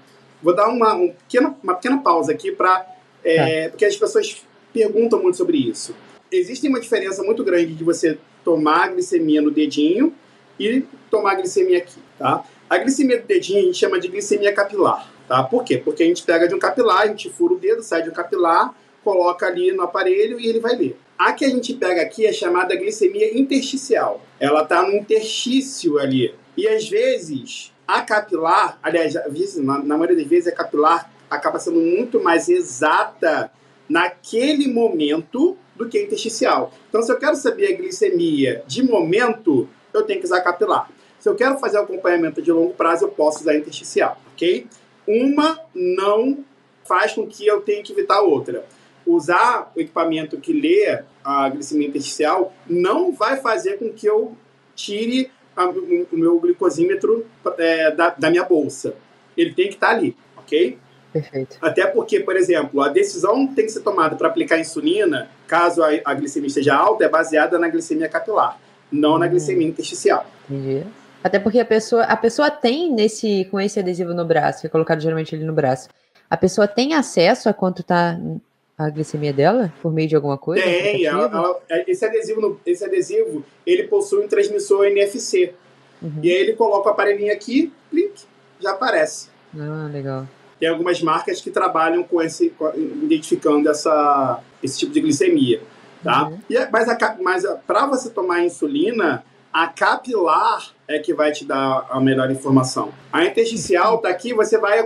Vou 0.42 0.54
dar 0.54 0.68
uma, 0.68 0.94
um 0.94 1.12
pequena, 1.12 1.54
uma 1.62 1.74
pequena 1.74 1.98
pausa 1.98 2.32
aqui 2.32 2.52
para 2.52 2.86
é, 3.24 3.64
tá. 3.64 3.70
Porque 3.70 3.84
as 3.84 3.96
pessoas 3.96 4.42
perguntam 4.72 5.20
muito 5.22 5.36
sobre 5.36 5.58
isso. 5.58 5.94
Existe 6.30 6.68
uma 6.68 6.80
diferença 6.80 7.22
muito 7.22 7.42
grande 7.44 7.74
de 7.74 7.84
você 7.84 8.18
tomar 8.44 8.84
a 8.84 8.88
glicemia 8.88 9.42
no 9.42 9.50
dedinho 9.50 10.14
e 10.58 10.84
tomar 11.10 11.32
a 11.32 11.34
glicemia 11.36 11.78
aqui, 11.78 11.98
tá? 12.18 12.44
A 12.68 12.78
glicemia 12.78 13.20
do 13.20 13.26
dedinho 13.26 13.58
a 13.58 13.62
gente 13.62 13.78
chama 13.78 13.98
de 13.98 14.08
glicemia 14.08 14.52
capilar, 14.52 15.10
tá? 15.26 15.42
Por 15.42 15.64
quê? 15.64 15.76
Porque 15.76 16.02
a 16.02 16.06
gente 16.06 16.22
pega 16.22 16.46
de 16.46 16.54
um 16.54 16.58
capilar, 16.58 17.02
a 17.02 17.06
gente 17.08 17.28
fura 17.30 17.54
o 17.54 17.58
dedo, 17.58 17.82
sai 17.82 18.02
de 18.02 18.10
um 18.10 18.12
capilar, 18.12 18.72
coloca 19.02 19.46
ali 19.46 19.72
no 19.72 19.82
aparelho 19.82 20.38
e 20.38 20.46
ele 20.46 20.60
vai 20.60 20.76
ler. 20.76 20.96
A 21.18 21.32
que 21.32 21.44
a 21.44 21.48
gente 21.48 21.74
pega 21.74 22.00
aqui 22.00 22.24
é 22.24 22.32
chamada 22.32 22.76
glicemia 22.76 23.36
intersticial. 23.36 24.24
Ela 24.38 24.62
está 24.62 24.82
no 24.82 24.94
interstício 24.94 25.98
ali. 25.98 26.34
E 26.56 26.66
às 26.68 26.88
vezes, 26.88 27.72
a 27.94 28.02
capilar, 28.02 28.78
aliás, 28.82 29.14
na 29.62 29.96
maioria 29.96 30.16
das 30.16 30.26
vezes, 30.26 30.52
a 30.52 30.54
capilar 30.54 31.10
acaba 31.28 31.58
sendo 31.58 31.80
muito 31.80 32.22
mais 32.22 32.48
exata 32.48 33.50
naquele 33.88 34.72
momento 34.72 35.56
do 35.74 35.88
que 35.88 36.00
intersticial. 36.00 36.72
Então, 36.88 37.02
se 37.02 37.10
eu 37.10 37.18
quero 37.18 37.34
saber 37.34 37.72
a 37.72 37.76
glicemia 37.76 38.62
de 38.66 38.82
momento, 38.82 39.68
eu 39.92 40.02
tenho 40.02 40.20
que 40.20 40.26
usar 40.26 40.40
capilar. 40.40 40.88
Se 41.18 41.28
eu 41.28 41.34
quero 41.34 41.58
fazer 41.58 41.78
acompanhamento 41.78 42.40
de 42.40 42.52
longo 42.52 42.74
prazo, 42.74 43.06
eu 43.06 43.08
posso 43.08 43.40
usar 43.40 43.56
intersticial, 43.56 44.20
ok? 44.32 44.66
Uma 45.06 45.58
não 45.74 46.44
faz 46.86 47.12
com 47.12 47.26
que 47.26 47.46
eu 47.46 47.60
tenha 47.60 47.82
que 47.82 47.92
evitar 47.92 48.16
a 48.16 48.22
outra. 48.22 48.64
Usar 49.04 49.72
o 49.74 49.80
equipamento 49.80 50.38
que 50.38 50.52
lê 50.52 51.02
a 51.24 51.48
glicemia 51.48 51.88
intersticial 51.88 52.52
não 52.68 53.12
vai 53.12 53.40
fazer 53.40 53.78
com 53.78 53.92
que 53.92 54.06
eu 54.06 54.36
tire 54.76 55.30
a, 55.56 55.66
o, 55.68 56.06
meu 56.12 56.38
glicosímetro 56.40 57.26
é, 57.58 57.90
da, 57.90 58.10
da 58.10 58.30
minha 58.30 58.44
bolsa. 58.44 58.94
Ele 59.36 59.52
tem 59.52 59.68
que 59.68 59.74
estar 59.74 59.90
ali, 59.90 60.16
ok? 60.36 60.78
Perfeito. 61.12 61.56
Até 61.60 61.86
porque, 61.86 62.20
por 62.20 62.36
exemplo, 62.36 62.80
a 62.80 62.88
decisão 62.88 63.46
tem 63.46 63.66
que 63.66 63.72
ser 63.72 63.80
tomada 63.80 64.16
para 64.16 64.28
aplicar 64.28 64.58
insulina, 64.58 65.28
caso 65.46 65.82
a, 65.82 65.88
a, 66.04 66.14
glicemia 66.14 66.46
esteja 66.46 66.76
alta, 66.76 67.04
é 67.04 67.08
baseada 67.08 67.58
na 67.58 67.68
glicemia 67.68 68.08
capilar, 68.08 68.58
não 68.90 69.18
na 69.18 69.26
hum. 69.26 69.30
glicemia 69.30 69.66
intersticial. 69.66 70.24
Entendi. 70.48 70.86
Até 71.22 71.38
porque 71.38 71.60
a 71.60 71.64
pessoa, 71.64 72.04
a 72.04 72.16
pessoa 72.16 72.50
tem 72.50 72.92
nesse, 72.92 73.46
com 73.50 73.60
esse 73.60 73.78
adesivo 73.78 74.14
no 74.14 74.24
braço, 74.24 74.62
que 74.62 74.66
é 74.66 74.70
colocado 74.70 75.00
geralmente 75.00 75.34
ali 75.34 75.44
no 75.44 75.52
braço, 75.52 75.88
a 76.30 76.36
pessoa 76.36 76.66
tem 76.66 76.94
acesso 76.94 77.48
a 77.48 77.52
quanto 77.52 77.82
está 77.82 78.18
a 78.84 78.90
glicemia 78.90 79.32
dela 79.32 79.72
por 79.82 79.92
meio 79.92 80.08
de 80.08 80.16
alguma 80.16 80.38
coisa? 80.38 80.62
Tem, 80.62 81.04
ela, 81.04 81.24
ela, 81.24 81.60
é, 81.68 81.90
esse 81.90 82.04
adesivo, 82.04 82.60
esse 82.64 82.84
adesivo, 82.84 83.44
ele 83.66 83.84
possui 83.84 84.24
um 84.24 84.28
transmissor 84.28 84.86
NFC. 84.86 85.52
Uhum. 86.00 86.20
E 86.22 86.30
aí 86.30 86.36
ele 86.36 86.52
coloca 86.54 86.88
o 86.88 86.92
aparelhinho 86.92 87.32
aqui, 87.32 87.72
clique, 87.90 88.24
já 88.58 88.70
aparece. 88.70 89.28
Ah, 89.54 89.88
legal 89.92 90.26
tem 90.60 90.68
algumas 90.68 91.02
marcas 91.02 91.40
que 91.40 91.50
trabalham 91.50 92.02
com 92.02 92.20
esse, 92.20 92.54
identificando 92.76 93.70
essa, 93.70 94.40
esse 94.62 94.78
tipo 94.78 94.92
de 94.92 95.00
glicemia, 95.00 95.62
tá? 96.04 96.28
Uhum. 96.28 96.38
E, 96.50 96.66
mas 96.70 96.86
mas 97.22 97.44
para 97.66 97.86
você 97.86 98.10
tomar 98.10 98.44
insulina, 98.44 99.24
a 99.50 99.66
capilar 99.68 100.70
é 100.86 100.98
que 100.98 101.14
vai 101.14 101.32
te 101.32 101.46
dar 101.46 101.86
a 101.88 101.98
melhor 101.98 102.30
informação. 102.30 102.92
A 103.10 103.24
intersticial 103.24 103.98
tá 103.98 104.10
aqui, 104.10 104.34
você 104.34 104.58
vai 104.58 104.78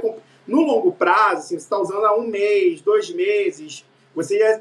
no 0.47 0.63
longo 0.63 0.93
prazo, 0.93 1.39
assim, 1.39 1.59
você 1.59 1.65
está 1.65 1.79
usando 1.79 2.05
há 2.05 2.17
um 2.17 2.27
mês, 2.27 2.81
dois 2.81 3.11
meses, 3.11 3.85
você 4.15 4.39
já, 4.39 4.61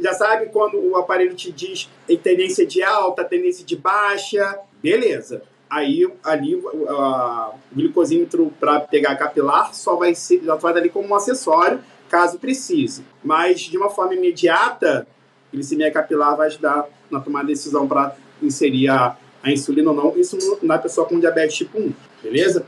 já 0.00 0.12
sabe 0.14 0.46
quando 0.46 0.78
o 0.78 0.96
aparelho 0.96 1.34
te 1.34 1.52
diz 1.52 1.90
tendência 2.22 2.66
de 2.66 2.82
alta, 2.82 3.22
tendência 3.24 3.64
de 3.64 3.76
baixa, 3.76 4.58
beleza. 4.82 5.42
Aí 5.68 6.08
ali 6.22 6.54
o 6.54 7.54
glicosímetro 7.72 8.52
para 8.60 8.80
pegar 8.80 9.16
capilar 9.16 9.74
só 9.74 9.96
vai 9.96 10.14
ser 10.14 10.42
já 10.42 10.54
vai 10.54 10.72
ali 10.74 10.88
como 10.88 11.08
um 11.08 11.14
acessório 11.14 11.80
caso 12.08 12.38
precise. 12.38 13.04
Mas 13.22 13.62
de 13.62 13.76
uma 13.76 13.90
forma 13.90 14.14
imediata 14.14 15.06
glicemia 15.52 15.90
capilar 15.90 16.36
vai 16.36 16.46
ajudar 16.46 16.86
na 17.10 17.20
tomada 17.20 17.46
de 17.46 17.54
decisão 17.54 17.86
para 17.88 18.16
inserir 18.42 18.88
a, 18.88 19.16
a 19.42 19.50
insulina 19.50 19.90
ou 19.90 19.96
não. 19.96 20.16
Isso 20.16 20.38
na 20.62 20.78
pessoa 20.78 21.06
com 21.06 21.18
diabetes 21.18 21.56
tipo 21.56 21.78
1 21.78 21.92
beleza 22.22 22.64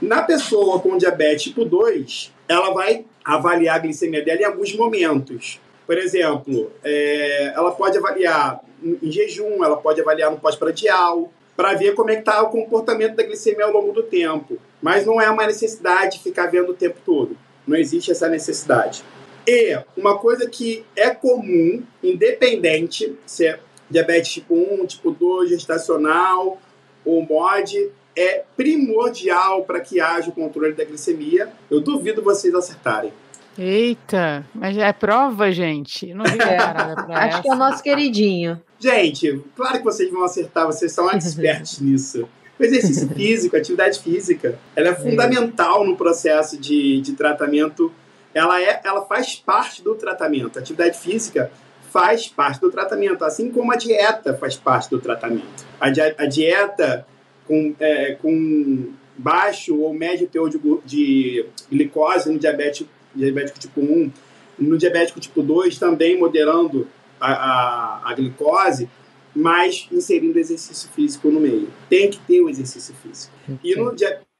na 0.00 0.22
pessoa 0.22 0.80
com 0.80 0.96
diabetes 0.96 1.44
tipo 1.44 1.64
2 1.64 2.32
ela 2.48 2.72
vai 2.72 3.04
avaliar 3.24 3.76
a 3.76 3.78
glicemia 3.80 4.24
dela 4.24 4.40
em 4.40 4.44
alguns 4.44 4.74
momentos 4.74 5.60
por 5.88 5.96
exemplo, 5.96 6.70
é, 6.84 7.54
ela 7.56 7.72
pode 7.72 7.96
avaliar 7.96 8.60
em 9.02 9.10
jejum, 9.10 9.64
ela 9.64 9.78
pode 9.78 9.98
avaliar 10.02 10.30
no 10.30 10.38
pós-prandial, 10.38 11.32
para 11.56 11.72
ver 11.72 11.94
como 11.94 12.10
é 12.10 12.16
que 12.16 12.20
está 12.20 12.42
o 12.42 12.50
comportamento 12.50 13.16
da 13.16 13.22
glicemia 13.22 13.64
ao 13.64 13.72
longo 13.72 13.90
do 13.90 14.02
tempo. 14.02 14.58
Mas 14.82 15.06
não 15.06 15.18
é 15.18 15.30
uma 15.30 15.46
necessidade 15.46 16.18
ficar 16.18 16.46
vendo 16.48 16.72
o 16.72 16.74
tempo 16.74 16.98
todo. 17.06 17.38
Não 17.66 17.74
existe 17.74 18.10
essa 18.10 18.28
necessidade. 18.28 19.02
E 19.46 19.80
uma 19.96 20.18
coisa 20.18 20.46
que 20.46 20.84
é 20.94 21.08
comum, 21.08 21.82
independente 22.02 23.16
se 23.24 23.46
é 23.46 23.58
diabetes 23.90 24.34
tipo 24.34 24.54
1, 24.54 24.86
tipo 24.86 25.10
2, 25.10 25.48
gestacional 25.48 26.60
ou 27.02 27.22
MOD, 27.22 27.90
é 28.18 28.44
primordial 28.56 29.62
para 29.62 29.80
que 29.80 30.00
haja 30.00 30.30
o 30.30 30.32
controle 30.32 30.72
da 30.72 30.84
glicemia. 30.84 31.48
Eu 31.70 31.80
duvido 31.80 32.20
vocês 32.22 32.52
acertarem. 32.54 33.12
Eita, 33.56 34.46
mas 34.54 34.76
é 34.76 34.92
prova, 34.92 35.50
gente. 35.52 36.12
Não 36.14 36.24
vi 36.24 36.38
é, 36.42 36.56
Acho 36.56 37.28
essa. 37.28 37.42
que 37.42 37.48
é 37.48 37.52
o 37.52 37.56
nosso 37.56 37.82
queridinho. 37.82 38.60
Gente, 38.78 39.42
claro 39.56 39.78
que 39.78 39.84
vocês 39.84 40.10
vão 40.10 40.24
acertar, 40.24 40.66
vocês 40.66 40.92
são 40.92 41.10
expertos 41.10 41.78
nisso. 41.82 42.28
O 42.58 42.64
exercício 42.64 43.08
físico, 43.14 43.56
a 43.56 43.58
atividade 43.60 44.00
física, 44.00 44.58
ela 44.74 44.88
é, 44.88 44.90
é 44.90 44.94
fundamental 44.94 45.84
no 45.84 45.96
processo 45.96 46.58
de, 46.58 47.00
de 47.00 47.12
tratamento. 47.12 47.92
Ela, 48.34 48.60
é, 48.60 48.80
ela 48.84 49.04
faz 49.06 49.36
parte 49.36 49.82
do 49.82 49.94
tratamento. 49.94 50.58
A 50.58 50.60
atividade 50.60 50.98
física 50.98 51.50
faz 51.90 52.28
parte 52.28 52.60
do 52.60 52.70
tratamento, 52.70 53.24
assim 53.24 53.50
como 53.50 53.72
a 53.72 53.76
dieta 53.76 54.34
faz 54.34 54.56
parte 54.56 54.90
do 54.90 55.00
tratamento. 55.00 55.66
A, 55.80 55.90
di 55.90 56.00
a 56.00 56.26
dieta 56.26 57.06
com, 57.48 57.74
é, 57.80 58.12
com 58.12 58.92
baixo 59.16 59.80
ou 59.80 59.92
médio 59.92 60.28
teor 60.28 60.48
de, 60.50 60.60
de 60.84 61.46
glicose 61.68 62.30
no 62.30 62.38
diabético 62.38 62.88
diabético 63.14 63.58
tipo 63.58 63.80
1, 63.80 64.12
no 64.58 64.78
diabético 64.78 65.18
tipo 65.18 65.42
2 65.42 65.78
também 65.78 66.16
moderando 66.16 66.86
a, 67.18 67.32
a, 67.32 68.10
a 68.10 68.14
glicose, 68.14 68.88
mas 69.34 69.88
inserindo 69.90 70.38
exercício 70.38 70.88
físico 70.90 71.30
no 71.30 71.40
meio. 71.40 71.68
Tem 71.88 72.10
que 72.10 72.18
ter 72.20 72.40
o 72.40 72.48
exercício 72.48 72.94
físico. 73.02 73.32
E 73.64 73.74
no, 73.74 73.94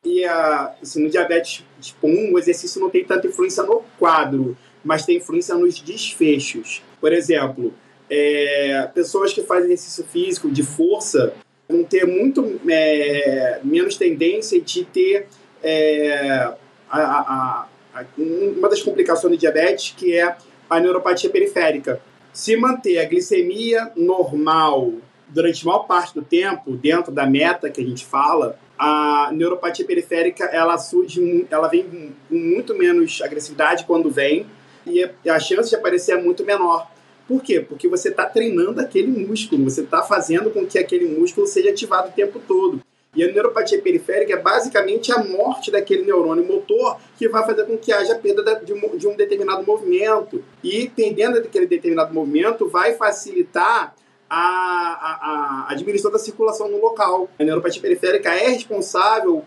e 0.04 0.24
a, 0.24 0.74
assim, 0.80 1.02
no 1.02 1.11
diabetes 1.11 1.64
tipo 1.80 2.06
1, 2.06 2.32
o 2.32 2.38
exercício 2.38 2.80
não 2.80 2.90
tem 2.90 3.04
tanta 3.04 3.26
influência 3.26 3.64
no 3.64 3.82
quadro, 3.98 4.56
mas 4.84 5.04
tem 5.04 5.16
influência 5.16 5.56
nos 5.56 5.80
desfechos. 5.80 6.82
Por 7.00 7.12
exemplo, 7.12 7.72
é, 8.09 8.88
pessoas 8.94 9.32
que 9.32 9.42
fazem 9.42 9.66
exercício 9.66 10.04
físico 10.04 10.50
de 10.50 10.62
força 10.62 11.34
vão 11.68 11.84
ter 11.84 12.06
muito 12.06 12.58
é, 12.68 13.60
menos 13.62 13.96
tendência 13.96 14.60
de 14.60 14.84
ter 14.84 15.26
é, 15.62 16.52
a, 16.90 16.98
a, 16.98 17.66
a, 17.94 18.04
uma 18.16 18.68
das 18.68 18.82
complicações 18.82 19.32
do 19.32 19.38
diabetes, 19.38 19.94
que 19.96 20.16
é 20.16 20.36
a 20.70 20.80
neuropatia 20.80 21.28
periférica. 21.28 22.00
Se 22.32 22.56
manter 22.56 22.98
a 22.98 23.04
glicemia 23.04 23.90
normal 23.96 24.92
durante 25.28 25.62
a 25.62 25.66
maior 25.66 25.80
parte 25.80 26.14
do 26.14 26.22
tempo, 26.22 26.76
dentro 26.76 27.12
da 27.12 27.26
meta 27.26 27.68
que 27.68 27.80
a 27.80 27.84
gente 27.84 28.04
fala, 28.04 28.58
a 28.78 29.30
neuropatia 29.32 29.84
periférica 29.84 30.44
ela 30.44 30.78
surge, 30.78 31.46
ela 31.50 31.68
vem 31.68 32.14
com 32.28 32.34
muito 32.34 32.74
menos 32.74 33.20
agressividade 33.20 33.84
quando 33.84 34.10
vem 34.10 34.46
e 34.86 35.10
a 35.28 35.38
chance 35.38 35.68
de 35.68 35.76
aparecer 35.76 36.12
é 36.12 36.22
muito 36.22 36.44
menor. 36.44 36.88
Por 37.29 37.43
quê? 37.43 37.61
Porque 37.61 37.87
você 37.87 38.09
está 38.09 38.24
treinando 38.24 38.81
aquele 38.81 39.09
músculo, 39.09 39.64
você 39.64 39.83
está 39.83 40.03
fazendo 40.03 40.51
com 40.51 40.66
que 40.66 40.79
aquele 40.79 41.05
músculo 41.05 41.47
seja 41.47 41.68
ativado 41.68 42.09
o 42.09 42.12
tempo 42.12 42.41
todo. 42.49 42.81
E 43.14 43.22
a 43.22 43.31
neuropatia 43.31 43.81
periférica 43.83 44.33
é 44.33 44.37
basicamente 44.37 45.12
a 45.12 45.22
morte 45.22 45.70
daquele 45.70 46.05
neurônio 46.05 46.45
motor 46.45 46.99
que 47.18 47.29
vai 47.29 47.45
fazer 47.45 47.64
com 47.64 47.76
que 47.76 47.93
haja 47.93 48.14
perda 48.14 48.61
de 48.64 48.72
um, 48.72 48.97
de 48.97 49.14
determinado 49.14 49.66
movimento. 49.66 50.43
E 50.64 50.89
perdendo 50.89 51.39
aquele 51.39 51.66
determinado 51.66 52.14
movimento 52.14 52.68
vai 52.68 52.95
facilitar 52.95 53.95
a, 54.29 54.37
a, 54.39 55.66
a, 55.70 55.74
diminuição 55.74 56.11
da 56.11 56.18
circulação 56.18 56.68
no 56.68 56.81
local. 56.81 57.29
A 57.39 57.45
neuropatia 57.45 57.83
periférica 57.83 58.31
é 58.35 58.49
responsável 58.49 59.45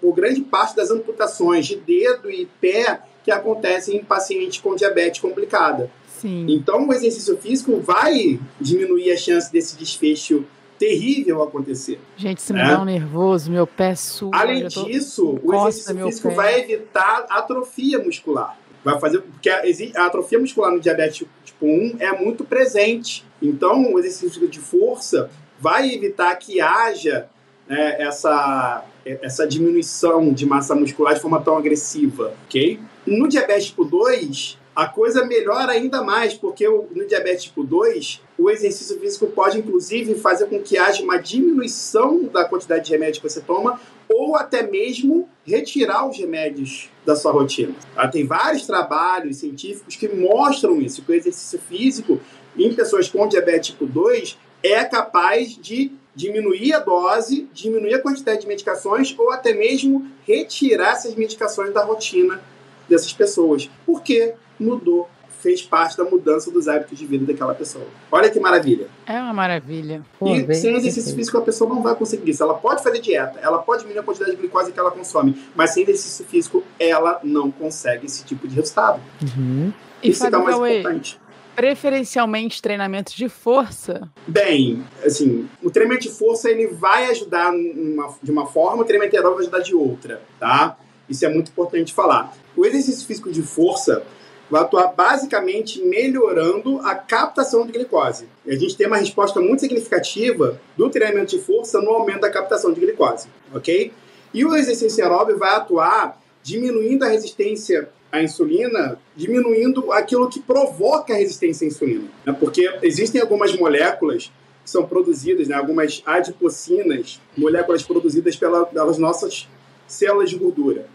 por 0.00 0.14
grande 0.14 0.40
parte 0.42 0.76
das 0.76 0.90
amputações 0.90 1.66
de 1.66 1.76
dedo 1.76 2.30
e 2.30 2.46
pé 2.60 3.00
que 3.24 3.30
acontecem 3.30 3.96
em 3.96 4.04
pacientes 4.04 4.60
com 4.60 4.74
diabetes 4.74 5.20
complicada. 5.20 5.90
Sim. 6.18 6.46
Então, 6.48 6.86
o 6.88 6.92
exercício 6.92 7.36
físico 7.36 7.80
vai 7.80 8.38
diminuir 8.60 9.12
a 9.12 9.16
chance 9.16 9.50
desse 9.52 9.76
desfecho 9.76 10.44
terrível 10.78 11.42
acontecer. 11.42 11.98
Gente, 12.16 12.40
se 12.40 12.52
me 12.52 12.60
é. 12.60 12.68
dá 12.68 12.80
um 12.80 12.84
nervoso, 12.84 13.50
meu 13.50 13.66
pé 13.66 13.94
sua. 13.94 14.30
Além 14.32 14.66
disso, 14.66 15.38
o 15.42 15.54
exercício 15.54 16.04
físico 16.04 16.28
pé. 16.28 16.34
vai 16.34 16.60
evitar 16.60 17.26
atrofia 17.28 17.98
muscular. 17.98 18.58
Vai 18.84 18.98
fazer. 19.00 19.20
Porque 19.20 19.50
a, 19.50 19.62
a 19.96 20.06
atrofia 20.06 20.38
muscular 20.38 20.72
no 20.72 20.80
diabetes 20.80 21.26
tipo 21.44 21.66
1 21.66 21.96
é 21.98 22.12
muito 22.12 22.44
presente. 22.44 23.24
Então, 23.42 23.92
o 23.92 23.98
exercício 23.98 24.46
de 24.48 24.60
força 24.60 25.30
vai 25.60 25.92
evitar 25.92 26.34
que 26.36 26.60
haja 26.60 27.28
né, 27.68 28.00
essa, 28.00 28.84
essa 29.04 29.46
diminuição 29.46 30.32
de 30.32 30.46
massa 30.46 30.74
muscular 30.74 31.14
de 31.14 31.20
forma 31.20 31.40
tão 31.40 31.56
agressiva, 31.56 32.34
ok? 32.46 32.80
No 33.06 33.28
diabetes 33.28 33.66
tipo 33.66 33.84
2, 33.84 34.58
a 34.78 34.86
coisa 34.86 35.24
melhora 35.24 35.72
ainda 35.72 36.04
mais, 36.04 36.34
porque 36.34 36.64
no 36.68 37.04
diabetes 37.04 37.46
tipo 37.46 37.64
2, 37.64 38.22
o 38.38 38.48
exercício 38.48 38.96
físico 39.00 39.26
pode, 39.26 39.58
inclusive, 39.58 40.14
fazer 40.14 40.46
com 40.46 40.62
que 40.62 40.78
haja 40.78 41.02
uma 41.02 41.16
diminuição 41.16 42.22
da 42.26 42.44
quantidade 42.44 42.84
de 42.84 42.92
remédio 42.92 43.20
que 43.20 43.28
você 43.28 43.40
toma, 43.40 43.80
ou 44.08 44.36
até 44.36 44.62
mesmo 44.62 45.28
retirar 45.44 46.08
os 46.08 46.16
remédios 46.16 46.90
da 47.04 47.16
sua 47.16 47.32
rotina. 47.32 47.74
Tá? 47.92 48.06
Tem 48.06 48.24
vários 48.24 48.68
trabalhos 48.68 49.38
científicos 49.38 49.96
que 49.96 50.06
mostram 50.06 50.80
isso, 50.80 51.02
que 51.02 51.10
o 51.10 51.14
exercício 51.14 51.58
físico 51.58 52.20
em 52.56 52.72
pessoas 52.72 53.08
com 53.08 53.26
diabetes 53.26 53.70
tipo 53.70 53.84
2 53.84 54.38
é 54.62 54.84
capaz 54.84 55.56
de 55.56 55.90
diminuir 56.14 56.72
a 56.72 56.78
dose, 56.78 57.48
diminuir 57.52 57.94
a 57.94 58.00
quantidade 58.00 58.42
de 58.42 58.46
medicações 58.46 59.12
ou 59.18 59.32
até 59.32 59.52
mesmo 59.52 60.06
retirar 60.24 60.92
essas 60.92 61.16
medicações 61.16 61.74
da 61.74 61.82
rotina 61.82 62.40
dessas 62.88 63.12
pessoas. 63.12 63.70
Por 63.84 64.02
quê? 64.02 64.34
mudou, 64.58 65.08
fez 65.40 65.62
parte 65.62 65.96
da 65.96 66.04
mudança 66.04 66.50
dos 66.50 66.66
hábitos 66.66 66.98
de 66.98 67.06
vida 67.06 67.24
daquela 67.24 67.54
pessoa. 67.54 67.86
Olha 68.10 68.28
que 68.28 68.40
maravilha. 68.40 68.88
É 69.06 69.20
uma 69.20 69.32
maravilha. 69.32 70.02
Pô, 70.18 70.34
e 70.34 70.54
sem 70.54 70.74
exercício 70.76 71.14
físico 71.14 71.38
a 71.38 71.42
pessoa 71.42 71.72
não 71.72 71.80
vai 71.80 71.94
conseguir 71.94 72.30
isso. 72.30 72.42
Ela 72.42 72.54
pode 72.54 72.82
fazer 72.82 73.00
dieta, 73.00 73.38
ela 73.40 73.58
pode 73.58 73.82
diminuir 73.82 74.00
a 74.00 74.04
quantidade 74.04 74.32
de 74.32 74.36
glicose 74.36 74.72
que 74.72 74.78
ela 74.78 74.90
consome, 74.90 75.40
mas 75.54 75.70
sem 75.70 75.84
exercício 75.84 76.24
físico 76.24 76.64
ela 76.78 77.20
não 77.22 77.50
consegue 77.50 78.06
esse 78.06 78.24
tipo 78.24 78.48
de 78.48 78.56
resultado. 78.56 79.00
Uhum. 79.22 79.72
Isso 80.02 80.26
é 80.26 80.36
o 80.36 80.44
mais 80.44 80.56
importante 80.56 81.20
preferencialmente 81.58 82.62
treinamentos 82.62 83.12
de 83.14 83.28
força? 83.28 84.08
Bem, 84.28 84.84
assim, 85.04 85.48
o 85.60 85.68
treinamento 85.68 86.04
de 86.04 86.14
força 86.14 86.48
ele 86.48 86.68
vai 86.68 87.06
ajudar 87.06 87.50
uma, 87.50 88.14
de 88.22 88.30
uma 88.30 88.46
forma, 88.46 88.82
o 88.82 88.84
treinamento 88.84 89.16
aeróbico 89.16 89.42
vai 89.42 89.42
ajudar 89.42 89.64
de 89.64 89.74
outra, 89.74 90.22
tá? 90.38 90.78
Isso 91.08 91.24
é 91.24 91.28
muito 91.28 91.50
importante 91.50 91.92
falar. 91.92 92.36
O 92.56 92.64
exercício 92.64 93.06
físico 93.06 93.30
de 93.30 93.42
força, 93.42 94.04
vai 94.50 94.62
atuar 94.62 94.88
basicamente 94.88 95.82
melhorando 95.82 96.80
a 96.80 96.94
captação 96.94 97.66
de 97.66 97.72
glicose. 97.72 98.26
E 98.46 98.50
a 98.50 98.58
gente 98.58 98.76
tem 98.76 98.86
uma 98.86 98.96
resposta 98.96 99.40
muito 99.40 99.60
significativa 99.60 100.60
do 100.76 100.88
treinamento 100.88 101.36
de 101.36 101.42
força 101.42 101.80
no 101.80 101.90
aumento 101.90 102.20
da 102.20 102.30
captação 102.30 102.72
de 102.72 102.80
glicose, 102.80 103.28
ok? 103.54 103.92
E 104.32 104.44
o 104.44 104.54
exercício 104.56 105.02
aeróbio 105.02 105.38
vai 105.38 105.54
atuar 105.54 106.20
diminuindo 106.42 107.04
a 107.04 107.08
resistência 107.08 107.88
à 108.10 108.22
insulina, 108.22 108.98
diminuindo 109.14 109.92
aquilo 109.92 110.28
que 110.28 110.40
provoca 110.40 111.12
a 111.12 111.16
resistência 111.16 111.66
à 111.66 111.68
insulina. 111.68 112.04
Né? 112.24 112.32
Porque 112.38 112.78
existem 112.82 113.20
algumas 113.20 113.54
moléculas 113.54 114.32
que 114.64 114.70
são 114.70 114.86
produzidas, 114.86 115.48
né? 115.48 115.56
algumas 115.56 116.02
adipocinas, 116.06 117.20
moléculas 117.36 117.82
produzidas 117.82 118.36
pela, 118.36 118.64
pelas 118.64 118.98
nossas 118.98 119.46
células 119.86 120.30
de 120.30 120.36
gordura, 120.36 120.86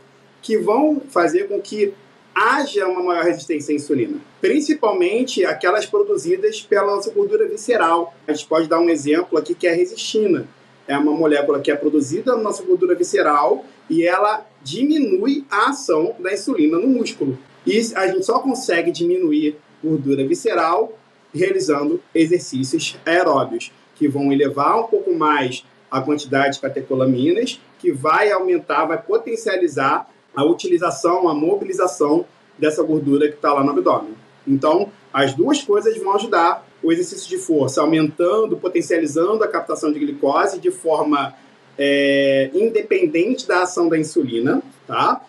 que 0.43 0.57
vão 0.57 1.01
fazer 1.09 1.47
com 1.47 1.59
que 1.59 1.93
haja 2.35 2.85
uma 2.87 3.01
maior 3.01 3.23
resistência 3.23 3.73
à 3.73 3.75
insulina, 3.75 4.17
principalmente 4.41 5.45
aquelas 5.45 5.85
produzidas 5.85 6.61
pela 6.61 6.95
nossa 6.95 7.09
gordura 7.11 7.47
visceral. 7.47 8.13
A 8.27 8.33
gente 8.33 8.47
pode 8.47 8.67
dar 8.67 8.79
um 8.79 8.89
exemplo 8.89 9.37
aqui 9.37 9.55
que 9.55 9.65
é 9.65 9.71
a 9.71 9.75
resistina. 9.75 10.47
É 10.85 10.97
uma 10.97 11.13
molécula 11.13 11.61
que 11.61 11.71
é 11.71 11.75
produzida 11.75 12.35
na 12.35 12.43
nossa 12.43 12.61
gordura 12.61 12.93
visceral 12.93 13.63
e 13.89 14.05
ela 14.05 14.45
diminui 14.61 15.45
a 15.49 15.69
ação 15.69 16.15
da 16.19 16.33
insulina 16.33 16.77
no 16.77 16.87
músculo. 16.87 17.39
E 17.65 17.79
a 17.95 18.07
gente 18.07 18.25
só 18.25 18.39
consegue 18.39 18.91
diminuir 18.91 19.55
gordura 19.81 20.27
visceral 20.27 20.97
realizando 21.33 22.01
exercícios 22.13 22.97
aeróbios, 23.05 23.71
que 23.95 24.07
vão 24.07 24.31
elevar 24.31 24.79
um 24.79 24.83
pouco 24.83 25.13
mais 25.13 25.65
a 25.89 26.01
quantidade 26.01 26.55
de 26.55 26.61
catecolaminas, 26.61 27.59
que 27.79 27.91
vai 27.91 28.31
aumentar, 28.31 28.85
vai 28.85 29.01
potencializar 29.01 30.09
a 30.35 30.43
utilização, 30.43 31.27
a 31.27 31.33
mobilização 31.33 32.25
dessa 32.57 32.83
gordura 32.83 33.27
que 33.27 33.35
está 33.35 33.53
lá 33.53 33.63
no 33.63 33.71
abdômen. 33.71 34.15
Então, 34.47 34.91
as 35.13 35.33
duas 35.33 35.61
coisas 35.61 35.97
vão 35.97 36.15
ajudar 36.15 36.67
o 36.81 36.91
exercício 36.91 37.29
de 37.29 37.37
força, 37.37 37.81
aumentando, 37.81 38.57
potencializando 38.57 39.43
a 39.43 39.47
captação 39.47 39.91
de 39.91 39.99
glicose 39.99 40.59
de 40.59 40.69
forma 40.69 41.33
é, 41.77 42.49
independente 42.53 43.47
da 43.47 43.63
ação 43.63 43.87
da 43.87 43.97
insulina, 43.97 44.61
tá? 44.85 45.21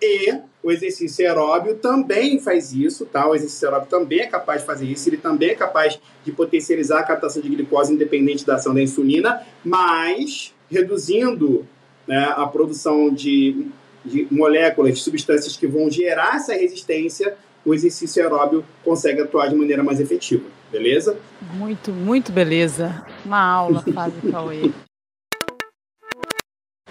E 0.00 0.38
o 0.62 0.70
exercício 0.70 1.26
aeróbio 1.26 1.76
também 1.76 2.38
faz 2.38 2.72
isso, 2.72 3.06
tá? 3.06 3.26
O 3.28 3.34
exercício 3.34 3.68
aeróbio 3.68 3.88
também 3.88 4.20
é 4.20 4.26
capaz 4.26 4.60
de 4.60 4.66
fazer 4.66 4.86
isso, 4.86 5.08
ele 5.08 5.16
também 5.16 5.50
é 5.50 5.54
capaz 5.54 5.98
de 6.24 6.32
potencializar 6.32 7.00
a 7.00 7.04
captação 7.04 7.40
de 7.40 7.48
glicose 7.48 7.92
independente 7.92 8.44
da 8.44 8.56
ação 8.56 8.74
da 8.74 8.82
insulina, 8.82 9.40
mas 9.64 10.54
reduzindo 10.70 11.66
né, 12.06 12.32
a 12.36 12.46
produção 12.46 13.12
de 13.12 13.66
de 14.04 14.26
moléculas, 14.30 14.94
de 14.94 15.00
substâncias 15.00 15.56
que 15.56 15.66
vão 15.66 15.90
gerar 15.90 16.36
essa 16.36 16.54
resistência, 16.54 17.36
o 17.64 17.74
exercício 17.74 18.22
aeróbio 18.22 18.64
consegue 18.84 19.20
atuar 19.20 19.48
de 19.48 19.54
maneira 19.54 19.82
mais 19.82 20.00
efetiva, 20.00 20.44
beleza? 20.70 21.18
Muito, 21.54 21.92
muito 21.92 22.32
beleza. 22.32 23.04
Uma 23.24 23.40
aula, 23.40 23.82
Fábio 23.92 24.30
Cauê. 24.30 24.70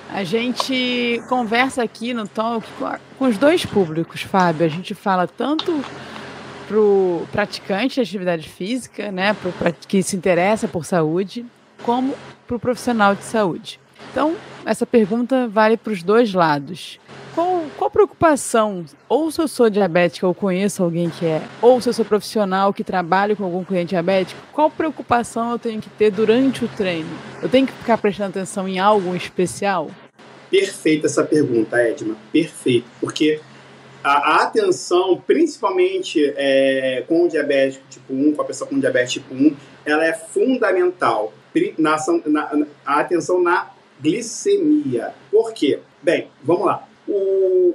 A 0.09 0.23
gente 0.23 1.21
conversa 1.29 1.83
aqui 1.83 2.13
no 2.13 2.27
Talk 2.27 2.65
com 3.17 3.25
os 3.25 3.37
dois 3.37 3.65
públicos, 3.65 4.21
Fábio. 4.21 4.65
A 4.65 4.69
gente 4.69 4.95
fala 4.95 5.27
tanto 5.27 5.83
para 6.67 6.77
o 6.77 7.27
praticante 7.31 7.95
de 7.95 8.01
atividade 8.01 8.49
física, 8.49 9.11
né, 9.11 9.33
pro, 9.33 9.53
que 9.87 10.03
se 10.03 10.15
interessa 10.15 10.67
por 10.67 10.85
saúde, 10.85 11.45
como 11.83 12.15
para 12.47 12.57
o 12.57 12.59
profissional 12.59 13.15
de 13.15 13.23
saúde. 13.23 13.79
Então, 14.11 14.35
essa 14.65 14.85
pergunta 14.85 15.47
vale 15.47 15.77
para 15.77 15.93
os 15.93 16.03
dois 16.03 16.33
lados. 16.33 16.99
Qual, 17.33 17.65
qual 17.77 17.91
preocupação, 17.91 18.83
ou 19.07 19.29
se 19.29 19.39
eu 19.39 19.47
sou 19.47 19.69
diabética 19.69 20.25
ou 20.25 20.33
conheço 20.33 20.83
alguém 20.83 21.09
que 21.09 21.25
é, 21.25 21.41
ou 21.61 21.79
se 21.79 21.87
eu 21.87 21.93
sou 21.93 22.03
profissional 22.03 22.73
que 22.73 22.83
trabalho 22.83 23.35
com 23.37 23.43
algum 23.43 23.63
cliente 23.63 23.89
diabético, 23.89 24.41
qual 24.51 24.71
preocupação 24.71 25.51
eu 25.51 25.59
tenho 25.59 25.79
que 25.79 25.89
ter 25.91 26.09
durante 26.09 26.65
o 26.65 26.67
treino? 26.67 27.09
Eu 27.41 27.47
tenho 27.47 27.67
que 27.67 27.73
ficar 27.73 27.97
prestando 27.99 28.31
atenção 28.31 28.67
em 28.67 28.79
algo 28.79 29.15
especial? 29.15 29.91
Perfeita 30.49 31.05
essa 31.05 31.23
pergunta, 31.23 31.77
Edna. 31.77 32.15
Perfeito. 32.31 32.87
Porque 32.99 33.39
a, 34.03 34.43
atenção, 34.43 35.21
principalmente 35.25 36.33
é, 36.35 37.03
com 37.07 37.25
o 37.25 37.27
diabetes 37.27 37.79
tipo 37.89 38.13
1, 38.13 38.33
com 38.33 38.41
a 38.41 38.45
pessoa 38.45 38.67
com 38.67 38.79
diabetes 38.79 39.13
tipo 39.13 39.33
1, 39.33 39.55
ela 39.85 40.05
é 40.05 40.13
fundamental. 40.13 41.33
Na, 41.77 41.97
na, 42.27 42.67
a 42.85 42.99
atenção 42.99 43.41
na 43.41 43.71
glicemia. 44.01 45.13
Por 45.31 45.53
quê? 45.53 45.79
Bem, 46.01 46.27
vamos 46.43 46.65
lá. 46.65 46.87
O, 47.07 47.73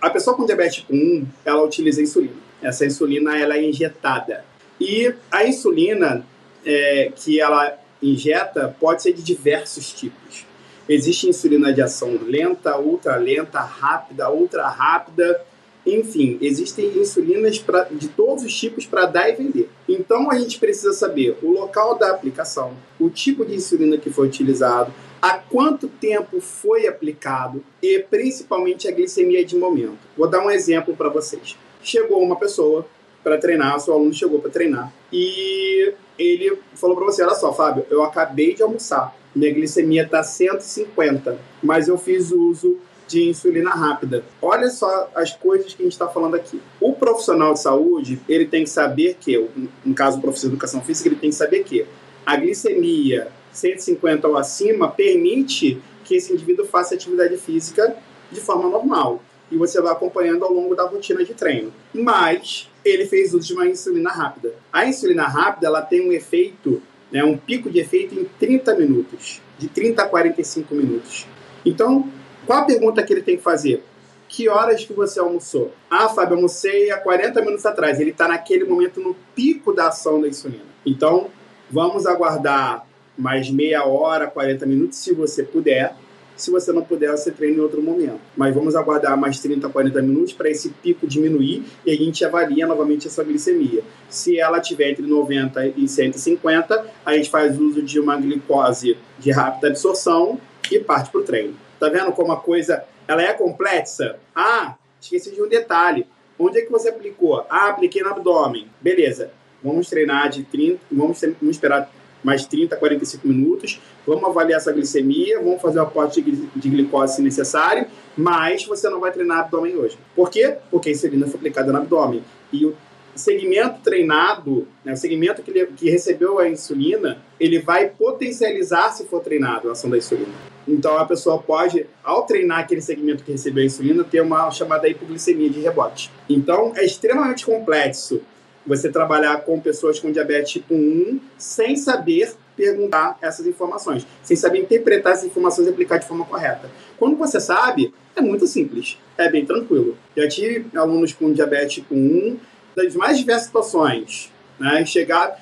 a 0.00 0.10
pessoa 0.10 0.36
com 0.36 0.44
diabetes 0.44 0.76
tipo 0.76 0.94
1, 0.94 1.26
ela 1.44 1.62
utiliza 1.62 2.02
insulina. 2.02 2.36
Essa 2.62 2.86
insulina 2.86 3.38
ela 3.38 3.56
é 3.56 3.64
injetada. 3.64 4.44
E 4.80 5.14
a 5.30 5.46
insulina 5.46 6.24
é, 6.64 7.12
que 7.14 7.40
ela 7.40 7.78
injeta 8.02 8.74
pode 8.78 9.02
ser 9.02 9.12
de 9.12 9.22
diversos 9.22 9.92
tipos. 9.92 10.46
Existe 10.88 11.28
insulina 11.28 11.72
de 11.72 11.80
ação 11.80 12.18
lenta, 12.26 12.78
ultra 12.78 13.16
lenta, 13.16 13.60
rápida, 13.60 14.30
ultra 14.30 14.68
rápida. 14.68 15.40
Enfim, 15.86 16.38
existem 16.40 16.98
insulinas 16.98 17.58
pra, 17.58 17.84
de 17.84 18.08
todos 18.08 18.44
os 18.44 18.58
tipos 18.58 18.86
para 18.86 19.06
dar 19.06 19.28
e 19.28 19.34
vender. 19.34 19.70
Então 19.88 20.30
a 20.30 20.38
gente 20.38 20.58
precisa 20.58 20.92
saber 20.92 21.38
o 21.42 21.50
local 21.50 21.98
da 21.98 22.10
aplicação, 22.10 22.74
o 22.98 23.10
tipo 23.10 23.44
de 23.44 23.54
insulina 23.54 23.98
que 23.98 24.10
foi 24.10 24.26
utilizado, 24.26 24.92
há 25.24 25.38
quanto 25.38 25.88
tempo 25.88 26.38
foi 26.38 26.86
aplicado 26.86 27.64
e 27.82 27.98
principalmente 27.98 28.86
a 28.86 28.90
glicemia 28.90 29.42
de 29.42 29.56
momento. 29.56 29.96
Vou 30.18 30.28
dar 30.28 30.44
um 30.44 30.50
exemplo 30.50 30.94
para 30.94 31.08
vocês. 31.08 31.56
Chegou 31.82 32.22
uma 32.22 32.36
pessoa 32.36 32.86
para 33.22 33.38
treinar, 33.38 33.80
seu 33.80 33.94
aluno 33.94 34.12
chegou 34.12 34.38
para 34.38 34.50
treinar 34.50 34.92
e 35.10 35.94
ele 36.18 36.58
falou 36.74 36.94
para 36.94 37.06
você: 37.06 37.22
Olha 37.22 37.34
só, 37.34 37.54
Fábio, 37.54 37.86
eu 37.88 38.02
acabei 38.02 38.52
de 38.52 38.62
almoçar, 38.62 39.16
minha 39.34 39.50
glicemia 39.50 40.02
está 40.02 40.22
150, 40.22 41.38
mas 41.62 41.88
eu 41.88 41.96
fiz 41.96 42.30
uso 42.30 42.76
de 43.08 43.26
insulina 43.26 43.70
rápida. 43.70 44.22
Olha 44.42 44.68
só 44.68 45.08
as 45.14 45.34
coisas 45.34 45.72
que 45.72 45.82
a 45.82 45.86
gente 45.86 45.92
está 45.92 46.06
falando 46.06 46.34
aqui. 46.34 46.60
O 46.78 46.92
profissional 46.92 47.54
de 47.54 47.60
saúde, 47.60 48.20
ele 48.28 48.44
tem 48.44 48.64
que 48.64 48.70
saber 48.70 49.16
que, 49.18 49.42
no 49.82 49.94
caso 49.94 50.18
do 50.18 50.20
professor 50.20 50.48
de 50.48 50.52
educação 50.52 50.82
física, 50.82 51.08
ele 51.08 51.16
tem 51.16 51.30
que 51.30 51.36
saber 51.36 51.64
que 51.64 51.86
a 52.26 52.36
glicemia 52.36 53.30
150 53.54 54.28
ou 54.28 54.36
acima 54.36 54.88
permite 54.88 55.80
que 56.04 56.16
esse 56.16 56.32
indivíduo 56.32 56.66
faça 56.66 56.94
atividade 56.94 57.36
física 57.38 57.96
de 58.30 58.40
forma 58.40 58.68
normal. 58.68 59.22
E 59.50 59.56
você 59.56 59.80
vai 59.80 59.92
acompanhando 59.92 60.44
ao 60.44 60.52
longo 60.52 60.74
da 60.74 60.84
rotina 60.84 61.24
de 61.24 61.34
treino. 61.34 61.72
Mas 61.94 62.68
ele 62.84 63.06
fez 63.06 63.32
uso 63.32 63.46
de 63.46 63.54
uma 63.54 63.66
insulina 63.66 64.10
rápida. 64.10 64.54
A 64.72 64.86
insulina 64.86 65.26
rápida 65.26 65.66
ela 65.66 65.82
tem 65.82 66.06
um 66.06 66.12
efeito, 66.12 66.82
né, 67.10 67.24
um 67.24 67.36
pico 67.36 67.70
de 67.70 67.78
efeito 67.78 68.14
em 68.14 68.24
30 68.24 68.74
minutos, 68.74 69.40
de 69.58 69.68
30 69.68 70.02
a 70.02 70.08
45 70.08 70.74
minutos. 70.74 71.26
Então, 71.64 72.10
qual 72.46 72.60
a 72.60 72.64
pergunta 72.64 73.02
que 73.02 73.12
ele 73.12 73.22
tem 73.22 73.36
que 73.36 73.42
fazer? 73.42 73.82
Que 74.28 74.48
horas 74.48 74.84
que 74.84 74.92
você 74.92 75.20
almoçou? 75.20 75.72
Ah, 75.88 76.08
Fábio, 76.08 76.36
almocei 76.36 76.90
há 76.90 76.98
40 76.98 77.40
minutos 77.40 77.64
atrás. 77.64 78.00
Ele 78.00 78.10
está 78.10 78.26
naquele 78.26 78.64
momento 78.64 79.00
no 79.00 79.14
pico 79.34 79.72
da 79.72 79.88
ação 79.88 80.20
da 80.20 80.26
insulina. 80.26 80.64
Então, 80.84 81.30
vamos 81.70 82.06
aguardar 82.06 82.84
mais 83.16 83.50
meia 83.50 83.84
hora, 83.84 84.26
40 84.26 84.66
minutos, 84.66 84.98
se 84.98 85.12
você 85.14 85.42
puder. 85.42 85.94
Se 86.36 86.50
você 86.50 86.72
não 86.72 86.82
puder, 86.82 87.12
você 87.12 87.30
treina 87.30 87.58
em 87.58 87.60
outro 87.60 87.80
momento. 87.80 88.18
Mas 88.36 88.52
vamos 88.52 88.74
aguardar 88.74 89.16
mais 89.16 89.38
30, 89.38 89.68
40 89.68 90.02
minutos 90.02 90.32
para 90.32 90.50
esse 90.50 90.70
pico 90.70 91.06
diminuir 91.06 91.64
e 91.86 91.92
a 91.92 91.96
gente 91.96 92.24
avalia 92.24 92.66
novamente 92.66 93.06
a 93.06 93.10
sua 93.10 93.22
glicemia. 93.22 93.82
Se 94.08 94.38
ela 94.38 94.60
tiver 94.60 94.90
entre 94.90 95.06
90 95.06 95.66
e 95.76 95.86
150, 95.86 96.86
a 97.06 97.16
gente 97.16 97.30
faz 97.30 97.58
uso 97.58 97.80
de 97.82 98.00
uma 98.00 98.16
glicose 98.16 98.96
de 99.18 99.30
rápida 99.30 99.68
absorção 99.68 100.40
e 100.72 100.80
parte 100.80 101.10
para 101.10 101.20
o 101.20 101.24
treino. 101.24 101.54
Tá 101.78 101.88
vendo 101.88 102.10
como 102.10 102.32
a 102.32 102.36
coisa 102.36 102.84
ela 103.06 103.22
é 103.22 103.32
complexa? 103.32 104.16
Ah, 104.34 104.74
esqueci 105.00 105.30
de 105.32 105.40
um 105.40 105.48
detalhe. 105.48 106.06
Onde 106.38 106.58
é 106.58 106.62
que 106.62 106.72
você 106.72 106.88
aplicou? 106.88 107.46
Ah, 107.48 107.68
apliquei 107.68 108.02
no 108.02 108.10
abdômen. 108.10 108.66
Beleza. 108.80 109.30
Vamos 109.62 109.88
treinar 109.88 110.28
de 110.28 110.42
30, 110.42 110.80
vamos, 110.90 111.20
vamos 111.20 111.56
esperar 111.56 111.90
mais 112.24 112.46
30, 112.46 112.76
45 112.76 113.28
minutos. 113.28 113.80
Vamos 114.06 114.24
avaliar 114.24 114.58
essa 114.58 114.72
glicemia, 114.72 115.40
vamos 115.40 115.60
fazer 115.60 115.78
o 115.78 115.82
aporte 115.82 116.22
de 116.22 116.68
glicose 116.68 117.16
se 117.16 117.22
necessário, 117.22 117.86
mas 118.16 118.64
você 118.64 118.88
não 118.88 119.00
vai 119.00 119.12
treinar 119.12 119.40
abdômen 119.40 119.76
hoje. 119.76 119.98
Por 120.16 120.30
quê? 120.30 120.56
Porque 120.70 120.88
a 120.88 120.92
insulina 120.92 121.26
foi 121.26 121.36
aplicada 121.36 121.70
no 121.70 121.78
abdômen. 121.78 122.22
E 122.52 122.64
o 122.64 122.74
segmento 123.14 123.80
treinado, 123.82 124.66
né, 124.84 124.92
o 124.92 124.96
segmento 124.96 125.42
que, 125.42 125.66
que 125.66 125.90
recebeu 125.90 126.38
a 126.38 126.48
insulina, 126.48 127.18
ele 127.38 127.60
vai 127.60 127.88
potencializar 127.88 128.90
se 128.90 129.04
for 129.04 129.20
treinado 129.20 129.68
a 129.68 129.72
ação 129.72 129.88
da 129.90 129.98
insulina. 129.98 130.32
Então 130.66 130.96
a 130.96 131.04
pessoa 131.04 131.38
pode, 131.38 131.86
ao 132.02 132.22
treinar 132.22 132.60
aquele 132.60 132.80
segmento 132.80 133.22
que 133.22 133.32
recebeu 133.32 133.62
a 133.62 133.66
insulina, 133.66 134.02
ter 134.02 134.20
uma 134.20 134.50
chamada 134.50 134.88
hipoglicemia 134.88 135.50
de 135.50 135.60
rebote. 135.60 136.10
Então 136.28 136.72
é 136.74 136.84
extremamente 136.84 137.44
complexo 137.44 138.22
você 138.66 138.88
trabalhar 138.90 139.38
com 139.42 139.60
pessoas 139.60 139.98
com 140.00 140.10
diabetes 140.10 140.52
tipo 140.52 140.74
1 140.74 141.20
sem 141.38 141.76
saber 141.76 142.34
perguntar 142.56 143.18
essas 143.20 143.46
informações, 143.46 144.06
sem 144.22 144.36
saber 144.36 144.60
interpretar 144.60 145.12
essas 145.12 145.26
informações 145.26 145.66
e 145.66 145.70
aplicar 145.70 145.98
de 145.98 146.06
forma 146.06 146.24
correta. 146.24 146.70
Quando 146.96 147.16
você 147.16 147.40
sabe, 147.40 147.92
é 148.14 148.20
muito 148.20 148.46
simples, 148.46 148.98
é 149.18 149.28
bem 149.28 149.44
tranquilo. 149.44 149.96
Já 150.16 150.28
tive 150.28 150.66
alunos 150.76 151.12
com 151.12 151.32
diabetes 151.32 151.74
tipo 151.74 151.94
1 151.94 152.38
das 152.76 152.94
mais 152.94 153.18
diversas 153.18 153.46
situações, 153.46 154.32
né? 154.58 154.84
Chegar, 154.86 155.40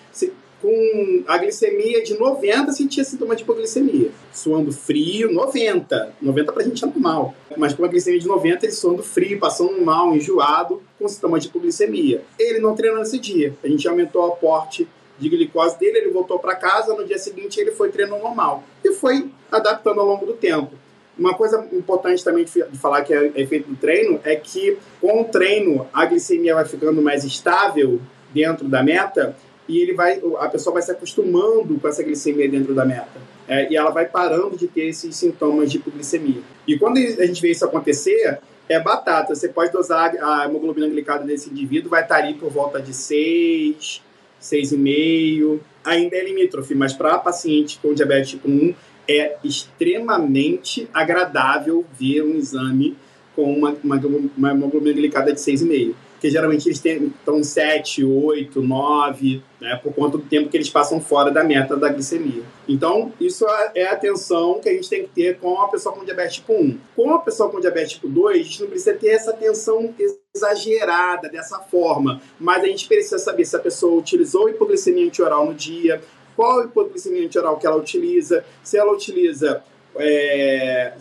com 0.62 1.24
a 1.26 1.36
glicemia 1.38 2.04
de 2.04 2.16
90, 2.16 2.70
sentia 2.70 3.02
sintoma 3.02 3.34
de 3.34 3.42
hipoglicemia. 3.42 4.12
Suando 4.32 4.70
frio, 4.70 5.32
90. 5.32 6.14
90 6.22 6.52
pra 6.52 6.62
gente 6.62 6.84
é 6.84 6.86
normal. 6.86 7.34
Mas 7.56 7.74
com 7.74 7.84
a 7.84 7.88
glicemia 7.88 8.20
de 8.20 8.28
90, 8.28 8.64
ele 8.64 8.72
suando 8.72 9.02
frio, 9.02 9.40
passando 9.40 9.84
mal, 9.84 10.14
enjoado, 10.14 10.80
com 10.96 11.08
sintoma 11.08 11.40
de 11.40 11.48
hipoglicemia. 11.48 12.22
Ele 12.38 12.60
não 12.60 12.76
treinou 12.76 13.00
nesse 13.00 13.18
dia. 13.18 13.52
A 13.62 13.66
gente 13.66 13.86
aumentou 13.88 14.22
o 14.22 14.26
aporte 14.32 14.88
de 15.18 15.28
glicose 15.28 15.78
dele, 15.78 15.98
ele 15.98 16.10
voltou 16.10 16.38
para 16.38 16.54
casa, 16.54 16.94
no 16.94 17.04
dia 17.04 17.18
seguinte 17.18 17.60
ele 17.60 17.72
foi 17.72 17.90
treino 17.90 18.16
normal. 18.18 18.62
E 18.84 18.92
foi 18.92 19.28
adaptando 19.50 20.00
ao 20.00 20.06
longo 20.06 20.24
do 20.24 20.34
tempo. 20.34 20.70
Uma 21.18 21.34
coisa 21.34 21.66
importante 21.72 22.24
também 22.24 22.44
de 22.44 22.78
falar 22.78 23.02
que 23.02 23.12
é 23.12 23.32
efeito 23.34 23.68
do 23.68 23.76
treino 23.76 24.20
é 24.24 24.36
que 24.36 24.78
com 25.00 25.22
o 25.22 25.24
treino 25.24 25.86
a 25.92 26.06
glicemia 26.06 26.54
vai 26.54 26.64
ficando 26.64 27.02
mais 27.02 27.24
estável 27.24 28.00
dentro 28.32 28.66
da 28.66 28.82
meta 28.82 29.36
e 29.68 29.80
ele 29.80 29.94
vai, 29.94 30.20
a 30.38 30.48
pessoa 30.48 30.74
vai 30.74 30.82
se 30.82 30.90
acostumando 30.90 31.78
com 31.78 31.88
essa 31.88 32.02
glicemia 32.02 32.48
dentro 32.48 32.74
da 32.74 32.84
meta. 32.84 33.20
É, 33.46 33.70
e 33.70 33.76
ela 33.76 33.90
vai 33.90 34.06
parando 34.06 34.56
de 34.56 34.66
ter 34.66 34.86
esses 34.86 35.16
sintomas 35.16 35.70
de 35.70 35.78
hipoglicemia. 35.78 36.42
E 36.66 36.78
quando 36.78 36.98
a 36.98 37.26
gente 37.26 37.40
vê 37.40 37.50
isso 37.50 37.64
acontecer, 37.64 38.38
é 38.68 38.80
batata. 38.80 39.34
Você 39.34 39.48
pode 39.48 39.72
dosar 39.72 40.14
a 40.20 40.44
hemoglobina 40.44 40.88
glicada 40.88 41.24
desse 41.24 41.50
indivíduo, 41.50 41.90
vai 41.90 42.02
estar 42.02 42.16
ali 42.16 42.34
por 42.34 42.50
volta 42.50 42.80
de 42.80 42.94
6, 42.94 44.02
6,5. 44.40 45.60
Ainda 45.84 46.16
é 46.16 46.24
limítrofe, 46.24 46.74
mas 46.74 46.92
para 46.92 47.18
paciente 47.18 47.78
com 47.82 47.92
diabetes 47.92 48.30
tipo 48.30 48.48
1, 48.48 48.74
é 49.08 49.36
extremamente 49.42 50.88
agradável 50.94 51.84
ver 51.98 52.22
um 52.22 52.36
exame 52.36 52.96
com 53.34 53.52
uma, 53.52 53.76
uma, 53.82 54.00
uma 54.36 54.50
hemoglobina 54.52 54.94
glicada 54.94 55.32
de 55.32 55.40
6,5 55.40 55.94
porque 56.22 56.30
geralmente 56.30 56.68
eles 56.68 56.80
estão 56.84 57.42
7, 57.42 58.04
8, 58.04 58.62
9, 58.62 59.42
né, 59.60 59.80
por 59.82 59.92
conta 59.92 60.18
do 60.18 60.22
tempo 60.22 60.48
que 60.48 60.56
eles 60.56 60.70
passam 60.70 61.00
fora 61.00 61.32
da 61.32 61.42
meta 61.42 61.76
da 61.76 61.88
glicemia. 61.88 62.44
Então, 62.68 63.12
isso 63.20 63.44
é, 63.44 63.72
é 63.74 63.88
a 63.88 63.92
atenção 63.94 64.60
que 64.60 64.68
a 64.68 64.72
gente 64.72 64.88
tem 64.88 65.02
que 65.02 65.08
ter 65.08 65.38
com 65.38 65.60
a 65.60 65.66
pessoa 65.66 65.92
com 65.92 66.04
diabetes 66.04 66.36
tipo 66.36 66.52
1. 66.52 66.78
Com 66.94 67.12
a 67.12 67.18
pessoa 67.18 67.50
com 67.50 67.58
diabetes 67.58 67.94
tipo 67.94 68.06
2, 68.06 68.38
a 68.38 68.42
gente 68.44 68.60
não 68.60 68.68
precisa 68.68 68.94
ter 68.94 69.08
essa 69.08 69.30
atenção 69.32 69.92
exagerada 70.32 71.28
dessa 71.28 71.58
forma, 71.58 72.22
mas 72.38 72.62
a 72.62 72.66
gente 72.68 72.86
precisa 72.86 73.18
saber 73.18 73.44
se 73.44 73.56
a 73.56 73.58
pessoa 73.58 73.98
utilizou 73.98 74.48
hipoglicemia 74.48 75.04
antioral 75.04 75.46
no 75.46 75.54
dia, 75.54 76.00
qual 76.36 76.62
hipoglicemia 76.62 77.26
antioral 77.26 77.58
que 77.58 77.66
ela 77.66 77.76
utiliza, 77.76 78.44
se 78.62 78.78
ela 78.78 78.92
utiliza 78.92 79.60
é, 79.96 80.92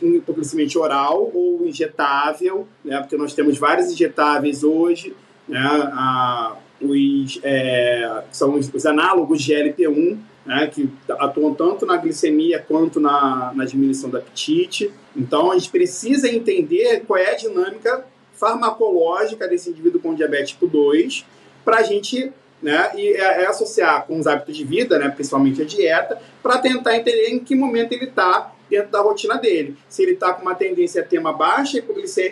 hipoglicemia 0.00 0.66
oral 0.76 1.30
ou 1.34 1.66
injetável, 1.66 2.66
né, 2.84 2.98
porque 3.00 3.16
nós 3.16 3.34
temos 3.34 3.58
vários 3.58 3.90
injetáveis 3.90 4.62
hoje, 4.62 5.14
né, 5.48 5.60
a, 5.92 6.56
os, 6.80 7.40
é, 7.42 8.22
são 8.30 8.54
os, 8.54 8.72
os, 8.72 8.86
análogos 8.86 9.42
de 9.42 9.54
GLP-1, 9.54 10.18
né, 10.44 10.66
que 10.66 10.88
atuam 11.10 11.54
tanto 11.54 11.86
na 11.86 11.96
glicemia 11.96 12.58
quanto 12.58 13.00
na, 13.00 13.52
na 13.54 13.64
diminuição 13.64 14.10
do 14.10 14.18
apetite. 14.18 14.90
Então, 15.16 15.52
a 15.52 15.58
gente 15.58 15.70
precisa 15.70 16.28
entender 16.28 17.02
qual 17.06 17.18
é 17.18 17.32
a 17.32 17.36
dinâmica 17.36 18.04
farmacológica 18.34 19.48
desse 19.48 19.70
indivíduo 19.70 20.00
com 20.00 20.14
diabetes 20.14 20.50
tipo 20.50 20.66
2 20.66 21.24
para 21.64 21.78
a 21.78 21.82
gente 21.82 22.32
né, 22.62 22.90
e 22.94 23.08
é, 23.08 23.42
é, 23.42 23.46
associar 23.46 24.06
com 24.06 24.18
os 24.18 24.26
hábitos 24.26 24.56
de 24.56 24.64
vida, 24.64 24.98
né, 24.98 25.08
principalmente 25.08 25.62
a 25.62 25.64
dieta, 25.64 26.18
para 26.42 26.58
tentar 26.58 26.96
entender 26.96 27.28
em 27.28 27.38
que 27.38 27.54
momento 27.54 27.92
ele 27.92 28.06
está 28.06 28.52
dentro 28.68 28.90
da 28.90 29.00
rotina 29.00 29.36
dele. 29.36 29.76
Se 29.88 30.02
ele 30.02 30.12
está 30.12 30.32
com 30.32 30.42
uma 30.42 30.54
tendência 30.54 31.02
a 31.02 31.04
ter 31.04 31.18
uma 31.18 31.32
baixa, 31.32 31.82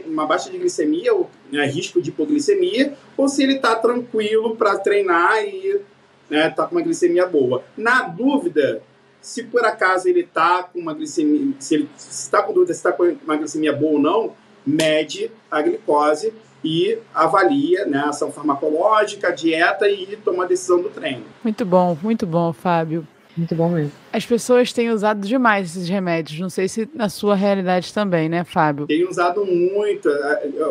uma 0.06 0.26
baixa 0.26 0.50
de 0.50 0.58
glicemia, 0.58 1.14
ou 1.14 1.30
né, 1.50 1.64
risco 1.66 2.00
de 2.00 2.10
hipoglicemia, 2.10 2.94
ou 3.16 3.28
se 3.28 3.42
ele 3.42 3.56
está 3.56 3.74
tranquilo 3.76 4.56
para 4.56 4.78
treinar 4.78 5.42
e 5.44 5.68
está 5.68 5.84
né, 6.30 6.50
tá 6.50 6.66
com 6.66 6.74
uma 6.74 6.82
glicemia 6.82 7.26
boa. 7.26 7.64
Na 7.76 8.02
dúvida, 8.02 8.82
se 9.20 9.42
por 9.42 9.64
acaso 9.64 10.08
ele 10.08 10.20
está 10.20 10.62
com 10.62 10.78
uma 10.78 10.94
glicemia, 10.94 11.54
se 11.58 11.74
ele 11.74 11.88
está 11.96 12.42
com 12.42 12.52
dúvida 12.52 12.74
se 12.74 12.80
está 12.80 12.92
com 12.92 13.04
uma 13.24 13.36
glicemia 13.36 13.72
boa 13.72 13.92
ou 13.92 13.98
não, 13.98 14.34
mede 14.66 15.30
a 15.50 15.62
glicose 15.62 16.32
e 16.62 16.98
avalia 17.14 17.84
né, 17.84 17.98
a 17.98 18.08
ação 18.08 18.32
farmacológica, 18.32 19.28
a 19.28 19.30
dieta 19.30 19.88
e 19.88 20.16
toma 20.16 20.44
a 20.44 20.46
decisão 20.46 20.80
do 20.80 20.88
treino. 20.88 21.24
Muito 21.42 21.64
bom, 21.64 21.96
muito 22.02 22.26
bom, 22.26 22.52
Fábio. 22.52 23.06
Muito 23.36 23.54
bom 23.54 23.68
mesmo. 23.68 23.92
As 24.12 24.24
pessoas 24.24 24.72
têm 24.72 24.90
usado 24.90 25.26
demais 25.26 25.70
esses 25.70 25.88
remédios. 25.88 26.38
Não 26.38 26.50
sei 26.50 26.68
se 26.68 26.88
na 26.94 27.08
sua 27.08 27.34
realidade 27.34 27.92
também, 27.92 28.28
né, 28.28 28.44
Fábio? 28.44 28.86
Tem 28.86 29.06
usado 29.06 29.44
muito. 29.44 30.08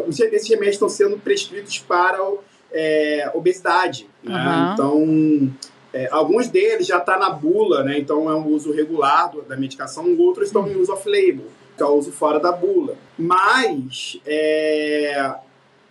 Esses 0.07 0.49
remédios 0.49 0.75
estão 0.75 0.89
sendo 0.89 1.17
prescritos 1.17 1.79
para 1.79 2.17
é, 2.71 3.29
obesidade. 3.33 4.07
Né? 4.23 4.33
Uhum. 4.33 4.73
Então, 4.73 5.53
é, 5.93 6.07
alguns 6.11 6.47
deles 6.47 6.87
já 6.87 6.97
estão 6.97 7.15
tá 7.15 7.19
na 7.19 7.29
bula, 7.29 7.83
né? 7.83 7.99
Então 7.99 8.29
é 8.29 8.35
um 8.35 8.47
uso 8.47 8.71
regular 8.71 9.31
da 9.47 9.57
medicação. 9.57 10.15
Outros 10.17 10.47
estão 10.47 10.67
em 10.67 10.75
uso 10.75 10.91
off-label, 10.93 11.45
que 11.75 11.83
é 11.83 11.85
o 11.85 11.93
uso 11.93 12.11
fora 12.11 12.39
da 12.39 12.51
bula. 12.51 12.95
Mas 13.17 14.19
é, 14.25 15.35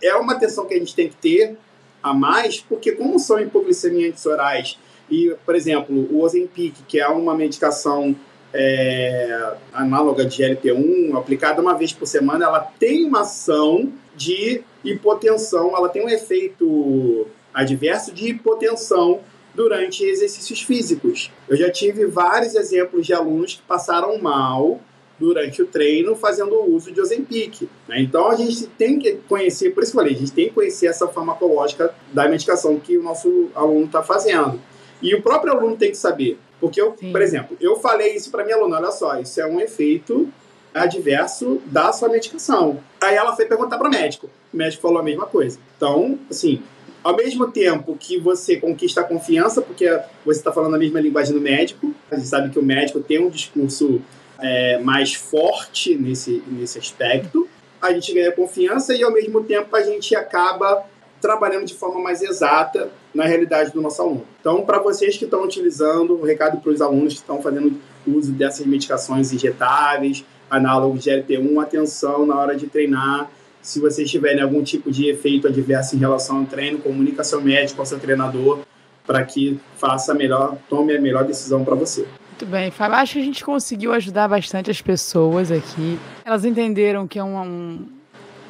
é 0.01 0.15
uma 0.15 0.33
atenção 0.33 0.65
que 0.65 0.73
a 0.73 0.79
gente 0.79 0.95
tem 0.95 1.07
que 1.07 1.15
ter 1.15 1.55
a 2.01 2.13
mais, 2.13 2.59
porque 2.59 2.91
como 2.91 3.17
são 3.17 3.39
hipoglicemiantes 3.39 4.25
orais 4.25 4.77
e, 5.13 5.35
por 5.45 5.53
exemplo, 5.53 5.95
o 6.11 6.23
Ozempic, 6.23 6.73
que 6.87 6.99
é 6.99 7.07
uma 7.07 7.35
medicação 7.35 8.15
é, 8.51 9.53
análoga 9.71 10.25
de 10.25 10.41
GLP-1, 10.41 11.15
aplicada 11.15 11.61
uma 11.61 11.77
vez 11.77 11.93
por 11.93 12.07
semana, 12.07 12.45
ela 12.45 12.59
tem 12.79 13.05
uma 13.05 13.21
ação 13.21 13.93
de 14.15 14.63
hipotensão, 14.83 15.77
ela 15.77 15.87
tem 15.87 16.03
um 16.03 16.09
efeito 16.09 17.27
adverso 17.53 18.11
de 18.11 18.29
hipotensão 18.29 19.19
durante 19.53 20.03
exercícios 20.03 20.63
físicos. 20.63 21.31
Eu 21.47 21.57
já 21.57 21.69
tive 21.69 22.07
vários 22.07 22.55
exemplos 22.55 23.05
de 23.05 23.13
alunos 23.13 23.53
que 23.53 23.61
passaram 23.61 24.17
mal 24.17 24.81
durante 25.19 25.61
o 25.61 25.67
treino 25.67 26.15
fazendo 26.15 26.59
uso 26.73 26.91
de 26.91 26.99
Ozempic. 26.99 27.69
Né? 27.87 28.01
Então 28.01 28.31
a 28.31 28.35
gente 28.35 28.65
tem 28.65 28.97
que 28.97 29.13
conhecer, 29.29 29.69
por 29.75 29.83
isso 29.83 29.91
que 29.91 29.97
eu 29.99 30.01
falei, 30.01 30.15
a 30.15 30.19
gente 30.19 30.31
tem 30.31 30.47
que 30.47 30.55
conhecer 30.55 30.87
essa 30.87 31.07
farmacológica 31.07 31.93
da 32.11 32.27
medicação 32.27 32.79
que 32.79 32.97
o 32.97 33.03
nosso 33.03 33.49
aluno 33.53 33.85
está 33.85 34.01
fazendo. 34.01 34.59
E 35.03 35.13
o 35.13 35.21
próprio 35.21 35.53
aluno 35.53 35.75
tem 35.75 35.91
que 35.91 35.97
saber. 35.97 36.39
Porque, 36.59 36.81
eu, 36.81 36.93
por 36.93 37.21
exemplo, 37.21 37.57
eu 37.59 37.75
falei 37.75 38.15
isso 38.15 38.31
para 38.31 38.45
minha 38.45 38.55
aluna: 38.55 38.77
olha 38.77 38.91
só, 38.91 39.19
isso 39.19 39.39
é 39.39 39.45
um 39.45 39.59
efeito 39.59 40.31
adverso 40.73 41.61
da 41.65 41.91
sua 41.91 42.09
medicação. 42.09 42.79
Aí 43.01 43.15
ela 43.15 43.35
foi 43.35 43.45
perguntar 43.45 43.77
para 43.77 43.87
o 43.87 43.91
médico. 43.91 44.29
O 44.51 44.57
médico 44.57 44.81
falou 44.81 44.99
a 44.99 45.03
mesma 45.03 45.25
coisa. 45.25 45.59
Então, 45.75 46.17
assim, 46.31 46.63
ao 47.03 47.15
mesmo 47.15 47.51
tempo 47.51 47.97
que 47.99 48.17
você 48.17 48.55
conquista 48.55 49.01
a 49.01 49.03
confiança, 49.03 49.61
porque 49.61 49.85
você 50.25 50.39
está 50.39 50.51
falando 50.51 50.75
a 50.75 50.79
mesma 50.79 51.01
linguagem 51.01 51.33
do 51.33 51.41
médico, 51.41 51.93
a 52.09 52.15
gente 52.15 52.27
sabe 52.27 52.49
que 52.49 52.57
o 52.57 52.63
médico 52.63 53.01
tem 53.01 53.19
um 53.19 53.29
discurso 53.29 54.01
é, 54.39 54.79
mais 54.79 55.13
forte 55.13 55.95
nesse, 55.95 56.41
nesse 56.47 56.79
aspecto, 56.79 57.47
a 57.81 57.91
gente 57.91 58.13
ganha 58.13 58.31
confiança 58.31 58.95
e, 58.95 59.03
ao 59.03 59.11
mesmo 59.11 59.43
tempo, 59.43 59.75
a 59.75 59.83
gente 59.83 60.15
acaba 60.15 60.85
trabalhando 61.19 61.65
de 61.65 61.73
forma 61.73 61.99
mais 61.99 62.21
exata 62.21 62.89
na 63.13 63.25
realidade 63.25 63.71
do 63.71 63.81
nosso 63.81 64.01
aluno. 64.01 64.25
Então, 64.39 64.63
para 64.63 64.79
vocês 64.79 65.17
que 65.17 65.25
estão 65.25 65.43
utilizando, 65.43 66.17
um 66.17 66.23
recado 66.23 66.59
para 66.59 66.71
os 66.71 66.81
alunos 66.81 67.13
que 67.13 67.19
estão 67.19 67.41
fazendo 67.41 67.79
uso 68.05 68.31
dessas 68.31 68.65
medicações 68.65 69.31
injetáveis, 69.31 70.25
análogos 70.49 71.03
de 71.03 71.09
LP1, 71.09 71.61
atenção 71.61 72.25
na 72.25 72.35
hora 72.35 72.55
de 72.55 72.67
treinar. 72.67 73.29
Se 73.61 73.79
vocês 73.79 74.09
tiverem 74.09 74.41
algum 74.41 74.63
tipo 74.63 74.91
de 74.91 75.09
efeito 75.09 75.47
adverso 75.47 75.95
em 75.95 75.99
relação 75.99 76.39
ao 76.39 76.45
treino, 76.45 76.79
comunique 76.79 77.17
ao 77.17 77.23
seu 77.23 77.41
médico, 77.41 77.79
ao 77.79 77.85
seu 77.85 77.99
treinador, 77.99 78.59
para 79.05 79.23
que 79.23 79.59
faça 79.77 80.13
melhor, 80.13 80.57
tome 80.69 80.95
a 80.95 80.99
melhor 80.99 81.23
decisão 81.23 81.63
para 81.63 81.75
você. 81.75 82.05
Muito 82.31 82.45
bem, 82.45 82.71
Fábio. 82.71 82.97
Acho 82.97 83.13
que 83.13 83.19
a 83.19 83.23
gente 83.23 83.45
conseguiu 83.45 83.93
ajudar 83.93 84.27
bastante 84.27 84.69
as 84.69 84.81
pessoas 84.81 85.51
aqui. 85.51 85.97
Elas 86.25 86.43
entenderam 86.43 87.07
que 87.07 87.19
é 87.19 87.23
um 87.23 87.85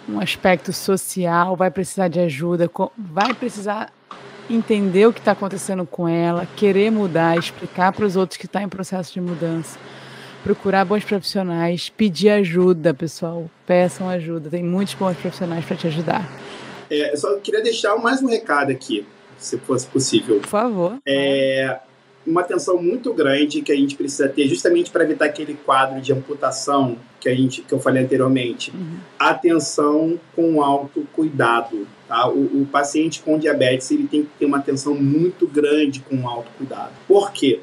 um 0.07 0.20
aspecto 0.20 0.74
social, 0.74 1.55
vai 1.55 1.72
precisar 1.72 2.07
de 2.07 2.20
ajuda, 2.20 2.70
vai 2.97 3.34
precisar 3.34 3.91
entender 4.49 5.07
o 5.07 5.13
que 5.13 5.19
está 5.19 5.31
acontecendo 5.31 5.85
com 5.85 6.07
ela, 6.07 6.47
querer 6.55 6.91
mudar, 6.91 7.37
explicar 7.37 7.91
para 7.91 8.05
os 8.05 8.15
outros 8.15 8.37
que 8.37 8.45
está 8.45 8.61
em 8.61 8.69
processo 8.69 9.13
de 9.13 9.21
mudança, 9.21 9.79
procurar 10.43 10.85
bons 10.85 11.03
profissionais, 11.03 11.89
pedir 11.89 12.29
ajuda, 12.29 12.93
pessoal, 12.93 13.49
peçam 13.65 14.09
ajuda, 14.09 14.49
tem 14.49 14.63
muitos 14.63 14.93
bons 14.93 15.15
profissionais 15.17 15.63
para 15.65 15.77
te 15.77 15.87
ajudar. 15.87 16.29
É, 16.89 17.13
eu 17.13 17.17
só 17.17 17.37
queria 17.37 17.63
deixar 17.63 17.95
mais 17.97 18.21
um 18.21 18.27
recado 18.27 18.71
aqui, 18.71 19.05
se 19.37 19.57
fosse 19.57 19.87
possível. 19.87 20.39
Por 20.39 20.49
favor. 20.49 20.97
É, 21.05 21.79
uma 22.26 22.41
atenção 22.41 22.82
muito 22.82 23.13
grande 23.13 23.61
que 23.61 23.71
a 23.71 23.76
gente 23.76 23.95
precisa 23.95 24.30
ter 24.30 24.47
justamente 24.47 24.89
para 24.91 25.03
evitar 25.03 25.26
aquele 25.26 25.55
quadro 25.55 25.99
de 26.01 26.13
amputação 26.13 26.97
que 27.19 27.28
a 27.28 27.36
gente 27.36 27.61
que 27.61 27.74
eu 27.74 27.80
falei 27.80 28.03
anteriormente. 28.03 28.71
Uhum. 28.71 28.97
Atenção 29.19 30.19
com 30.36 30.61
autocuidado. 30.61 31.88
Tá? 32.07 32.30
O, 32.30 32.61
o, 32.61 32.67
paciente 32.71 33.21
com 33.21 33.38
diabetes 33.38 33.91
ele 33.91 34.07
tem 34.07 34.24
que 34.24 34.30
ter 34.39 34.45
uma 34.45 34.57
atenção 34.57 34.95
muito 34.95 35.47
grande 35.47 35.99
com 36.01 36.15
o 36.15 36.28
autocuidado. 36.28 36.91
Por 37.07 37.32
quê? 37.32 37.59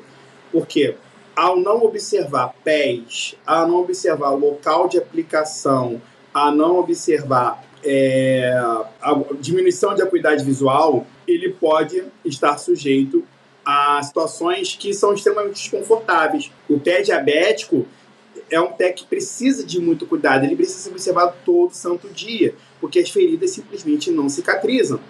Porque 0.53 0.95
ao 1.35 1.59
não 1.59 1.83
observar 1.85 2.55
pés, 2.63 3.35
ao 3.47 3.67
não 3.67 3.77
observar 3.77 4.31
local 4.31 4.89
de 4.89 4.99
aplicação, 4.99 6.01
a 6.35 6.51
não 6.51 6.79
observar 6.79 7.65
é, 7.83 8.53
a 9.01 9.19
diminuição 9.41 9.95
de 9.95 10.03
acuidade 10.03 10.45
visual, 10.45 11.07
ele 11.27 11.51
pode 11.51 12.05
estar 12.25 12.59
sujeito 12.59 13.25
a 13.65 14.03
situações 14.03 14.77
que 14.77 14.93
são 14.93 15.13
extremamente 15.15 15.55
desconfortáveis. 15.55 16.51
O 16.69 16.79
pé 16.79 17.03
diabético 17.03 17.87
é 18.51 18.61
um 18.61 18.73
pé 18.73 18.93
que 18.93 19.05
precisa 19.05 19.65
de 19.65 19.81
muito 19.81 20.07
cuidado, 20.07 20.45
ele 20.45 20.57
precisa 20.57 20.81
ser 20.81 20.91
observado 20.91 21.35
todo 21.45 21.73
santo 21.73 22.09
dia, 22.09 22.55
porque 22.81 22.99
as 22.99 23.11
feridas 23.11 23.51
simplesmente 23.51 24.11
não 24.11 24.29
cicatrizam. 24.29 25.01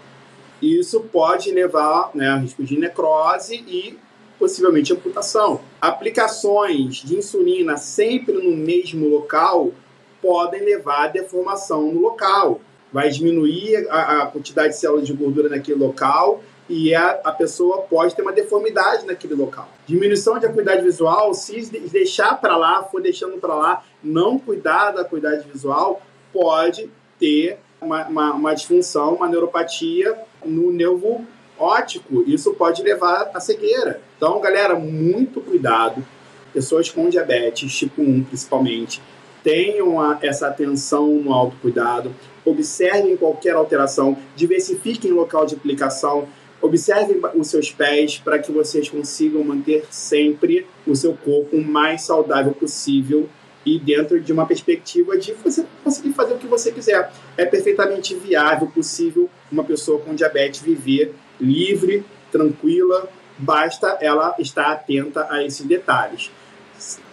Isso 0.61 1.01
pode 1.01 1.51
levar 1.51 2.11
né, 2.15 2.29
a 2.29 2.37
risco 2.37 2.63
de 2.63 2.79
necrose 2.79 3.55
e 3.55 3.99
possivelmente 4.39 4.93
amputação. 4.93 5.61
Aplicações 5.81 6.97
de 6.97 7.17
insulina 7.17 7.77
sempre 7.77 8.35
no 8.35 8.57
mesmo 8.57 9.09
local 9.09 9.73
podem 10.21 10.63
levar 10.63 11.05
a 11.05 11.09
deformação 11.09 11.93
no 11.93 12.01
local. 12.01 12.61
Vai 12.93 13.09
diminuir 13.09 13.87
a, 13.89 14.23
a 14.23 14.27
quantidade 14.27 14.75
de 14.75 14.81
células 14.81 15.07
de 15.07 15.13
gordura 15.13 15.49
naquele 15.49 15.79
local 15.79 16.43
e 16.71 16.95
a, 16.95 17.21
a 17.25 17.33
pessoa 17.33 17.83
pode 17.83 18.15
ter 18.15 18.23
uma 18.23 18.33
deformidade 18.33 19.05
naquele 19.05 19.35
local. 19.35 19.69
Diminuição 19.87 20.39
de 20.39 20.47
acuidade 20.47 20.83
visual, 20.83 21.35
se 21.35 21.69
deixar 21.91 22.41
para 22.41 22.57
lá, 22.57 22.85
for 22.85 23.03
deixando 23.03 23.39
para 23.39 23.55
lá, 23.55 23.85
não 24.01 24.39
cuidar 24.39 24.93
da 24.93 25.01
acuidade 25.01 25.47
visual, 25.53 26.01
pode 26.33 26.89
ter 27.19 27.59
uma, 27.81 28.07
uma, 28.07 28.33
uma 28.35 28.55
disfunção, 28.55 29.17
uma 29.17 29.29
neuropatia 29.29 30.17
no 30.45 30.71
nervo 30.71 31.27
óptico. 31.59 32.23
Isso 32.25 32.55
pode 32.55 32.83
levar 32.83 33.33
à 33.35 33.41
cegueira. 33.41 34.01
Então, 34.17 34.41
galera, 34.41 34.77
muito 34.77 35.41
cuidado. 35.41 36.07
Pessoas 36.53 36.89
com 36.89 37.09
diabetes, 37.09 37.75
tipo 37.75 38.01
1 38.01 38.25
principalmente, 38.25 39.03
tenham 39.43 40.01
a, 40.01 40.19
essa 40.23 40.47
atenção 40.47 41.09
no 41.09 41.33
autocuidado, 41.33 42.15
observem 42.45 43.17
qualquer 43.17 43.55
alteração, 43.55 44.17
diversifiquem 44.37 45.13
o 45.13 45.17
local 45.17 45.47
de 45.47 45.55
aplicação, 45.55 46.29
Observem 46.63 47.21
os 47.35 47.49
seus 47.49 47.71
pés 47.71 48.19
para 48.19 48.39
que 48.39 48.53
vocês 48.53 48.89
consigam 48.89 49.43
manter 49.43 49.87
sempre 49.91 50.67
o 50.87 50.95
seu 50.95 51.15
corpo 51.15 51.57
o 51.57 51.65
mais 51.65 52.03
saudável 52.03 52.53
possível 52.53 53.29
e 53.65 53.79
dentro 53.79 54.21
de 54.21 54.33
uma 54.33 54.47
perspectiva 54.47 55.17
de 55.17 55.33
você 55.35 55.65
conseguir 55.83 56.13
fazer 56.13 56.35
o 56.35 56.39
que 56.39 56.47
você 56.47 56.71
quiser. 56.73 57.11
É 57.37 57.45
perfeitamente 57.45 58.15
viável, 58.15 58.69
possível, 58.69 59.29
uma 59.51 59.65
pessoa 59.65 60.01
com 60.01 60.15
diabetes 60.15 60.61
viver 60.61 61.15
livre, 61.41 62.05
tranquila, 62.31 63.09
basta 63.39 63.99
ela 64.01 64.35
estar 64.39 64.71
atenta 64.71 65.27
a 65.31 65.43
esses 65.43 65.65
detalhes. 65.67 66.31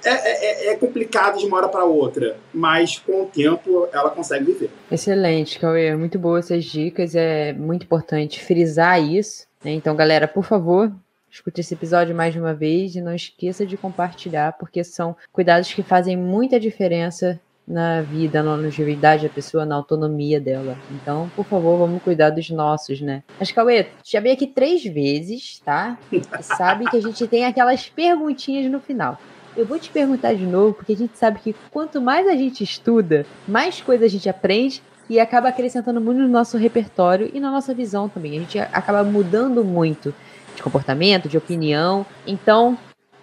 É, 0.04 0.10
é, 0.10 0.74
é, 0.74 0.76
complicado 0.76 1.38
de 1.38 1.46
uma 1.46 1.58
hora 1.58 1.68
para 1.68 1.84
outra, 1.84 2.38
mas 2.54 2.98
com 3.00 3.24
o 3.24 3.26
tempo 3.26 3.88
ela 3.92 4.10
consegue 4.10 4.46
viver. 4.46 4.70
Excelente, 4.92 5.60
Cauê. 5.60 5.96
Muito 5.96 6.18
boas 6.18 6.46
essas 6.46 6.66
dicas. 6.66 7.16
É 7.16 7.54
muito 7.54 7.84
importante 7.84 8.42
frisar 8.42 9.02
isso. 9.02 9.46
Né? 9.64 9.72
Então, 9.72 9.96
galera, 9.96 10.28
por 10.28 10.44
favor, 10.44 10.92
escute 11.30 11.62
esse 11.62 11.74
episódio 11.74 12.16
mais 12.16 12.34
de 12.34 12.40
uma 12.40 12.54
vez 12.54 12.96
e 12.96 13.02
não 13.02 13.14
esqueça 13.14 13.66
de 13.66 13.78
compartilhar, 13.78 14.54
porque 14.54 14.84
são 14.84 15.16
cuidados 15.32 15.74
que 15.74 15.84
fazem 15.84 16.16
muita 16.16 16.60
diferença 16.60 17.40
na 17.68 18.02
vida, 18.02 18.42
na 18.42 18.56
longevidade 18.56 19.28
da 19.28 19.34
pessoa, 19.34 19.66
na 19.66 19.76
autonomia 19.76 20.40
dela. 20.40 20.78
Então, 20.90 21.30
por 21.36 21.44
favor, 21.46 21.78
vamos 21.78 22.02
cuidar 22.02 22.30
dos 22.30 22.50
nossos, 22.50 23.02
né? 23.02 23.24
Mas, 23.38 23.52
Cauê, 23.52 23.88
já 24.06 24.22
veio 24.22 24.36
aqui 24.36 24.48
três 24.48 24.86
vezes, 24.86 25.60
tá? 25.66 26.00
E 26.10 26.22
sabe 26.42 26.86
que 26.86 26.96
a 26.96 27.02
gente 27.02 27.28
tem 27.28 27.44
aquelas 27.44 27.90
perguntinhas 27.90 28.72
no 28.72 28.80
final. 28.80 29.20
Eu 29.58 29.66
vou 29.66 29.80
te 29.80 29.90
perguntar 29.90 30.36
de 30.36 30.46
novo, 30.46 30.76
porque 30.76 30.94
a 30.94 30.96
gente 30.96 31.18
sabe 31.18 31.40
que 31.40 31.56
quanto 31.72 32.00
mais 32.00 32.28
a 32.28 32.36
gente 32.36 32.64
estuda, 32.64 33.26
mais 33.48 33.82
coisas 33.82 34.06
a 34.06 34.08
gente 34.08 34.30
aprende 34.30 34.84
e 35.10 35.20
acaba 35.20 35.50
acrescentando 35.50 36.00
muito 36.00 36.22
no 36.22 36.28
nosso 36.28 36.58
repertório 36.58 37.32
e 37.34 37.40
na 37.40 37.50
nossa 37.50 37.74
visão 37.74 38.08
também. 38.08 38.38
A 38.38 38.42
gente 38.42 38.60
acaba 38.60 39.04
mudando 39.04 39.66
muito 39.66 40.14
de 40.56 40.62
comportamento, 40.62 41.28
de 41.28 41.40
opinião. 41.40 42.06
Então, 42.28 42.78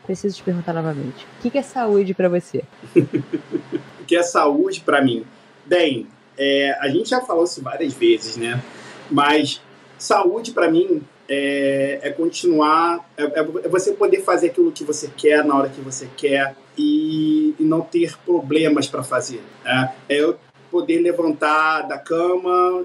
preciso 0.05 0.37
te 0.37 0.43
perguntar 0.43 0.73
novamente: 0.73 1.25
o 1.39 1.51
que 1.51 1.57
é 1.57 1.63
saúde 1.63 2.13
para 2.15 2.29
você? 2.29 2.65
o 2.97 4.05
que 4.05 4.17
é 4.17 4.23
saúde 4.25 4.81
para 4.81 5.01
mim? 5.01 5.25
Bem, 5.65 6.09
é, 6.37 6.77
a 6.81 6.89
gente 6.89 7.11
já 7.11 7.21
falou 7.21 7.45
isso 7.45 7.63
várias 7.63 7.95
vezes, 7.95 8.37
né? 8.37 8.61
Mas 9.09 9.61
saúde, 9.97 10.51
para 10.51 10.69
mim, 10.69 11.01
é, 11.29 12.01
é 12.03 12.11
continuar, 12.11 13.09
é, 13.17 13.41
é, 13.41 13.69
você 13.69 13.93
poder 13.93 14.23
fazer 14.23 14.49
aquilo 14.49 14.73
que 14.73 14.85
você 14.85 15.11
quer 15.17 15.45
na 15.45 15.57
hora 15.57 15.69
que 15.69 15.81
você 15.81 16.09
quer 16.17 16.55
e, 16.77 17.55
e 17.59 17.65
não 17.65 17.81
ter 17.81 18.17
problemas 18.25 18.87
para 18.87 19.03
fazer. 19.03 19.41
Né? 19.65 19.95
É 20.09 20.21
eu 20.21 20.37
poder 20.71 21.01
levantar 21.01 21.83
da 21.83 21.99
cama, 21.99 22.85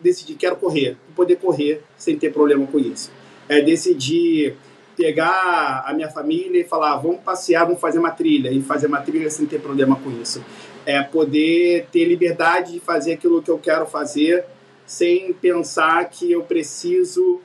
decidir 0.00 0.34
quero 0.34 0.56
correr, 0.56 0.96
poder 1.14 1.36
correr 1.36 1.82
sem 1.96 2.18
ter 2.18 2.32
problema 2.32 2.66
com 2.66 2.78
isso. 2.78 3.10
É 3.48 3.60
decidir 3.60 4.56
pegar 4.96 5.84
a 5.86 5.92
minha 5.94 6.10
família 6.10 6.60
e 6.60 6.64
falar, 6.64 6.96
vamos 6.96 7.20
passear, 7.20 7.64
vamos 7.64 7.80
fazer 7.80 8.00
uma 8.00 8.10
trilha, 8.10 8.50
e 8.50 8.60
fazer 8.60 8.88
uma 8.88 9.00
trilha 9.00 9.30
sem 9.30 9.46
ter 9.46 9.60
problema 9.60 9.94
com 9.94 10.10
isso. 10.10 10.44
É 10.84 11.00
poder 11.02 11.86
ter 11.92 12.04
liberdade 12.04 12.72
de 12.72 12.80
fazer 12.80 13.12
aquilo 13.12 13.40
que 13.40 13.50
eu 13.50 13.58
quero 13.58 13.86
fazer, 13.86 14.44
sem 14.84 15.32
pensar 15.32 16.04
que 16.10 16.32
eu 16.32 16.42
preciso 16.42 17.40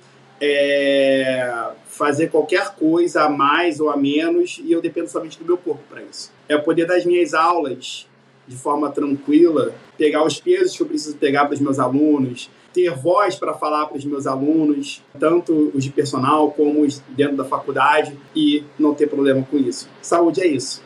é, 0.46 1.72
fazer 1.86 2.28
qualquer 2.28 2.76
coisa 2.76 3.24
a 3.24 3.30
mais 3.30 3.80
ou 3.80 3.90
a 3.90 3.96
menos 3.96 4.60
e 4.64 4.74
eu 4.74 4.82
dependo 4.82 5.08
somente 5.08 5.40
do 5.40 5.46
meu 5.46 5.58
corpo 5.58 5.82
para 5.90 6.02
isso. 6.02 6.32
É 6.50 6.58
poder 6.58 6.86
das 6.86 7.06
minhas 7.06 7.34
aulas 7.34 8.06
de 8.46 8.58
forma 8.58 8.92
tranquila, 8.92 9.74
pegar 9.98 10.22
os 10.26 10.42
pesos 10.42 10.76
que 10.76 10.84
eu 10.84 10.88
preciso 10.88 11.16
pegar 11.16 11.46
para 11.46 11.54
os 11.54 11.62
meus 11.62 11.80
alunos, 11.80 12.50
ter 12.74 12.90
voz 12.92 13.36
para 13.36 13.54
falar 13.54 13.86
para 13.86 13.98
os 13.98 14.04
meus 14.04 14.28
alunos, 14.28 15.02
tanto 15.18 15.72
os 15.74 15.82
de 15.82 15.90
personal 15.90 16.52
como 16.52 16.82
os 16.82 17.00
dentro 17.10 17.38
da 17.38 17.46
faculdade, 17.46 18.20
e 18.36 18.66
não 18.78 18.94
ter 18.94 19.08
problema 19.08 19.48
com 19.50 19.58
isso. 19.58 19.88
Saúde 20.02 20.42
é 20.42 20.48
isso. 20.48 20.84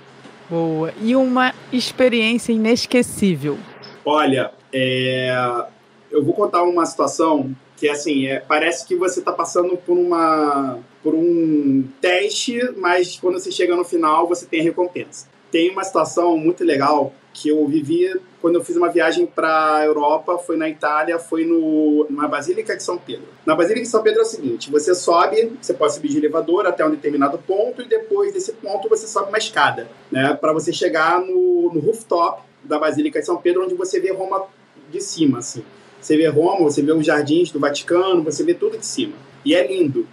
Boa. 0.48 0.94
E 1.02 1.16
uma 1.16 1.52
experiência 1.74 2.52
inesquecível? 2.52 3.58
Olha, 4.06 4.52
é... 4.72 5.66
eu 6.12 6.24
vou 6.24 6.36
contar 6.36 6.62
uma 6.62 6.86
situação 6.86 7.56
que 7.78 7.88
assim 7.88 8.28
é, 8.28 8.40
parece 8.40 8.86
que 8.86 8.96
você 8.96 9.20
está 9.20 9.32
passando 9.32 9.78
por 9.78 9.98
uma 9.98 10.80
por 11.04 11.14
um 11.14 11.88
teste, 12.02 12.60
mas 12.76 13.18
quando 13.18 13.40
você 13.40 13.52
chega 13.52 13.76
no 13.76 13.86
final 13.86 14.28
você 14.28 14.46
tem 14.46 14.60
a 14.60 14.64
recompensa. 14.64 15.28
Tem 15.50 15.72
uma 15.72 15.84
situação 15.84 16.38
muito 16.38 16.66
legal 16.66 17.14
que 17.34 17.50
eu 17.50 17.66
vivi 17.68 18.20
quando 18.42 18.56
eu 18.56 18.64
fiz 18.64 18.76
uma 18.76 18.90
viagem 18.90 19.26
para 19.26 19.84
Europa, 19.86 20.38
foi 20.40 20.58
na 20.58 20.68
Itália, 20.68 21.20
foi 21.20 21.46
no, 21.46 22.08
na 22.10 22.28
Basílica 22.28 22.76
de 22.76 22.82
São 22.82 22.98
Pedro. 22.98 23.28
Na 23.46 23.56
Basílica 23.56 23.82
de 23.82 23.88
São 23.88 24.02
Pedro 24.02 24.22
é 24.22 24.24
o 24.24 24.26
seguinte: 24.26 24.72
você 24.72 24.96
sobe, 24.96 25.54
você 25.62 25.74
pode 25.74 25.94
subir 25.94 26.10
de 26.10 26.18
elevador 26.18 26.66
até 26.66 26.86
um 26.86 26.90
determinado 26.90 27.38
ponto, 27.38 27.82
e 27.82 27.86
depois 27.86 28.34
desse 28.34 28.54
ponto 28.54 28.90
você 28.90 29.08
sobe 29.08 29.30
uma 29.30 29.38
escada, 29.38 29.88
né, 30.12 30.34
para 30.34 30.52
você 30.52 30.74
chegar 30.74 31.22
no, 31.22 31.72
no 31.74 31.80
rooftop 31.80 32.42
da 32.64 32.80
Basílica 32.80 33.20
de 33.20 33.26
São 33.26 33.38
Pedro, 33.38 33.64
onde 33.64 33.76
você 33.76 34.00
vê 34.00 34.12
Roma 34.12 34.48
de 34.90 35.02
cima, 35.02 35.40
assim. 35.40 35.64
Você 36.08 36.16
vê 36.16 36.26
Roma, 36.28 36.64
você 36.64 36.82
vê 36.82 36.94
os 36.94 37.06
jardins 37.06 37.52
do 37.52 37.60
Vaticano, 37.60 38.24
você 38.24 38.42
vê 38.42 38.54
tudo 38.54 38.78
de 38.78 38.86
cima. 38.86 39.12
E 39.44 39.54
é 39.54 39.68
lindo. 39.68 40.08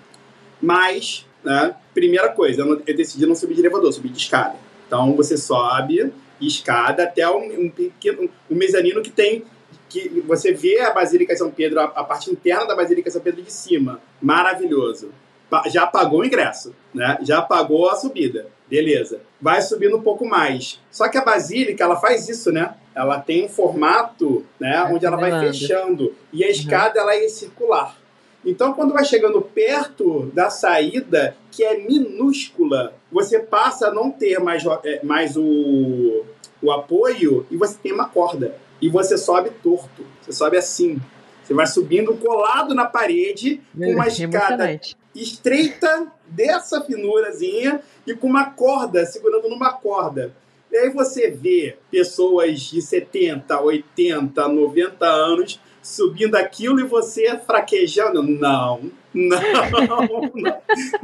Mas, 0.61 1.24
né, 1.45 1.76
primeira 1.95 2.30
coisa, 2.30 2.62
eu, 2.62 2.66
não, 2.66 2.82
eu 2.84 2.97
decidi 2.97 3.24
não 3.24 3.36
subir 3.36 3.55
de 3.55 3.61
elevador, 3.61 3.92
subir 3.92 4.09
de 4.09 4.18
escada. 4.18 4.57
Então 4.88 5.14
você 5.14 5.36
sobe 5.36 6.12
escada 6.40 7.05
até 7.05 7.30
um, 7.30 7.66
um 7.66 7.70
pequeno 7.70 8.28
um 8.51 8.57
mezanino 8.57 9.03
que 9.03 9.11
tem 9.11 9.45
que 9.88 10.20
você 10.26 10.53
vê 10.53 10.80
a 10.80 10.90
Basílica 10.90 11.36
São 11.36 11.49
Pedro, 11.49 11.78
a, 11.78 11.84
a, 11.84 12.03
parte 12.03 12.28
interna 12.28 12.66
da 12.66 12.74
Basílica 12.74 13.09
São 13.09 13.22
Pedro 13.22 13.42
de 13.42 13.53
cima. 13.53 14.01
Maravilhoso. 14.20 15.12
Pa, 15.49 15.62
já 15.68 15.86
pagou 15.86 16.22
o 16.22 16.24
ingresso, 16.24 16.74
né? 16.92 17.18
Já 17.22 17.40
pagou 17.40 17.88
a 17.88 17.95
subida. 17.95 18.49
Beleza. 18.68 19.20
Vai 19.40 19.62
subindo 19.62 19.97
um 19.97 20.03
pouco 20.03 20.26
mais. 20.26 20.80
Só 20.90 21.09
que 21.09 21.16
a 21.16 21.24
Basílica, 21.24 21.84
ela 21.84 21.95
faz 21.95 22.28
isso, 22.28 22.51
né? 22.51 22.74
Ela 22.95 23.18
tem 23.18 23.45
um 23.45 23.49
formato, 23.49 24.45
né, 24.59 24.76
é, 24.76 24.95
onde 24.95 25.05
ela 25.05 25.16
vai 25.16 25.40
fechando 25.40 26.14
e 26.32 26.45
a 26.45 26.47
uhum. 26.47 26.53
escada 26.53 27.01
uhum. 27.01 27.03
ela 27.03 27.16
é 27.16 27.28
circular. 27.28 27.97
Então, 28.45 28.74
quando 28.74 28.92
vai 28.92 29.05
chegando 29.05 29.40
perto 29.40 30.30
da 30.34 30.51
saída, 30.51 31.34
que 31.51 31.64
é 31.64 31.78
minúscula, 31.78 32.95
você 33.11 33.38
passa 33.38 33.88
a 33.88 33.95
não 33.95 34.11
ter 34.11 34.38
mais, 34.38 34.62
é, 34.84 35.01
mais 35.03 35.34
o, 35.36 36.24
o 36.62 36.70
apoio 36.70 37.47
e 37.51 37.57
você 37.57 37.76
tem 37.82 37.92
uma 37.92 38.09
corda. 38.09 38.55
E 38.82 38.88
você 38.88 39.16
sobe 39.16 39.51
torto. 39.62 40.05
Você 40.20 40.32
sobe 40.32 40.59
assim. 40.59 41.01
Você 41.42 41.55
vai 41.55 41.66
subindo 41.66 42.14
colado 42.16 42.74
na 42.74 42.84
parede 42.84 43.62
com 43.76 43.92
uma 43.92 44.09
escada 44.09 44.80
estreita 45.14 46.07
dessa 46.26 46.82
finurazinha 46.82 47.80
e 48.07 48.14
com 48.14 48.26
uma 48.26 48.47
corda, 48.47 49.07
segurando 49.07 49.49
numa 49.49 49.72
corda. 49.72 50.34
E 50.75 50.77
aí 50.77 50.91
você 50.91 51.31
vê 51.31 51.77
pessoas 51.89 52.61
de 52.61 52.83
70, 52.83 53.61
80, 53.61 54.49
90 54.49 55.07
anos 55.07 55.61
subindo 55.81 56.35
aquilo 56.35 56.81
e 56.81 56.83
você 56.83 57.39
fraquejando. 57.39 58.25
Não, 58.25 58.91
não, 59.14 59.39
não, 59.87 60.59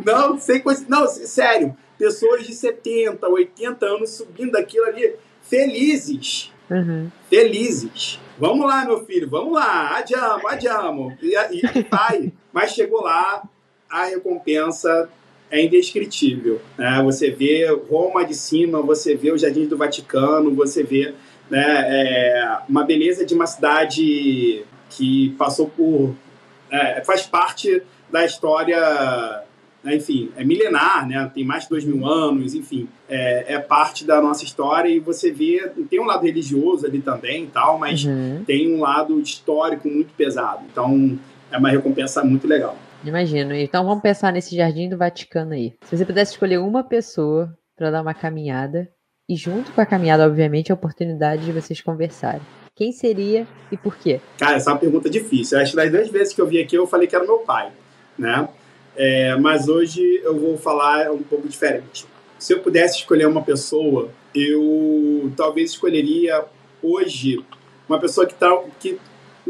não, 0.04 0.40
sem 0.40 0.60
coisa. 0.60 0.84
Não, 0.88 1.06
sério, 1.06 1.76
pessoas 1.96 2.44
de 2.44 2.52
70, 2.52 3.28
80 3.28 3.86
anos 3.86 4.10
subindo 4.10 4.56
aquilo 4.56 4.86
ali, 4.86 5.14
felizes. 5.40 6.50
Uhum. 6.68 7.08
Felizes. 7.28 8.18
Vamos 8.40 8.66
lá, 8.66 8.84
meu 8.84 9.04
filho, 9.04 9.30
vamos 9.30 9.52
lá, 9.52 9.98
adiamo, 9.98 10.48
adiamo. 10.48 11.16
E, 11.22 11.32
e, 11.36 11.82
vai. 11.88 12.32
Mas 12.52 12.72
chegou 12.72 13.02
lá, 13.04 13.48
a 13.88 14.06
recompensa 14.06 15.08
é 15.50 15.62
indescritível. 15.62 16.60
Né? 16.78 17.02
Você 17.04 17.30
vê 17.30 17.66
Roma 17.90 18.24
de 18.24 18.34
cima, 18.34 18.80
você 18.80 19.14
vê 19.14 19.32
os 19.32 19.40
jardins 19.40 19.68
do 19.68 19.76
Vaticano, 19.76 20.54
você 20.54 20.82
vê 20.82 21.14
né, 21.50 21.84
é, 21.88 22.58
uma 22.68 22.84
beleza 22.84 23.26
de 23.26 23.34
uma 23.34 23.46
cidade 23.46 24.64
que 24.88 25.30
passou 25.36 25.68
por. 25.68 26.14
É, 26.70 27.02
faz 27.04 27.26
parte 27.26 27.82
da 28.08 28.24
história, 28.24 29.42
né, 29.82 29.96
enfim, 29.96 30.30
é 30.36 30.44
milenar, 30.44 31.08
né, 31.08 31.28
tem 31.34 31.44
mais 31.44 31.64
de 31.64 31.70
dois 31.70 31.84
mil 31.84 32.06
anos, 32.06 32.54
enfim, 32.54 32.88
é, 33.08 33.54
é, 33.54 33.58
parte 33.58 34.04
da 34.04 34.20
nossa 34.20 34.44
história 34.44 34.88
e 34.88 35.00
você 35.00 35.32
vê, 35.32 35.68
tem 35.90 36.00
um 36.00 36.04
lado 36.04 36.24
religioso 36.24 36.86
ali 36.86 37.00
também 37.00 37.44
e 37.44 37.46
tal, 37.48 37.76
mas 37.76 38.04
uhum. 38.04 38.44
tem 38.46 38.72
um 38.72 38.80
lado 38.80 39.20
histórico 39.20 39.88
muito 39.88 40.12
pesado. 40.16 40.64
Então, 40.70 41.18
é 41.50 41.58
uma 41.58 41.70
recompensa 41.70 42.22
muito 42.22 42.46
legal. 42.46 42.76
Imagino. 43.04 43.54
Então 43.54 43.84
vamos 43.84 44.02
pensar 44.02 44.32
nesse 44.32 44.56
jardim 44.56 44.88
do 44.88 44.96
Vaticano 44.96 45.52
aí. 45.52 45.74
Se 45.82 45.96
você 45.96 46.04
pudesse 46.04 46.32
escolher 46.32 46.58
uma 46.58 46.84
pessoa 46.84 47.56
para 47.76 47.90
dar 47.90 48.02
uma 48.02 48.14
caminhada, 48.14 48.88
e 49.28 49.36
junto 49.36 49.70
com 49.72 49.80
a 49.80 49.86
caminhada, 49.86 50.26
obviamente, 50.26 50.72
a 50.72 50.74
oportunidade 50.74 51.44
de 51.44 51.52
vocês 51.52 51.80
conversarem. 51.80 52.42
Quem 52.74 52.90
seria 52.90 53.46
e 53.70 53.76
por 53.76 53.96
quê? 53.96 54.20
Cara, 54.38 54.56
essa 54.56 54.70
é 54.70 54.72
uma 54.72 54.78
pergunta 54.80 55.08
difícil. 55.08 55.58
Acho 55.58 55.70
que 55.70 55.76
das 55.76 55.90
duas 55.90 56.08
vezes 56.08 56.34
que 56.34 56.40
eu 56.40 56.46
vim 56.46 56.58
aqui, 56.58 56.76
eu 56.76 56.86
falei 56.86 57.06
que 57.06 57.14
era 57.14 57.24
meu 57.24 57.38
pai, 57.38 57.70
né? 58.18 58.48
É, 58.96 59.36
mas 59.36 59.68
hoje 59.68 60.20
eu 60.24 60.38
vou 60.38 60.58
falar 60.58 61.12
um 61.12 61.22
pouco 61.22 61.48
diferente. 61.48 62.06
Se 62.38 62.52
eu 62.52 62.60
pudesse 62.60 62.98
escolher 62.98 63.26
uma 63.26 63.42
pessoa, 63.42 64.10
eu 64.34 65.32
talvez 65.36 65.70
escolheria 65.70 66.44
hoje 66.82 67.44
uma 67.88 68.00
pessoa 68.00 68.26
que, 68.26 68.34
tá, 68.34 68.48
que 68.80 68.98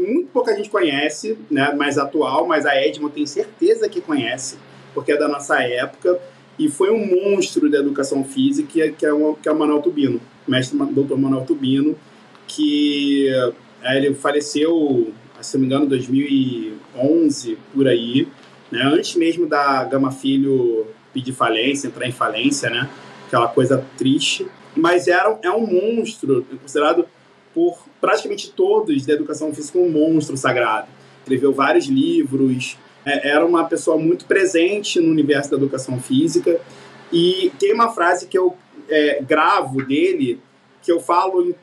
muito 0.01 0.29
pouca 0.31 0.55
gente 0.55 0.69
conhece, 0.69 1.37
né, 1.49 1.73
mais 1.73 1.97
atual, 1.97 2.47
mas 2.47 2.65
a 2.65 2.75
Edmo 2.75 3.09
tem 3.09 3.25
certeza 3.25 3.87
que 3.87 4.01
conhece, 4.01 4.57
porque 4.93 5.11
é 5.11 5.17
da 5.17 5.27
nossa 5.27 5.61
época 5.61 6.19
e 6.57 6.69
foi 6.69 6.91
um 6.91 7.31
monstro 7.31 7.69
da 7.69 7.79
educação 7.79 8.23
física, 8.23 8.91
que 8.91 9.05
é, 9.05 9.13
o, 9.13 9.33
que 9.35 9.47
é 9.47 9.51
o 9.51 9.57
Manuel 9.57 9.81
Tubino, 9.81 10.21
mestre 10.47 10.77
doutor 10.77 11.17
Manuel 11.17 11.45
Tubino, 11.45 11.95
que 12.47 13.29
é, 13.81 13.97
ele 13.97 14.13
faleceu, 14.13 15.11
se 15.41 15.55
não 15.55 15.61
me 15.61 15.67
engano, 15.67 15.85
em 15.85 15.89
2011, 15.89 17.57
por 17.73 17.87
aí, 17.87 18.27
né, 18.71 18.81
antes 18.83 19.15
mesmo 19.15 19.47
da 19.47 19.83
Gama 19.85 20.11
Filho 20.11 20.87
pedir 21.13 21.33
falência, 21.33 21.87
entrar 21.87 22.07
em 22.07 22.11
falência, 22.11 22.69
né, 22.69 22.89
aquela 23.27 23.47
coisa 23.47 23.83
triste, 23.97 24.45
mas 24.75 25.07
era, 25.07 25.37
é 25.41 25.51
um 25.51 25.65
monstro, 25.65 26.45
considerado 26.61 27.05
por 27.53 27.90
praticamente 28.01 28.51
todos 28.51 29.05
da 29.05 29.13
educação 29.13 29.53
física 29.53 29.77
um 29.77 29.89
monstro 29.89 30.35
sagrado. 30.35 30.87
Escreveu 31.19 31.53
vários 31.53 31.85
livros, 31.85 32.77
é, 33.05 33.29
era 33.29 33.45
uma 33.45 33.65
pessoa 33.65 33.97
muito 33.97 34.25
presente 34.25 34.99
no 34.99 35.11
universo 35.11 35.51
da 35.51 35.57
educação 35.57 35.99
física. 36.01 36.59
E 37.13 37.51
tem 37.59 37.73
uma 37.73 37.91
frase 37.91 38.27
que 38.27 38.37
eu 38.37 38.57
é, 38.89 39.21
gravo 39.21 39.85
dele, 39.85 40.41
que 40.81 40.91
eu 40.91 40.99
falo 40.99 41.49
em 41.49 41.55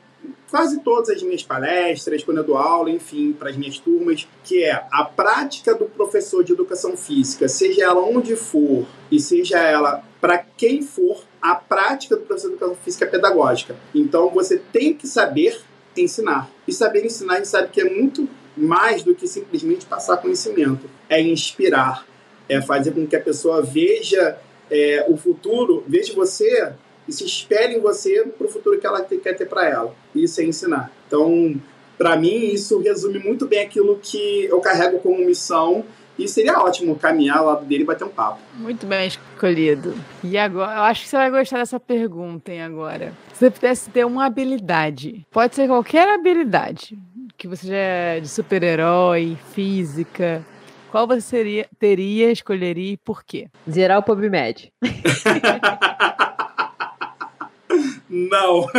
quase 0.49 0.79
todas 0.79 1.09
as 1.09 1.21
minhas 1.21 1.43
palestras, 1.43 2.23
quando 2.23 2.37
eu 2.37 2.43
dou 2.43 2.57
aula, 2.57 2.89
enfim, 2.89 3.33
para 3.33 3.49
as 3.49 3.57
minhas 3.57 3.77
turmas, 3.77 4.27
que 4.43 4.63
é 4.63 4.83
a 4.91 5.03
prática 5.03 5.75
do 5.75 5.85
professor 5.85 6.43
de 6.43 6.53
educação 6.53 6.97
física, 6.97 7.47
seja 7.47 7.83
ela 7.83 8.01
onde 8.01 8.35
for 8.35 8.85
e 9.11 9.19
seja 9.19 9.59
ela 9.59 10.03
para 10.19 10.37
quem 10.37 10.81
for, 10.81 11.23
a 11.41 11.55
prática 11.55 12.17
do 12.17 12.23
professor 12.23 12.49
de 12.49 12.55
educação 12.55 12.75
física 12.83 13.05
é 13.05 13.07
pedagógica. 13.07 13.75
Então 13.95 14.29
você 14.29 14.57
tem 14.57 14.93
que 14.93 15.07
saber 15.07 15.61
ensinar. 16.01 16.49
E 16.67 16.73
saber 16.73 17.05
ensinar, 17.05 17.33
a 17.33 17.37
gente 17.37 17.47
sabe 17.47 17.69
que 17.69 17.81
é 17.81 17.89
muito 17.89 18.27
mais 18.55 19.03
do 19.03 19.15
que 19.15 19.27
simplesmente 19.27 19.85
passar 19.85 20.17
conhecimento. 20.17 20.89
É 21.07 21.21
inspirar, 21.21 22.05
é 22.47 22.61
fazer 22.61 22.91
com 22.91 23.07
que 23.07 23.15
a 23.15 23.21
pessoa 23.21 23.61
veja 23.61 24.37
é, 24.69 25.05
o 25.07 25.17
futuro, 25.17 25.83
veja 25.87 26.13
você 26.13 26.71
e 27.07 27.11
se 27.11 27.25
espelhe 27.25 27.75
em 27.75 27.79
você 27.79 28.23
para 28.23 28.45
o 28.45 28.49
futuro 28.49 28.79
que 28.79 28.85
ela 28.85 29.01
quer 29.01 29.35
ter 29.35 29.47
para 29.47 29.67
ela. 29.67 29.95
Isso 30.13 30.41
é 30.41 30.43
ensinar. 30.43 30.91
Então, 31.07 31.59
para 31.97 32.15
mim, 32.15 32.45
isso 32.45 32.79
resume 32.79 33.19
muito 33.19 33.45
bem 33.45 33.61
aquilo 33.61 33.99
que 34.01 34.45
eu 34.45 34.59
carrego 34.59 34.99
como 34.99 35.25
missão 35.25 35.83
e 36.19 36.27
seria 36.27 36.59
ótimo 36.59 36.95
caminhar 36.95 37.37
ao 37.37 37.45
lado 37.45 37.65
dele 37.65 37.83
e 37.83 37.85
bater 37.85 38.03
um 38.03 38.09
papo. 38.09 38.39
Muito 38.55 38.85
bem 38.85 39.07
escolhido. 39.07 39.95
E 40.23 40.37
agora, 40.37 40.77
eu 40.77 40.83
acho 40.83 41.03
que 41.03 41.09
você 41.09 41.17
vai 41.17 41.31
gostar 41.31 41.57
dessa 41.57 41.79
pergunta, 41.79 42.51
hein, 42.51 42.61
agora. 42.61 43.13
Se 43.33 43.39
você 43.39 43.49
pudesse 43.49 43.89
ter 43.89 44.05
uma 44.05 44.25
habilidade, 44.25 45.25
pode 45.31 45.55
ser 45.55 45.67
qualquer 45.67 46.07
habilidade, 46.09 46.97
que 47.37 47.47
você 47.47 47.67
já 47.67 47.75
é 47.75 48.19
de 48.19 48.27
super-herói, 48.27 49.37
física, 49.53 50.45
qual 50.91 51.07
você 51.07 51.21
seria, 51.21 51.67
teria, 51.79 52.31
escolheria 52.31 52.93
e 52.93 52.97
por 52.97 53.23
quê? 53.23 53.47
Zerar 53.69 53.99
o 53.99 54.03
PubMed. 54.03 54.73
Não. 58.09 58.65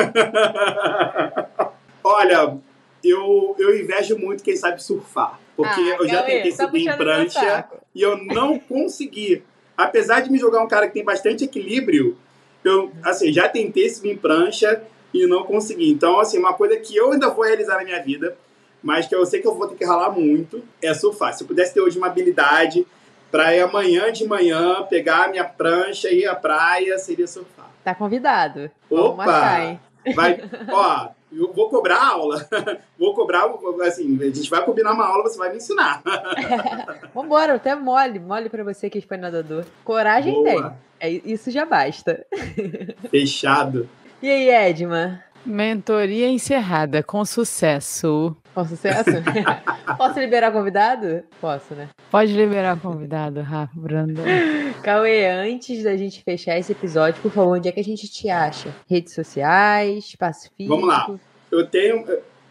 Olha, 2.02 2.58
eu, 3.04 3.54
eu 3.58 3.78
invejo 3.78 4.18
muito 4.18 4.42
quem 4.42 4.56
sabe 4.56 4.82
surfar. 4.82 5.38
Porque 5.56 5.80
ah, 5.80 5.96
eu 6.00 6.08
já 6.08 6.22
tentei 6.22 6.52
subir 6.52 6.88
em 6.88 6.96
prancha 6.96 7.68
e 7.94 8.02
eu 8.02 8.16
não 8.24 8.58
consegui. 8.58 9.42
Apesar 9.76 10.20
de 10.20 10.30
me 10.30 10.38
jogar 10.38 10.62
um 10.62 10.68
cara 10.68 10.86
que 10.86 10.94
tem 10.94 11.04
bastante 11.04 11.44
equilíbrio, 11.44 12.16
eu 12.64 12.92
assim, 13.02 13.32
já 13.32 13.48
tentei 13.48 13.88
subir 13.88 14.12
em 14.12 14.16
prancha 14.16 14.82
e 15.12 15.26
não 15.26 15.44
consegui. 15.44 15.90
Então, 15.90 16.20
assim, 16.20 16.38
uma 16.38 16.52
coisa 16.52 16.76
que 16.76 16.96
eu 16.96 17.12
ainda 17.12 17.28
vou 17.30 17.44
realizar 17.44 17.76
na 17.76 17.84
minha 17.84 18.02
vida, 18.02 18.36
mas 18.82 19.06
que 19.06 19.14
eu 19.14 19.24
sei 19.26 19.40
que 19.40 19.46
eu 19.46 19.54
vou 19.54 19.68
ter 19.68 19.76
que 19.76 19.84
ralar 19.84 20.10
muito, 20.10 20.62
é 20.82 20.94
surfar. 20.94 21.34
Se 21.34 21.42
eu 21.42 21.46
pudesse 21.46 21.74
ter 21.74 21.80
hoje 21.80 21.98
uma 21.98 22.06
habilidade 22.06 22.86
para 23.30 23.54
ir 23.54 23.60
amanhã 23.60 24.10
de 24.12 24.26
manhã, 24.26 24.82
pegar 24.84 25.24
a 25.24 25.28
minha 25.28 25.44
prancha 25.44 26.08
e 26.10 26.20
ir 26.20 26.26
à 26.26 26.34
praia, 26.34 26.98
seria 26.98 27.26
surfar. 27.26 27.70
Tá 27.84 27.94
convidado. 27.94 28.70
Opa! 28.90 29.78
Vai, 30.14 30.42
ó, 30.70 31.08
eu 31.32 31.52
vou 31.52 31.68
cobrar 31.68 32.02
aula. 32.02 32.48
vou 32.98 33.14
cobrar, 33.14 33.50
assim, 33.86 34.18
a 34.20 34.24
gente 34.24 34.50
vai 34.50 34.64
combinar 34.64 34.92
uma 34.92 35.06
aula, 35.06 35.22
você 35.22 35.38
vai 35.38 35.50
me 35.50 35.56
ensinar. 35.56 36.02
Vambora, 37.14 37.54
até 37.54 37.74
mole, 37.74 38.18
mole 38.18 38.48
para 38.48 38.64
você 38.64 38.90
que 38.90 39.00
foi 39.00 39.16
nadador. 39.16 39.64
Coragem 39.84 40.34
Boa. 40.34 40.44
tem. 40.44 40.72
É, 41.00 41.10
isso 41.24 41.50
já 41.50 41.64
basta. 41.64 42.26
Fechado. 43.10 43.88
E 44.22 44.28
aí, 44.28 44.50
Edma? 44.50 45.22
Mentoria 45.46 46.28
encerrada, 46.28 47.02
com 47.02 47.24
sucesso. 47.24 48.36
Com 48.60 48.66
sucesso? 48.66 49.10
Posso 49.96 50.20
liberar 50.20 50.52
convidado? 50.52 51.22
Posso, 51.40 51.74
né? 51.74 51.88
Pode 52.10 52.34
liberar 52.34 52.78
convidado, 52.78 53.40
Rafa, 53.40 53.72
Brandon. 53.74 54.22
Cauê, 54.82 55.26
antes 55.30 55.82
da 55.82 55.96
gente 55.96 56.22
fechar 56.22 56.58
esse 56.58 56.72
episódio, 56.72 57.22
por 57.22 57.32
favor, 57.32 57.56
onde 57.56 57.70
é 57.70 57.72
que 57.72 57.80
a 57.80 57.84
gente 57.84 58.06
te 58.10 58.28
acha? 58.28 58.68
Redes 58.86 59.14
sociais, 59.14 60.04
espaço 60.08 60.50
físico? 60.54 60.74
Vamos 60.74 60.88
lá. 60.88 61.10
Eu 61.50 61.66
tenho. 61.66 62.04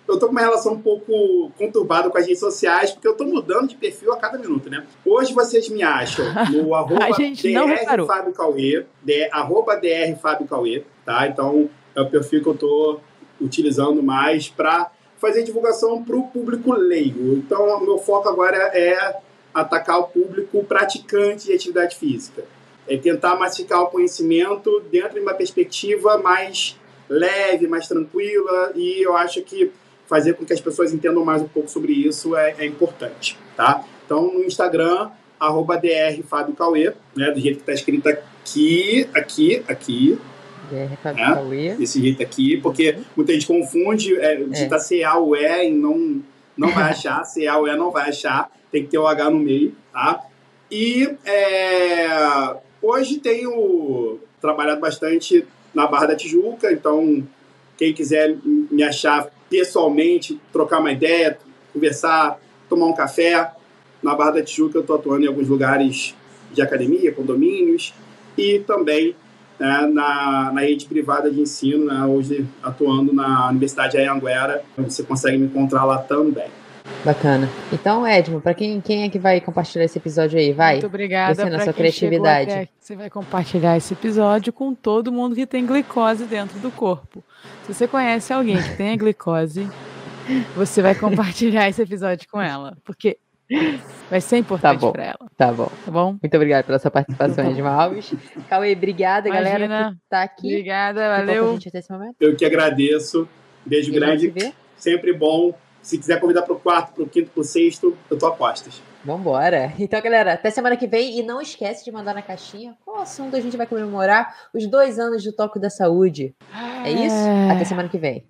Eu 0.08 0.18
tô 0.18 0.26
com 0.26 0.32
uma 0.32 0.42
relação 0.42 0.74
um 0.74 0.82
pouco 0.82 1.52
conturbada 1.56 2.10
com 2.10 2.18
as 2.18 2.26
redes 2.26 2.40
sociais, 2.40 2.90
porque 2.90 3.08
eu 3.08 3.16
tô 3.16 3.26
mudando 3.26 3.68
de 3.68 3.76
perfil 3.76 4.12
a 4.12 4.18
cada 4.18 4.40
minuto, 4.40 4.68
né? 4.68 4.88
Hoje 5.06 5.32
vocês 5.32 5.70
me 5.70 5.84
acham 5.84 6.26
no 6.52 6.74
arroba 6.74 7.06
a 7.06 7.12
gente 7.12 7.54
não 7.54 7.68
reparou. 7.68 8.08
Fábio 8.08 8.34
Cauê, 8.34 8.84
de, 9.04 9.30
arroba 9.32 9.76
DR 9.76 10.16
Fábio 10.20 10.48
Cauê, 10.48 10.84
tá? 11.06 11.28
Então, 11.28 11.70
é 11.96 12.02
o 12.02 12.10
perfil 12.10 12.42
que 12.42 12.50
eu 12.50 12.58
tô 12.58 13.00
utilizando 13.40 14.02
mais 14.02 14.50
para 14.50 14.92
fazer 15.20 15.44
divulgação 15.44 16.04
para 16.04 16.16
o 16.16 16.28
público 16.28 16.74
leigo. 16.74 17.34
Então, 17.34 17.78
o 17.78 17.82
meu 17.82 17.98
foco 17.98 18.30
agora 18.30 18.58
é 18.74 19.18
atacar 19.54 20.00
o 20.00 20.04
público 20.04 20.64
praticante 20.64 21.48
de 21.48 21.54
atividade 21.54 21.96
física. 21.96 22.44
É 22.88 22.98
tentar 22.98 23.36
massificar 23.36 23.82
o 23.82 23.88
conhecimento 23.88 24.82
dentro 24.92 25.14
de 25.14 25.20
uma 25.20 25.34
perspectiva 25.34 26.18
mais 26.18 26.78
leve, 27.08 27.68
mais 27.68 27.88
tranquila, 27.88 28.72
e 28.76 29.02
eu 29.02 29.16
acho 29.16 29.42
que 29.42 29.72
fazer 30.08 30.34
com 30.34 30.46
que 30.46 30.54
as 30.54 30.62
pessoas 30.62 30.94
entendam 30.94 31.24
mais 31.24 31.42
um 31.42 31.48
pouco 31.48 31.70
sobre 31.70 31.94
isso 31.94 32.36
é, 32.36 32.56
é 32.58 32.66
importante, 32.66 33.38
tá? 33.56 33.84
Então, 34.06 34.34
no 34.34 34.44
Instagram, 34.44 35.12
arroba 35.40 35.80
né, 37.16 37.32
do 37.32 37.40
jeito 37.40 37.58
que 37.58 37.62
está 37.62 37.74
escrito 37.74 38.10
aqui, 38.10 39.08
aqui, 39.14 39.64
aqui, 39.68 40.20
é, 40.76 41.76
desse 41.76 42.02
jeito 42.02 42.22
aqui, 42.22 42.58
porque 42.58 42.98
muita 43.16 43.34
gente 43.34 43.48
confunde, 43.48 44.16
é, 44.16 44.36
digita 44.44 44.76
é. 44.76 45.02
CA 45.02 45.16
ou 45.16 45.36
E 45.36 45.68
e 45.68 45.72
não, 45.72 46.22
não 46.58 46.70
vai 46.70 46.84
achar, 46.92 47.24
CA 47.24 47.58
ou 47.58 47.68
E 47.68 47.76
não 47.76 47.92
vai 47.92 48.10
achar, 48.10 48.52
tem 48.72 48.84
que 48.84 48.90
ter 48.90 48.98
o 48.98 49.08
H 49.08 49.30
no 49.30 49.40
meio, 49.40 49.76
tá? 49.92 50.24
E 50.72 51.10
é, 51.26 52.56
hoje 52.82 53.18
tenho 53.20 54.20
trabalhado 54.40 54.80
bastante 54.80 55.46
na 55.74 55.88
Barra 55.88 56.08
da 56.08 56.16
Tijuca, 56.16 56.72
então 56.72 57.26
quem 57.78 57.94
quiser 57.94 58.36
me 58.44 58.84
achar 58.84 59.30
pessoalmente, 59.50 60.40
trocar 60.52 60.80
uma 60.80 60.92
ideia, 60.92 61.38
conversar, 61.74 62.40
tomar 62.68 62.86
um 62.86 62.94
café, 62.94 63.52
na 64.02 64.16
Barra 64.16 64.32
da 64.32 64.44
Tijuca 64.44 64.78
eu 64.78 64.82
estou 64.82 64.96
atuando 64.96 65.26
em 65.26 65.28
alguns 65.28 65.48
lugares 65.48 66.16
de 66.54 66.62
academia, 66.62 67.12
condomínios, 67.12 67.94
e 68.38 68.60
também 68.60 69.16
né, 69.60 69.90
na, 69.92 70.52
na 70.54 70.62
rede 70.62 70.86
privada 70.86 71.30
de 71.30 71.42
ensino, 71.42 71.86
né, 71.86 72.06
hoje 72.06 72.48
atuando 72.64 73.14
na 73.14 73.50
Universidade 73.50 73.98
Anhanguera, 73.98 74.64
você 74.78 75.04
consegue 75.04 75.38
me 75.38 75.46
encontrar 75.46 75.84
lá 75.84 75.98
também. 75.98 76.48
Bacana. 77.04 77.50
Então, 77.72 78.06
Edmo, 78.06 78.42
para 78.42 78.54
quem, 78.54 78.82
quem 78.82 79.04
é 79.04 79.10
que 79.10 79.20
vai 79.20 79.40
compartilhar 79.40 79.86
esse 79.86 79.98
episódio 79.98 80.38
aí? 80.38 80.52
Vai. 80.52 80.74
Muito 80.74 80.88
obrigada. 80.88 81.36
Você 81.36 81.50
na 81.50 81.60
sua 81.62 81.74
criatividade. 81.74 82.70
Você 82.80 82.96
vai 82.96 83.10
compartilhar 83.10 83.78
esse 83.78 83.94
episódio 83.94 84.52
com 84.52 84.74
todo 84.74 85.12
mundo 85.12 85.36
que 85.36 85.46
tem 85.46 85.66
glicose 85.66 86.26
dentro 86.26 86.60
do 86.60 86.72
corpo. 86.72 87.24
Se 87.66 87.74
você 87.74 87.88
conhece 87.88 88.34
alguém 88.34 88.62
que 88.62 88.76
tem 88.76 88.92
a 88.92 88.96
glicose, 88.98 89.70
você 90.56 90.82
vai 90.82 90.96
compartilhar 90.96 91.70
esse 91.70 91.82
episódio 91.82 92.28
com 92.30 92.42
ela. 92.42 92.76
Porque 92.84 93.18
Vai 94.10 94.22
ser 94.22 94.38
importante 94.38 94.82
tá 94.82 94.92
para 94.92 95.04
ela. 95.04 95.32
Tá 95.38 95.52
bom. 95.52 95.72
Tá 95.86 95.92
bom? 95.92 96.18
Muito 96.22 96.36
obrigada 96.36 96.64
pela 96.64 96.80
sua 96.80 96.92
participação, 96.92 97.50
Edma 97.50 97.70
Alves. 97.70 98.14
Cauê, 98.48 98.74
obrigada, 98.74 99.30
Imagina. 99.30 99.50
galera, 99.60 99.92
que 99.92 99.98
tá 100.10 100.22
aqui. 100.24 100.48
Obrigada, 100.48 101.18
valeu. 101.18 101.60
Eu 102.20 102.36
que 102.36 102.46
agradeço. 102.46 103.28
Beijo 103.66 103.92
e 103.92 103.94
grande. 103.94 104.54
Sempre 104.78 105.14
bom. 105.14 105.54
Se 105.82 105.98
quiser 105.98 106.20
convidar 106.20 106.42
para 106.42 106.54
o 106.54 106.60
quarto, 106.60 106.94
para 106.94 107.04
o 107.04 107.08
quinto, 107.08 107.32
para 107.32 107.42
o 107.42 107.44
sexto, 107.44 107.98
eu 108.10 108.18
tô 108.18 108.28
a 108.28 108.32
postas. 108.32 108.82
Vambora. 109.04 109.74
Então, 109.80 110.02
galera, 110.02 110.34
até 110.34 110.50
semana 110.50 110.76
que 110.76 110.88
vem. 110.88 111.18
E 111.18 111.24
não 111.24 111.42
esquece 111.42 111.86
de 111.86 111.92
mandar 111.92 112.14
na 112.14 112.22
caixinha 112.22 112.76
qual 112.84 113.02
assunto 113.02 113.36
a 113.36 113.40
gente 113.40 113.56
vai 113.56 113.66
comemorar 113.66 114.36
os 114.54 114.68
dois 114.68 115.00
anos 115.00 115.24
do 115.24 115.32
Toque 115.32 115.60
da 115.60 115.70
Saúde. 115.70 116.36
É 116.84 116.92
isso? 116.92 117.16
É. 117.16 117.52
Até 117.52 117.64
semana 117.64 117.88
que 117.88 117.98
vem. 117.98 118.26